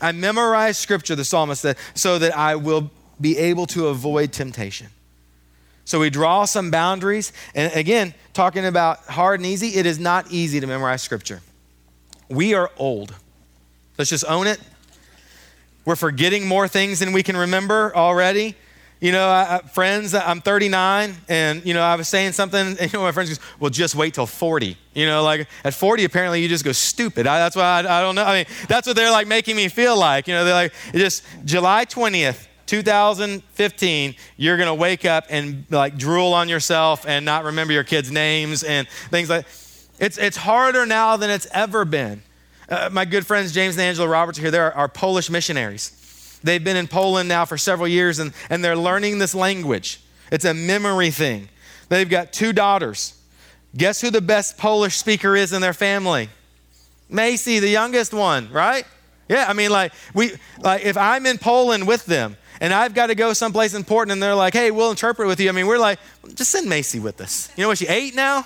I 0.01 0.12
memorize 0.12 0.77
scripture, 0.77 1.15
the 1.15 1.25
psalmist 1.25 1.62
said, 1.62 1.77
so 1.93 2.19
that 2.19 2.35
I 2.35 2.55
will 2.55 2.91
be 3.19 3.38
able 3.38 3.65
to 3.67 3.88
avoid 3.88 4.31
temptation. 4.31 4.88
So 5.85 5.99
we 5.99 6.09
draw 6.09 6.45
some 6.45 6.71
boundaries. 6.71 7.33
And 7.55 7.73
again, 7.73 8.13
talking 8.33 8.65
about 8.65 8.99
hard 9.05 9.39
and 9.39 9.47
easy, 9.47 9.69
it 9.69 9.85
is 9.85 9.99
not 9.99 10.31
easy 10.31 10.59
to 10.59 10.67
memorize 10.67 11.01
scripture. 11.01 11.41
We 12.29 12.53
are 12.53 12.69
old. 12.77 13.15
Let's 13.97 14.12
just 14.12 14.25
own 14.25 14.47
it. 14.47 14.59
We're 15.85 15.95
forgetting 15.95 16.47
more 16.47 16.67
things 16.67 16.99
than 16.99 17.12
we 17.12 17.23
can 17.23 17.35
remember 17.35 17.91
already. 17.95 18.55
You 18.99 19.13
know, 19.13 19.29
I, 19.29 19.62
friends, 19.71 20.13
I'm 20.13 20.41
39, 20.41 21.15
and, 21.29 21.65
you 21.65 21.73
know, 21.73 21.81
I 21.81 21.95
was 21.95 22.09
saying 22.09 22.33
something, 22.33 22.59
and, 22.79 22.81
you 22.81 22.99
know, 22.99 23.03
my 23.03 23.13
friends 23.13 23.29
goes, 23.29 23.39
well, 23.59 23.69
just 23.69 23.95
wait 23.95 24.13
till 24.13 24.25
40. 24.25 24.75
You 24.93 25.05
know, 25.05 25.23
like 25.23 25.47
at 25.63 25.73
40, 25.73 26.03
apparently 26.03 26.41
you 26.41 26.49
just 26.49 26.65
go 26.65 26.73
stupid. 26.73 27.25
I, 27.25 27.39
that's 27.39 27.55
why 27.55 27.63
I, 27.63 27.99
I 27.99 28.01
don't 28.01 28.15
know. 28.15 28.25
I 28.25 28.39
mean, 28.39 28.55
that's 28.67 28.88
what 28.88 28.95
they're 28.97 29.12
like 29.12 29.27
making 29.27 29.55
me 29.55 29.69
feel 29.69 29.97
like. 29.97 30.27
You 30.27 30.33
know, 30.33 30.43
they're 30.43 30.53
like, 30.53 30.73
just 30.93 31.23
July 31.45 31.85
20th, 31.85 32.47
2015, 32.65 34.15
you're 34.38 34.57
to 34.57 34.73
wake 34.73 35.05
up 35.05 35.25
and 35.29 35.65
like 35.69 35.97
drool 35.97 36.33
on 36.33 36.49
yourself 36.49 37.05
and 37.07 37.25
not 37.25 37.45
remember 37.45 37.73
your 37.73 37.83
kids' 37.83 38.12
names 38.12 38.63
and 38.63 38.88
things 39.09 39.29
like 39.29 39.45
it's, 39.99 40.17
it's 40.17 40.38
harder 40.38 40.85
now 40.85 41.17
than 41.17 41.29
it's 41.29 41.47
ever 41.51 41.83
been. 41.83 42.21
Uh, 42.69 42.89
my 42.91 43.05
good 43.05 43.25
friends 43.25 43.51
James 43.51 43.75
and 43.75 43.81
Angela 43.81 44.07
Roberts 44.07 44.38
are 44.38 44.43
here. 44.43 44.51
They're 44.51 44.75
our 44.75 44.88
Polish 44.88 45.29
missionaries. 45.29 45.98
They've 46.43 46.63
been 46.63 46.78
in 46.78 46.88
Poland 46.88 47.28
now 47.28 47.45
for 47.45 47.58
several 47.58 47.88
years 47.88 48.19
and, 48.19 48.34
and 48.49 48.63
they're 48.63 48.78
learning 48.78 49.19
this 49.19 49.36
language. 49.36 49.99
It's 50.32 50.45
a 50.45 50.54
memory 50.54 51.12
thing. 51.12 51.49
They've 51.89 52.10
got 52.10 52.32
two 52.32 52.54
daughters. 52.54 53.19
Guess 53.75 54.02
who 54.02 54.10
the 54.10 54.21
best 54.21 54.58
Polish 54.58 54.97
speaker 54.97 55.36
is 55.36 55.54
in 55.54 55.62
their 55.62 55.73
family? 55.73 56.30
Macy, 57.10 57.60
the 57.60 57.69
youngest 57.69 58.13
one, 58.13 58.52
right? 58.52 58.86
Yeah, 59.28 59.45
I 59.47 59.54
mean, 59.54 59.69
like, 59.69 59.93
we, 60.13 60.34
like, 60.60 60.84
if 60.84 60.97
I'm 60.97 61.25
in 61.25 61.38
Poland 61.38 61.88
with 61.88 62.06
them 62.06 62.38
and 62.62 62.73
I've 62.73 62.93
got 62.93 63.08
to 63.08 63.15
go 63.15 63.34
someplace 63.34 63.73
important 63.73 64.13
and 64.13 64.23
they're 64.23 64.36
like, 64.36 64.54
hey, 64.54 64.71
we'll 64.71 64.89
interpret 64.89 65.28
with 65.28 65.39
you, 65.39 65.49
I 65.49 65.52
mean, 65.52 65.67
we're 65.67 65.78
like, 65.78 65.99
just 66.34 66.52
send 66.52 66.67
Macy 66.67 66.99
with 66.99 67.21
us. 67.21 67.52
You 67.56 67.63
know 67.63 67.69
what, 67.69 67.78
she 67.78 67.88
eight 67.88 68.15
now? 68.15 68.45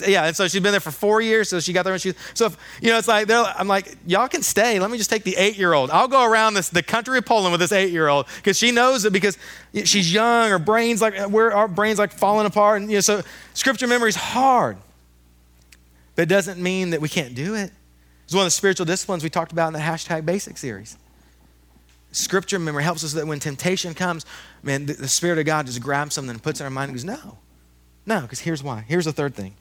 Yeah, 0.00 0.26
and 0.26 0.36
so 0.36 0.48
she's 0.48 0.62
been 0.62 0.72
there 0.72 0.80
for 0.80 0.90
four 0.90 1.20
years, 1.20 1.48
so 1.48 1.60
she 1.60 1.72
got 1.72 1.82
there 1.82 1.92
when 1.92 2.00
she. 2.00 2.14
So 2.34 2.46
if, 2.46 2.56
you 2.80 2.90
know, 2.90 2.98
it's 2.98 3.08
like 3.08 3.30
I'm 3.30 3.68
like, 3.68 3.96
y'all 4.06 4.28
can 4.28 4.42
stay. 4.42 4.78
Let 4.78 4.90
me 4.90 4.98
just 4.98 5.10
take 5.10 5.24
the 5.24 5.36
eight-year-old. 5.36 5.90
I'll 5.90 6.08
go 6.08 6.24
around 6.24 6.54
this 6.54 6.68
the 6.68 6.82
country 6.82 7.18
of 7.18 7.26
Poland 7.26 7.52
with 7.52 7.60
this 7.60 7.72
eight-year-old 7.72 8.26
because 8.36 8.58
she 8.58 8.70
knows 8.70 9.04
it 9.04 9.12
because 9.12 9.38
she's 9.84 10.12
young. 10.12 10.50
Her 10.50 10.58
brains 10.58 11.00
like 11.00 11.28
where 11.30 11.52
our 11.52 11.68
brains 11.68 11.98
like 11.98 12.12
falling 12.12 12.46
apart, 12.46 12.80
and 12.80 12.90
you 12.90 12.96
know, 12.96 13.02
so 13.02 13.22
scripture 13.54 13.86
memory 13.86 14.08
is 14.08 14.16
hard, 14.16 14.76
but 16.14 16.22
it 16.22 16.28
doesn't 16.28 16.60
mean 16.60 16.90
that 16.90 17.00
we 17.00 17.08
can't 17.08 17.34
do 17.34 17.54
it. 17.54 17.70
It's 18.24 18.34
one 18.34 18.42
of 18.42 18.46
the 18.46 18.52
spiritual 18.52 18.86
disciplines 18.86 19.22
we 19.22 19.30
talked 19.30 19.52
about 19.52 19.68
in 19.68 19.74
the 19.74 19.80
hashtag 19.80 20.24
Basic 20.24 20.56
series. 20.56 20.96
Scripture 22.12 22.58
memory 22.58 22.84
helps 22.84 23.04
us 23.04 23.12
that 23.14 23.26
when 23.26 23.40
temptation 23.40 23.92
comes, 23.92 24.24
man, 24.62 24.86
the, 24.86 24.92
the 24.92 25.08
Spirit 25.08 25.38
of 25.38 25.46
God 25.46 25.66
just 25.66 25.82
grabs 25.82 26.14
something 26.14 26.30
and 26.30 26.42
puts 26.42 26.60
it 26.60 26.62
in 26.62 26.66
our 26.66 26.70
mind 26.70 26.90
and 26.90 26.96
goes, 26.96 27.04
no, 27.04 27.38
no, 28.06 28.20
because 28.20 28.40
here's 28.40 28.62
why. 28.62 28.84
Here's 28.86 29.04
the 29.04 29.12
third 29.12 29.34
thing 29.34 29.54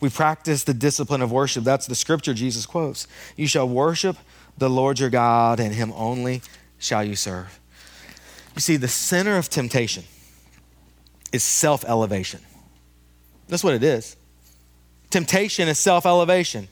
we 0.00 0.08
practice 0.08 0.64
the 0.64 0.74
discipline 0.74 1.22
of 1.22 1.32
worship. 1.32 1.64
That's 1.64 1.86
the 1.86 1.94
scripture 1.94 2.34
Jesus 2.34 2.66
quotes. 2.66 3.06
You 3.36 3.46
shall 3.46 3.68
worship 3.68 4.16
the 4.58 4.70
Lord 4.70 4.98
your 5.00 5.10
God, 5.10 5.60
and 5.60 5.74
him 5.74 5.92
only 5.96 6.42
shall 6.78 7.04
you 7.04 7.16
serve. 7.16 7.58
You 8.54 8.60
see, 8.60 8.76
the 8.76 8.88
center 8.88 9.36
of 9.36 9.48
temptation 9.48 10.04
is 11.32 11.42
self 11.42 11.84
elevation. 11.84 12.40
That's 13.48 13.64
what 13.64 13.74
it 13.74 13.82
is. 13.82 14.16
Temptation 15.10 15.68
is 15.68 15.78
self 15.78 16.06
elevation. 16.06 16.68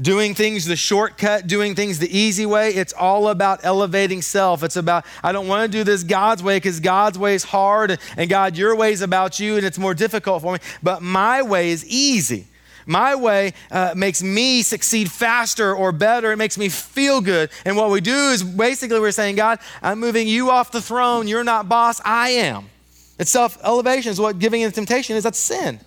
Doing 0.00 0.34
things 0.34 0.64
the 0.64 0.76
shortcut, 0.76 1.46
doing 1.46 1.74
things 1.74 1.98
the 1.98 2.16
easy 2.16 2.46
way, 2.46 2.70
it's 2.70 2.92
all 2.92 3.28
about 3.28 3.60
elevating 3.64 4.22
self. 4.22 4.62
It's 4.62 4.76
about, 4.76 5.04
I 5.22 5.32
don't 5.32 5.46
want 5.46 5.70
to 5.70 5.78
do 5.78 5.84
this 5.84 6.04
God's 6.04 6.42
way 6.42 6.56
because 6.56 6.80
God's 6.80 7.18
way 7.18 7.34
is 7.34 7.44
hard, 7.44 7.98
and 8.16 8.30
God, 8.30 8.56
your 8.56 8.74
way 8.74 8.92
is 8.92 9.02
about 9.02 9.38
you, 9.38 9.56
and 9.56 9.66
it's 9.66 9.78
more 9.78 9.94
difficult 9.94 10.42
for 10.42 10.54
me. 10.54 10.58
But 10.82 11.02
my 11.02 11.42
way 11.42 11.70
is 11.70 11.84
easy. 11.86 12.46
My 12.86 13.14
way 13.14 13.52
uh, 13.70 13.94
makes 13.94 14.22
me 14.22 14.62
succeed 14.62 15.10
faster 15.10 15.74
or 15.74 15.92
better. 15.92 16.32
It 16.32 16.36
makes 16.38 16.56
me 16.56 16.68
feel 16.68 17.20
good. 17.20 17.50
And 17.64 17.76
what 17.76 17.90
we 17.90 18.00
do 18.00 18.30
is 18.30 18.42
basically 18.42 19.00
we're 19.00 19.12
saying, 19.12 19.36
God, 19.36 19.58
I'm 19.82 20.00
moving 20.00 20.26
you 20.26 20.50
off 20.50 20.72
the 20.72 20.80
throne. 20.80 21.28
You're 21.28 21.44
not 21.44 21.68
boss. 21.68 22.00
I 22.04 22.30
am. 22.30 22.70
It's 23.18 23.30
self 23.30 23.58
elevation, 23.62 24.10
is 24.10 24.20
what 24.20 24.38
giving 24.38 24.62
in 24.62 24.72
temptation 24.72 25.14
is. 25.16 25.24
That's 25.24 25.38
sin. 25.38 25.78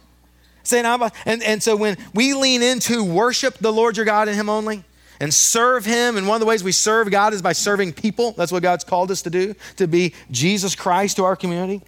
Saying, 0.63 0.85
I'm, 0.85 1.03
and, 1.25 1.43
and 1.43 1.61
so 1.61 1.75
when 1.75 1.97
we 2.13 2.33
lean 2.33 2.61
into 2.63 3.03
worship 3.03 3.57
the 3.57 3.71
Lord 3.71 3.97
your 3.97 4.05
God 4.05 4.27
and 4.27 4.37
Him 4.37 4.49
only, 4.49 4.83
and 5.19 5.33
serve 5.33 5.85
Him. 5.85 6.17
And 6.17 6.27
one 6.27 6.35
of 6.35 6.39
the 6.41 6.45
ways 6.45 6.63
we 6.63 6.73
serve 6.73 7.09
God 7.09 7.33
is 7.33 7.41
by 7.41 7.53
serving 7.53 7.93
people. 7.93 8.33
That's 8.33 8.51
what 8.51 8.61
God's 8.61 8.83
called 8.83 9.09
us 9.09 9.21
to 9.21 9.29
do, 9.29 9.55
to 9.77 9.87
be 9.87 10.13
Jesus 10.31 10.75
Christ 10.75 11.15
to 11.15 11.23
our 11.23 11.37
community. 11.37 11.81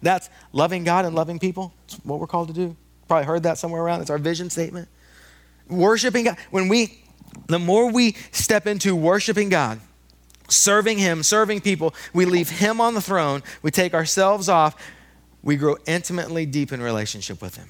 That's 0.00 0.30
loving 0.52 0.84
God 0.84 1.04
and 1.04 1.14
loving 1.14 1.38
people. 1.38 1.74
That's 1.82 2.02
what 2.04 2.18
we're 2.18 2.26
called 2.26 2.48
to 2.48 2.54
do. 2.54 2.76
Probably 3.08 3.26
heard 3.26 3.42
that 3.42 3.58
somewhere 3.58 3.82
around. 3.82 4.00
It's 4.00 4.10
our 4.10 4.18
vision 4.18 4.48
statement. 4.50 4.88
Worshiping 5.68 6.24
God. 6.24 6.38
When 6.50 6.68
we, 6.68 7.02
the 7.46 7.58
more 7.58 7.90
we 7.90 8.16
step 8.30 8.66
into 8.66 8.96
worshiping 8.96 9.48
God, 9.48 9.80
serving 10.48 10.98
Him, 10.98 11.22
serving 11.22 11.60
people, 11.60 11.94
we 12.14 12.24
leave 12.24 12.48
Him 12.48 12.80
on 12.80 12.94
the 12.94 13.02
throne, 13.02 13.42
we 13.62 13.70
take 13.70 13.92
ourselves 13.94 14.48
off, 14.48 14.76
we 15.42 15.56
grow 15.56 15.76
intimately 15.86 16.46
deep 16.46 16.72
in 16.72 16.80
relationship 16.80 17.42
with 17.42 17.56
Him. 17.56 17.68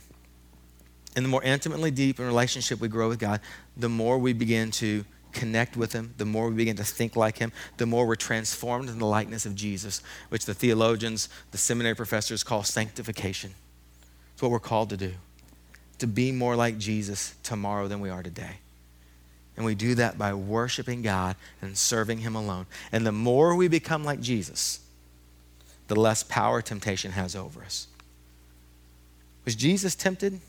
And 1.17 1.25
the 1.25 1.29
more 1.31 1.43
intimately 1.43 1.91
deep 1.91 2.21
in 2.21 2.27
relationship 2.27 2.79
we 2.79 2.89
grow 2.89 3.09
with 3.09 3.19
God, 3.19 3.41
the 3.77 3.89
more 3.89 4.19
we 4.19 4.35
begin 4.35 4.71
to 4.73 5.05
connect 5.33 5.77
with 5.77 5.93
Him, 5.93 6.15
the 6.19 6.27
more 6.27 6.49
we 6.49 6.55
begin 6.55 6.77
to 6.77 6.85
think 6.85 7.17
like 7.17 7.39
Him, 7.39 7.53
the 7.79 7.87
more 7.87 8.07
we're 8.07 8.17
transformed 8.17 8.91
in 8.91 8.99
the 8.99 9.07
likeness 9.07 9.47
of 9.47 9.55
Jesus, 9.55 10.03
which 10.29 10.45
the 10.45 10.55
theologians, 10.55 11.29
the 11.51 11.59
seminary 11.59 11.97
professors 11.97 12.45
call 12.45 12.63
sanctification. 12.63 13.55
It's 14.35 14.43
what 14.43 14.51
we're 14.51 14.61
called 14.61 14.91
to 14.91 14.97
do 14.97 15.15
to 15.99 16.07
be 16.07 16.31
more 16.31 16.57
like 16.57 16.77
Jesus 16.77 17.35
tomorrow 17.43 17.89
than 17.89 18.01
we 18.01 18.11
are 18.11 18.23
today. 18.23 18.59
And 19.57 19.65
we 19.65 19.75
do 19.75 19.95
that 19.95 20.19
by 20.19 20.35
worshiping 20.35 21.01
God 21.01 21.37
and 21.63 21.79
serving 21.79 22.19
Him 22.19 22.37
alone. 22.37 22.67
And 22.93 23.07
the 23.07 23.13
more 23.13 23.57
we 23.57 23.69
become 23.69 24.05
like 24.05 24.21
Jesus, 24.21 24.81
the 25.89 25.99
less 25.99 26.23
power 26.23 26.61
temptation 26.61 27.13
has 27.13 27.35
over 27.35 27.63
us. 27.63 27.87
Was 29.47 29.55
Jesus 29.55 29.95
tempted? 29.95 30.41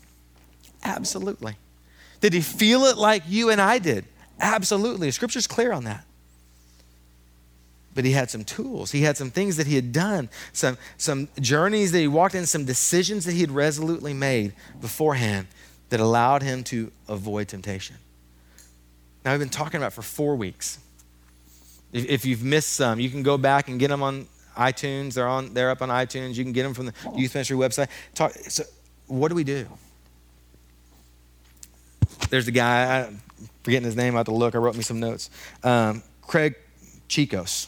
Absolutely. 0.84 1.56
Did 2.20 2.32
he 2.32 2.40
feel 2.40 2.84
it 2.84 2.96
like 2.96 3.22
you 3.26 3.50
and 3.50 3.60
I 3.60 3.78
did? 3.78 4.04
Absolutely. 4.40 5.10
Scripture's 5.10 5.46
clear 5.46 5.72
on 5.72 5.84
that 5.84 6.04
but 7.98 8.04
he 8.04 8.12
had 8.12 8.30
some 8.30 8.44
tools. 8.44 8.92
He 8.92 9.02
had 9.02 9.16
some 9.16 9.28
things 9.28 9.56
that 9.56 9.66
he 9.66 9.74
had 9.74 9.92
done, 9.92 10.28
some, 10.52 10.78
some 10.98 11.26
journeys 11.40 11.90
that 11.90 11.98
he 11.98 12.06
walked 12.06 12.36
in, 12.36 12.46
some 12.46 12.64
decisions 12.64 13.24
that 13.24 13.32
he 13.32 13.40
had 13.40 13.50
resolutely 13.50 14.14
made 14.14 14.52
beforehand 14.80 15.48
that 15.88 15.98
allowed 15.98 16.44
him 16.44 16.62
to 16.62 16.92
avoid 17.08 17.48
temptation. 17.48 17.96
Now, 19.24 19.32
we've 19.32 19.40
been 19.40 19.48
talking 19.48 19.78
about 19.78 19.92
for 19.92 20.02
four 20.02 20.36
weeks. 20.36 20.78
If, 21.92 22.08
if 22.08 22.24
you've 22.24 22.44
missed 22.44 22.74
some, 22.74 23.00
you 23.00 23.10
can 23.10 23.24
go 23.24 23.36
back 23.36 23.68
and 23.68 23.80
get 23.80 23.88
them 23.88 24.04
on 24.04 24.28
iTunes. 24.56 25.14
They're, 25.14 25.26
on, 25.26 25.52
they're 25.52 25.70
up 25.70 25.82
on 25.82 25.88
iTunes. 25.88 26.36
You 26.36 26.44
can 26.44 26.52
get 26.52 26.62
them 26.62 26.74
from 26.74 26.86
the 26.86 26.94
Youth 27.16 27.34
Ministry 27.34 27.56
website. 27.56 27.88
Talk, 28.14 28.32
so, 28.32 28.62
what 29.08 29.28
do 29.28 29.34
we 29.34 29.42
do? 29.42 29.66
There's 32.30 32.46
the 32.46 32.52
guy, 32.52 33.06
I'm 33.06 33.20
forgetting 33.62 33.86
his 33.86 33.96
name, 33.96 34.14
I 34.14 34.18
have 34.18 34.26
to 34.26 34.32
look. 34.32 34.54
I 34.54 34.58
wrote 34.58 34.76
me 34.76 34.82
some 34.82 35.00
notes. 35.00 35.30
Um, 35.62 36.02
Craig 36.22 36.56
Chicos. 37.08 37.66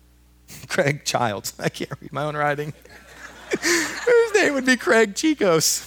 Craig 0.68 1.04
Childs. 1.04 1.54
I 1.58 1.68
can't 1.68 1.92
read 2.00 2.12
my 2.12 2.24
own 2.24 2.36
writing. 2.36 2.72
His 3.60 4.34
name 4.34 4.54
would 4.54 4.66
be 4.66 4.76
Craig 4.76 5.14
Chicos. 5.14 5.86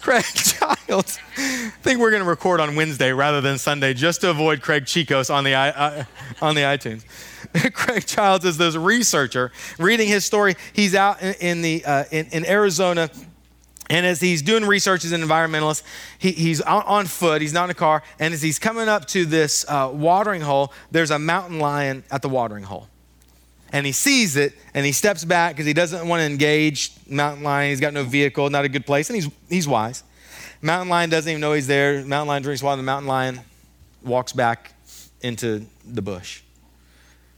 Craig 0.00 0.24
Childs. 0.24 1.18
I 1.36 1.72
think 1.82 1.98
we're 1.98 2.10
going 2.10 2.22
to 2.22 2.28
record 2.28 2.60
on 2.60 2.76
Wednesday 2.76 3.12
rather 3.12 3.40
than 3.40 3.58
Sunday 3.58 3.92
just 3.92 4.20
to 4.20 4.30
avoid 4.30 4.62
Craig 4.62 4.84
Chicos 4.84 5.34
on 5.34 5.42
the, 5.42 5.54
uh, 5.54 6.04
on 6.40 6.54
the 6.54 6.60
iTunes. 6.60 7.04
Craig 7.72 8.06
Childs 8.06 8.44
is 8.44 8.56
this 8.56 8.76
researcher 8.76 9.50
reading 9.78 10.06
his 10.06 10.24
story. 10.24 10.54
He's 10.72 10.94
out 10.94 11.22
in, 11.22 11.34
in 11.40 11.62
the, 11.62 11.84
uh, 11.84 12.04
in, 12.12 12.26
in 12.26 12.46
Arizona 12.46 13.10
and 13.88 14.04
as 14.04 14.20
he's 14.20 14.42
doing 14.42 14.64
research 14.64 15.04
as 15.04 15.12
an 15.12 15.22
environmentalist, 15.22 15.82
he, 16.18 16.32
he's 16.32 16.60
on, 16.60 16.82
on, 16.82 17.06
foot, 17.06 17.40
he's 17.40 17.52
not 17.52 17.64
in 17.64 17.70
a 17.70 17.74
car, 17.74 18.02
and 18.18 18.34
as 18.34 18.42
he's 18.42 18.58
coming 18.58 18.88
up 18.88 19.06
to 19.06 19.24
this 19.24 19.64
uh, 19.68 19.90
watering 19.92 20.40
hole, 20.40 20.72
there's 20.90 21.10
a 21.10 21.18
mountain 21.18 21.58
lion 21.58 22.04
at 22.10 22.22
the 22.22 22.28
watering 22.28 22.64
hole 22.64 22.88
and 23.72 23.84
he 23.84 23.92
sees 23.92 24.36
it 24.36 24.54
and 24.74 24.86
he 24.86 24.92
steps 24.92 25.24
back 25.24 25.54
because 25.54 25.66
he 25.66 25.72
doesn't 25.72 26.06
want 26.06 26.20
to 26.20 26.24
engage 26.24 26.92
mountain 27.08 27.42
lion. 27.42 27.70
He's 27.70 27.80
got 27.80 27.92
no 27.92 28.04
vehicle, 28.04 28.48
not 28.50 28.64
a 28.64 28.68
good 28.68 28.86
place, 28.86 29.10
and 29.10 29.16
he's, 29.16 29.28
he's 29.48 29.68
wise. 29.68 30.02
Mountain 30.62 30.88
lion 30.88 31.10
doesn't 31.10 31.30
even 31.30 31.40
know 31.40 31.52
he's 31.52 31.66
there. 31.66 32.04
Mountain 32.04 32.28
lion 32.28 32.42
drinks 32.42 32.62
water. 32.62 32.76
The 32.76 32.82
mountain 32.82 33.08
lion 33.08 33.40
walks 34.02 34.32
back 34.32 34.72
into 35.20 35.66
the 35.84 36.02
bush. 36.02 36.42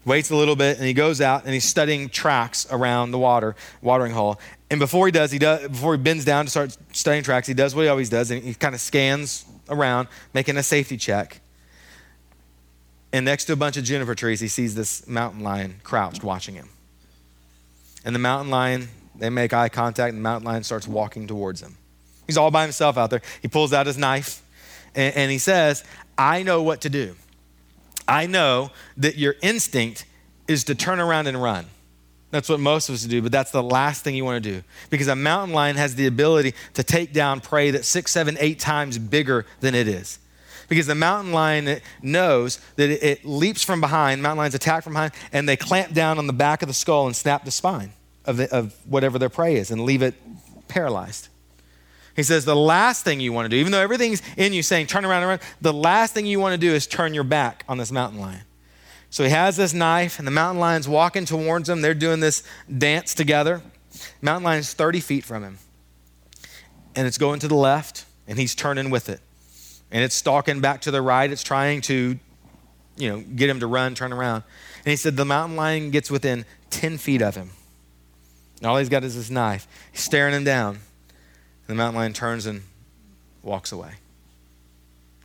Waits 0.04 0.30
a 0.30 0.36
little 0.36 0.56
bit 0.56 0.78
and 0.78 0.86
he 0.86 0.94
goes 0.94 1.20
out 1.20 1.44
and 1.44 1.52
he's 1.52 1.64
studying 1.64 2.08
tracks 2.08 2.66
around 2.70 3.10
the 3.10 3.18
water, 3.18 3.56
watering 3.82 4.12
hole. 4.12 4.38
And 4.70 4.78
before 4.78 5.06
he 5.06 5.12
does, 5.12 5.30
he 5.30 5.38
does 5.38 5.68
before 5.68 5.94
he 5.94 5.98
bends 5.98 6.24
down 6.24 6.44
to 6.44 6.50
start 6.50 6.76
studying 6.92 7.24
tracks, 7.24 7.46
he 7.46 7.54
does 7.54 7.74
what 7.74 7.82
he 7.82 7.88
always 7.88 8.10
does 8.10 8.30
and 8.30 8.42
he 8.42 8.54
kind 8.54 8.74
of 8.74 8.80
scans 8.80 9.44
around, 9.68 10.08
making 10.34 10.56
a 10.56 10.62
safety 10.62 10.96
check. 10.96 11.40
And 13.12 13.24
next 13.24 13.46
to 13.46 13.54
a 13.54 13.56
bunch 13.56 13.76
of 13.76 13.84
juniper 13.84 14.14
trees, 14.14 14.40
he 14.40 14.48
sees 14.48 14.74
this 14.74 15.06
mountain 15.06 15.42
lion 15.42 15.76
crouched 15.82 16.22
watching 16.22 16.54
him. 16.54 16.68
And 18.04 18.14
the 18.14 18.18
mountain 18.18 18.50
lion, 18.50 18.88
they 19.16 19.30
make 19.30 19.52
eye 19.54 19.70
contact, 19.70 20.10
and 20.10 20.18
the 20.18 20.22
mountain 20.22 20.46
lion 20.46 20.62
starts 20.62 20.86
walking 20.86 21.26
towards 21.26 21.62
him. 21.62 21.76
He's 22.26 22.36
all 22.36 22.50
by 22.50 22.62
himself 22.62 22.98
out 22.98 23.08
there. 23.08 23.22
He 23.40 23.48
pulls 23.48 23.72
out 23.72 23.86
his 23.86 23.96
knife 23.96 24.42
and, 24.94 25.16
and 25.16 25.30
he 25.30 25.38
says, 25.38 25.82
I 26.16 26.42
know 26.42 26.62
what 26.62 26.82
to 26.82 26.90
do. 26.90 27.16
I 28.06 28.26
know 28.26 28.70
that 28.98 29.16
your 29.16 29.36
instinct 29.42 30.04
is 30.46 30.64
to 30.64 30.74
turn 30.74 31.00
around 31.00 31.26
and 31.26 31.42
run. 31.42 31.66
That's 32.30 32.48
what 32.48 32.60
most 32.60 32.88
of 32.88 32.94
us 32.94 33.04
do, 33.04 33.22
but 33.22 33.32
that's 33.32 33.50
the 33.50 33.62
last 33.62 34.04
thing 34.04 34.14
you 34.14 34.24
want 34.24 34.42
to 34.44 34.50
do. 34.52 34.62
Because 34.90 35.08
a 35.08 35.16
mountain 35.16 35.54
lion 35.54 35.76
has 35.76 35.94
the 35.94 36.06
ability 36.06 36.52
to 36.74 36.82
take 36.82 37.12
down 37.12 37.40
prey 37.40 37.70
that's 37.70 37.88
six, 37.88 38.10
seven, 38.10 38.36
eight 38.38 38.58
times 38.58 38.98
bigger 38.98 39.46
than 39.60 39.74
it 39.74 39.88
is 39.88 40.18
because 40.68 40.86
the 40.86 40.94
mountain 40.94 41.32
lion 41.32 41.80
knows 42.02 42.60
that 42.76 42.90
it, 42.90 43.24
leaps 43.24 43.62
from 43.62 43.80
behind, 43.80 44.22
mountain 44.22 44.38
lions 44.38 44.54
attack 44.54 44.84
from 44.84 44.92
behind, 44.92 45.12
and 45.32 45.48
they 45.48 45.56
clamp 45.56 45.92
down 45.92 46.18
on 46.18 46.26
the 46.26 46.32
back 46.32 46.62
of 46.62 46.68
the 46.68 46.74
skull 46.74 47.06
and 47.06 47.16
snap 47.16 47.44
the 47.44 47.50
spine 47.50 47.92
of, 48.24 48.36
the, 48.36 48.54
of 48.54 48.74
whatever 48.84 49.18
their 49.18 49.28
prey 49.28 49.56
is 49.56 49.70
and 49.70 49.80
leave 49.80 50.02
it 50.02 50.14
paralyzed. 50.68 51.28
He 52.14 52.22
says 52.22 52.44
the 52.44 52.56
last 52.56 53.04
thing 53.04 53.20
you 53.20 53.32
want 53.32 53.46
to 53.46 53.48
do, 53.48 53.56
even 53.56 53.72
though 53.72 53.80
everything's 53.80 54.22
in 54.36 54.52
you 54.52 54.62
saying 54.62 54.88
turn 54.88 55.04
around 55.04 55.22
and 55.22 55.28
run, 55.30 55.40
the 55.60 55.72
last 55.72 56.14
thing 56.14 56.26
you 56.26 56.40
want 56.40 56.52
to 56.52 56.58
do 56.58 56.74
is 56.74 56.86
turn 56.86 57.14
your 57.14 57.24
back 57.24 57.64
on 57.68 57.78
this 57.78 57.90
mountain 57.90 58.20
lion. 58.20 58.42
So 59.10 59.24
he 59.24 59.30
has 59.30 59.56
this 59.56 59.72
knife, 59.72 60.18
and 60.18 60.26
the 60.26 60.32
mountain 60.32 60.60
lion's 60.60 60.88
walking 60.88 61.24
towards 61.24 61.68
him. 61.68 61.80
They're 61.80 61.94
doing 61.94 62.20
this 62.20 62.42
dance 62.76 63.14
together. 63.14 63.62
Mountain 64.20 64.44
lion's 64.44 64.72
30 64.74 65.00
feet 65.00 65.24
from 65.24 65.42
him, 65.42 65.58
and 66.94 67.06
it's 67.06 67.18
going 67.18 67.40
to 67.40 67.48
the 67.48 67.54
left, 67.54 68.04
and 68.26 68.38
he's 68.38 68.54
turning 68.54 68.90
with 68.90 69.08
it 69.08 69.20
and 69.90 70.04
it's 70.04 70.14
stalking 70.14 70.60
back 70.60 70.82
to 70.82 70.90
the 70.90 71.00
right. 71.00 71.30
It's 71.30 71.42
trying 71.42 71.80
to, 71.82 72.18
you 72.96 73.08
know, 73.08 73.20
get 73.20 73.48
him 73.48 73.60
to 73.60 73.66
run, 73.66 73.94
turn 73.94 74.12
around. 74.12 74.42
And 74.84 74.90
he 74.90 74.96
said 74.96 75.16
the 75.16 75.24
mountain 75.24 75.56
lion 75.56 75.90
gets 75.90 76.10
within 76.10 76.44
10 76.70 76.98
feet 76.98 77.22
of 77.22 77.34
him. 77.34 77.50
And 78.58 78.66
all 78.66 78.76
he's 78.76 78.88
got 78.88 79.04
is 79.04 79.14
his 79.14 79.30
knife. 79.30 79.66
He's 79.92 80.02
staring 80.02 80.34
him 80.34 80.44
down. 80.44 80.74
And 80.74 80.80
the 81.66 81.74
mountain 81.74 81.96
lion 81.96 82.12
turns 82.12 82.46
and 82.46 82.62
walks 83.42 83.72
away 83.72 83.92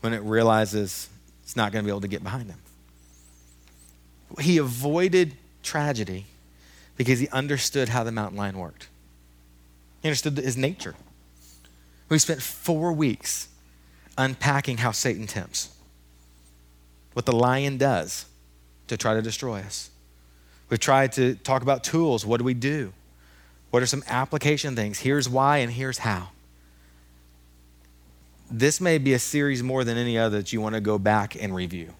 when 0.01 0.13
it 0.13 0.21
realizes 0.21 1.09
it's 1.43 1.55
not 1.55 1.71
going 1.71 1.83
to 1.83 1.85
be 1.85 1.91
able 1.91 2.01
to 2.01 2.07
get 2.07 2.23
behind 2.23 2.49
him. 2.49 2.59
He 4.39 4.57
avoided 4.57 5.35
tragedy 5.61 6.25
because 6.97 7.19
he 7.19 7.27
understood 7.29 7.89
how 7.89 8.03
the 8.03 8.11
mountain 8.11 8.37
lion 8.37 8.57
worked. 8.57 8.87
He 10.01 10.09
understood 10.09 10.37
his 10.37 10.57
nature. 10.57 10.95
We 12.09 12.19
spent 12.19 12.41
four 12.41 12.93
weeks 12.93 13.47
unpacking 14.17 14.77
how 14.77 14.91
Satan 14.91 15.27
tempts, 15.27 15.69
what 17.13 17.25
the 17.25 17.31
lion 17.31 17.77
does 17.77 18.25
to 18.87 18.97
try 18.97 19.13
to 19.13 19.21
destroy 19.21 19.59
us. 19.59 19.89
We've 20.69 20.79
tried 20.79 21.13
to 21.13 21.35
talk 21.35 21.61
about 21.61 21.83
tools. 21.83 22.25
What 22.25 22.37
do 22.37 22.43
we 22.43 22.53
do? 22.53 22.93
What 23.71 23.81
are 23.81 23.87
some 23.87 24.03
application 24.07 24.75
things? 24.75 24.99
Here's 24.99 25.27
why 25.27 25.57
and 25.57 25.71
here's 25.71 25.99
how. 25.99 26.29
This 28.51 28.79
may 28.79 28.99
be 28.99 29.13
a 29.13 29.19
series 29.19 29.63
more 29.63 29.83
than 29.83 29.97
any 29.97 30.17
other 30.17 30.37
that 30.37 30.53
you 30.53 30.61
want 30.61 30.75
to 30.75 30.81
go 30.81 30.99
back 30.99 31.35
and 31.41 31.55
review 31.55 31.93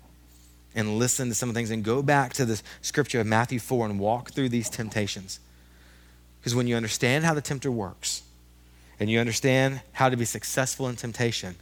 and 0.76 0.98
listen 0.98 1.30
to 1.30 1.36
some 1.36 1.50
of 1.50 1.56
the 1.56 1.60
things 1.60 1.72
and 1.72 1.84
go 1.84 2.02
back 2.02 2.34
to 2.34 2.46
the 2.46 2.62
scripture 2.82 3.20
of 3.20 3.28
Matthew 3.28 3.60
4 3.60 3.86
and 3.86 4.00
walk 4.00 4.32
through 4.32 4.50
these 4.50 4.70
temptations. 4.70 5.40
Because 6.40 6.56
when 6.56 6.68
you 6.68 6.76
understand 6.76 7.26
how 7.26 7.34
the 7.34 7.42
tempter 7.42 7.72
works, 7.72 8.24
and 9.00 9.10
you 9.10 9.20
understand 9.20 9.82
how 9.94 10.10
to 10.10 10.18
be 10.18 10.26
successful 10.26 10.88
in 10.88 10.96
temptation, 10.96 11.56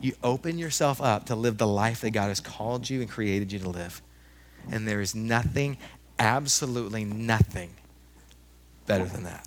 you 0.00 0.14
open 0.22 0.58
yourself 0.58 1.00
up 1.00 1.26
to 1.26 1.34
live 1.34 1.58
the 1.58 1.66
life 1.66 2.00
that 2.02 2.10
God 2.10 2.28
has 2.28 2.40
called 2.40 2.88
you 2.88 3.00
and 3.00 3.10
created 3.10 3.50
you 3.50 3.58
to 3.60 3.68
live. 3.68 4.02
And 4.70 4.86
there 4.86 5.00
is 5.00 5.14
nothing, 5.14 5.78
absolutely 6.18 7.04
nothing, 7.04 7.70
better 8.86 9.04
than 9.04 9.24
that. 9.24 9.46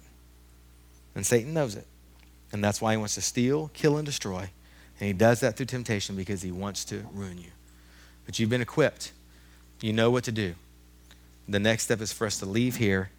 And 1.16 1.26
Satan 1.26 1.54
knows 1.54 1.76
it. 1.76 1.86
And 2.52 2.64
that's 2.64 2.82
why 2.82 2.94
he 2.94 2.98
wants 2.98 3.16
to 3.16 3.22
steal, 3.22 3.70
kill, 3.74 3.98
and 3.98 4.06
destroy. 4.06 4.50
And 5.00 5.08
he 5.08 5.14
does 5.14 5.40
that 5.42 5.56
through 5.56 5.68
temptation 5.68 6.16
because 6.16 6.42
he 6.42 6.52
wants 6.52 6.84
to 6.86 7.06
ruin 7.14 7.38
you. 7.38 7.52
But 8.30 8.38
you've 8.38 8.52
been 8.52 8.62
equipped, 8.62 9.12
you 9.82 9.92
know 9.92 10.12
what 10.12 10.24
to 10.26 10.32
do. 10.32 10.54
The 11.48 11.58
next 11.58 11.86
step 11.86 12.00
is 12.00 12.14
for 12.14 12.28
us 12.28 12.38
to 12.38 12.46
leave 12.46 12.76
here, 12.76 13.10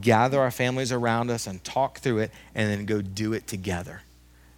gather 0.00 0.40
our 0.40 0.50
families 0.50 0.90
around 0.90 1.30
us, 1.30 1.46
and 1.46 1.62
talk 1.62 1.98
through 1.98 2.20
it, 2.20 2.30
and 2.54 2.70
then 2.70 2.86
go 2.86 3.02
do 3.02 3.34
it 3.34 3.46
together. 3.46 4.00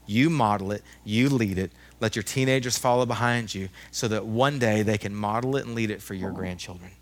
You 0.06 0.30
model 0.30 0.70
it, 0.70 0.84
you 1.02 1.28
lead 1.28 1.58
it. 1.58 1.72
Let 1.98 2.14
your 2.14 2.22
teenagers 2.22 2.78
follow 2.78 3.04
behind 3.04 3.52
you 3.52 3.68
so 3.90 4.06
that 4.06 4.24
one 4.24 4.60
day 4.60 4.82
they 4.82 4.96
can 4.96 5.12
model 5.12 5.56
it 5.56 5.66
and 5.66 5.74
lead 5.74 5.90
it 5.90 6.00
for 6.00 6.14
your 6.14 6.30
grandchildren. 6.30 6.92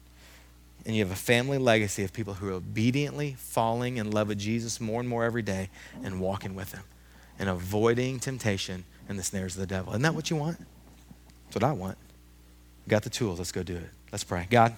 And 0.87 0.97
you 0.97 1.05
have 1.05 1.13
a 1.13 1.15
family 1.15 1.59
legacy 1.59 2.05
of 2.05 2.15
people 2.15 2.33
who 2.33 2.49
are 2.49 2.53
obediently 2.53 3.37
falling 3.37 3.99
in 3.99 4.13
love 4.13 4.29
with 4.29 4.39
Jesus 4.39 4.81
more 4.81 5.01
and 5.01 5.09
more 5.11 5.25
every 5.25 5.43
day 5.43 5.69
and 6.03 6.23
walking 6.23 6.55
with 6.55 6.73
him 6.73 6.85
and 7.39 7.51
avoiding 7.51 8.19
temptation 8.19 8.85
and 9.11 9.19
the 9.19 9.23
snares 9.23 9.57
of 9.57 9.61
the 9.61 9.67
devil. 9.67 9.93
Isn't 9.93 10.01
that 10.01 10.15
what 10.15 10.31
you 10.31 10.37
want? 10.37 10.59
That's 11.45 11.57
what 11.57 11.65
I 11.65 11.73
want. 11.73 11.99
Got 12.89 13.03
the 13.03 13.11
tools. 13.11 13.39
Let's 13.39 13.53
go 13.53 13.63
do 13.63 13.77
it. 13.77 13.91
Let's 14.11 14.25
pray. 14.25 14.47
God, 14.51 14.75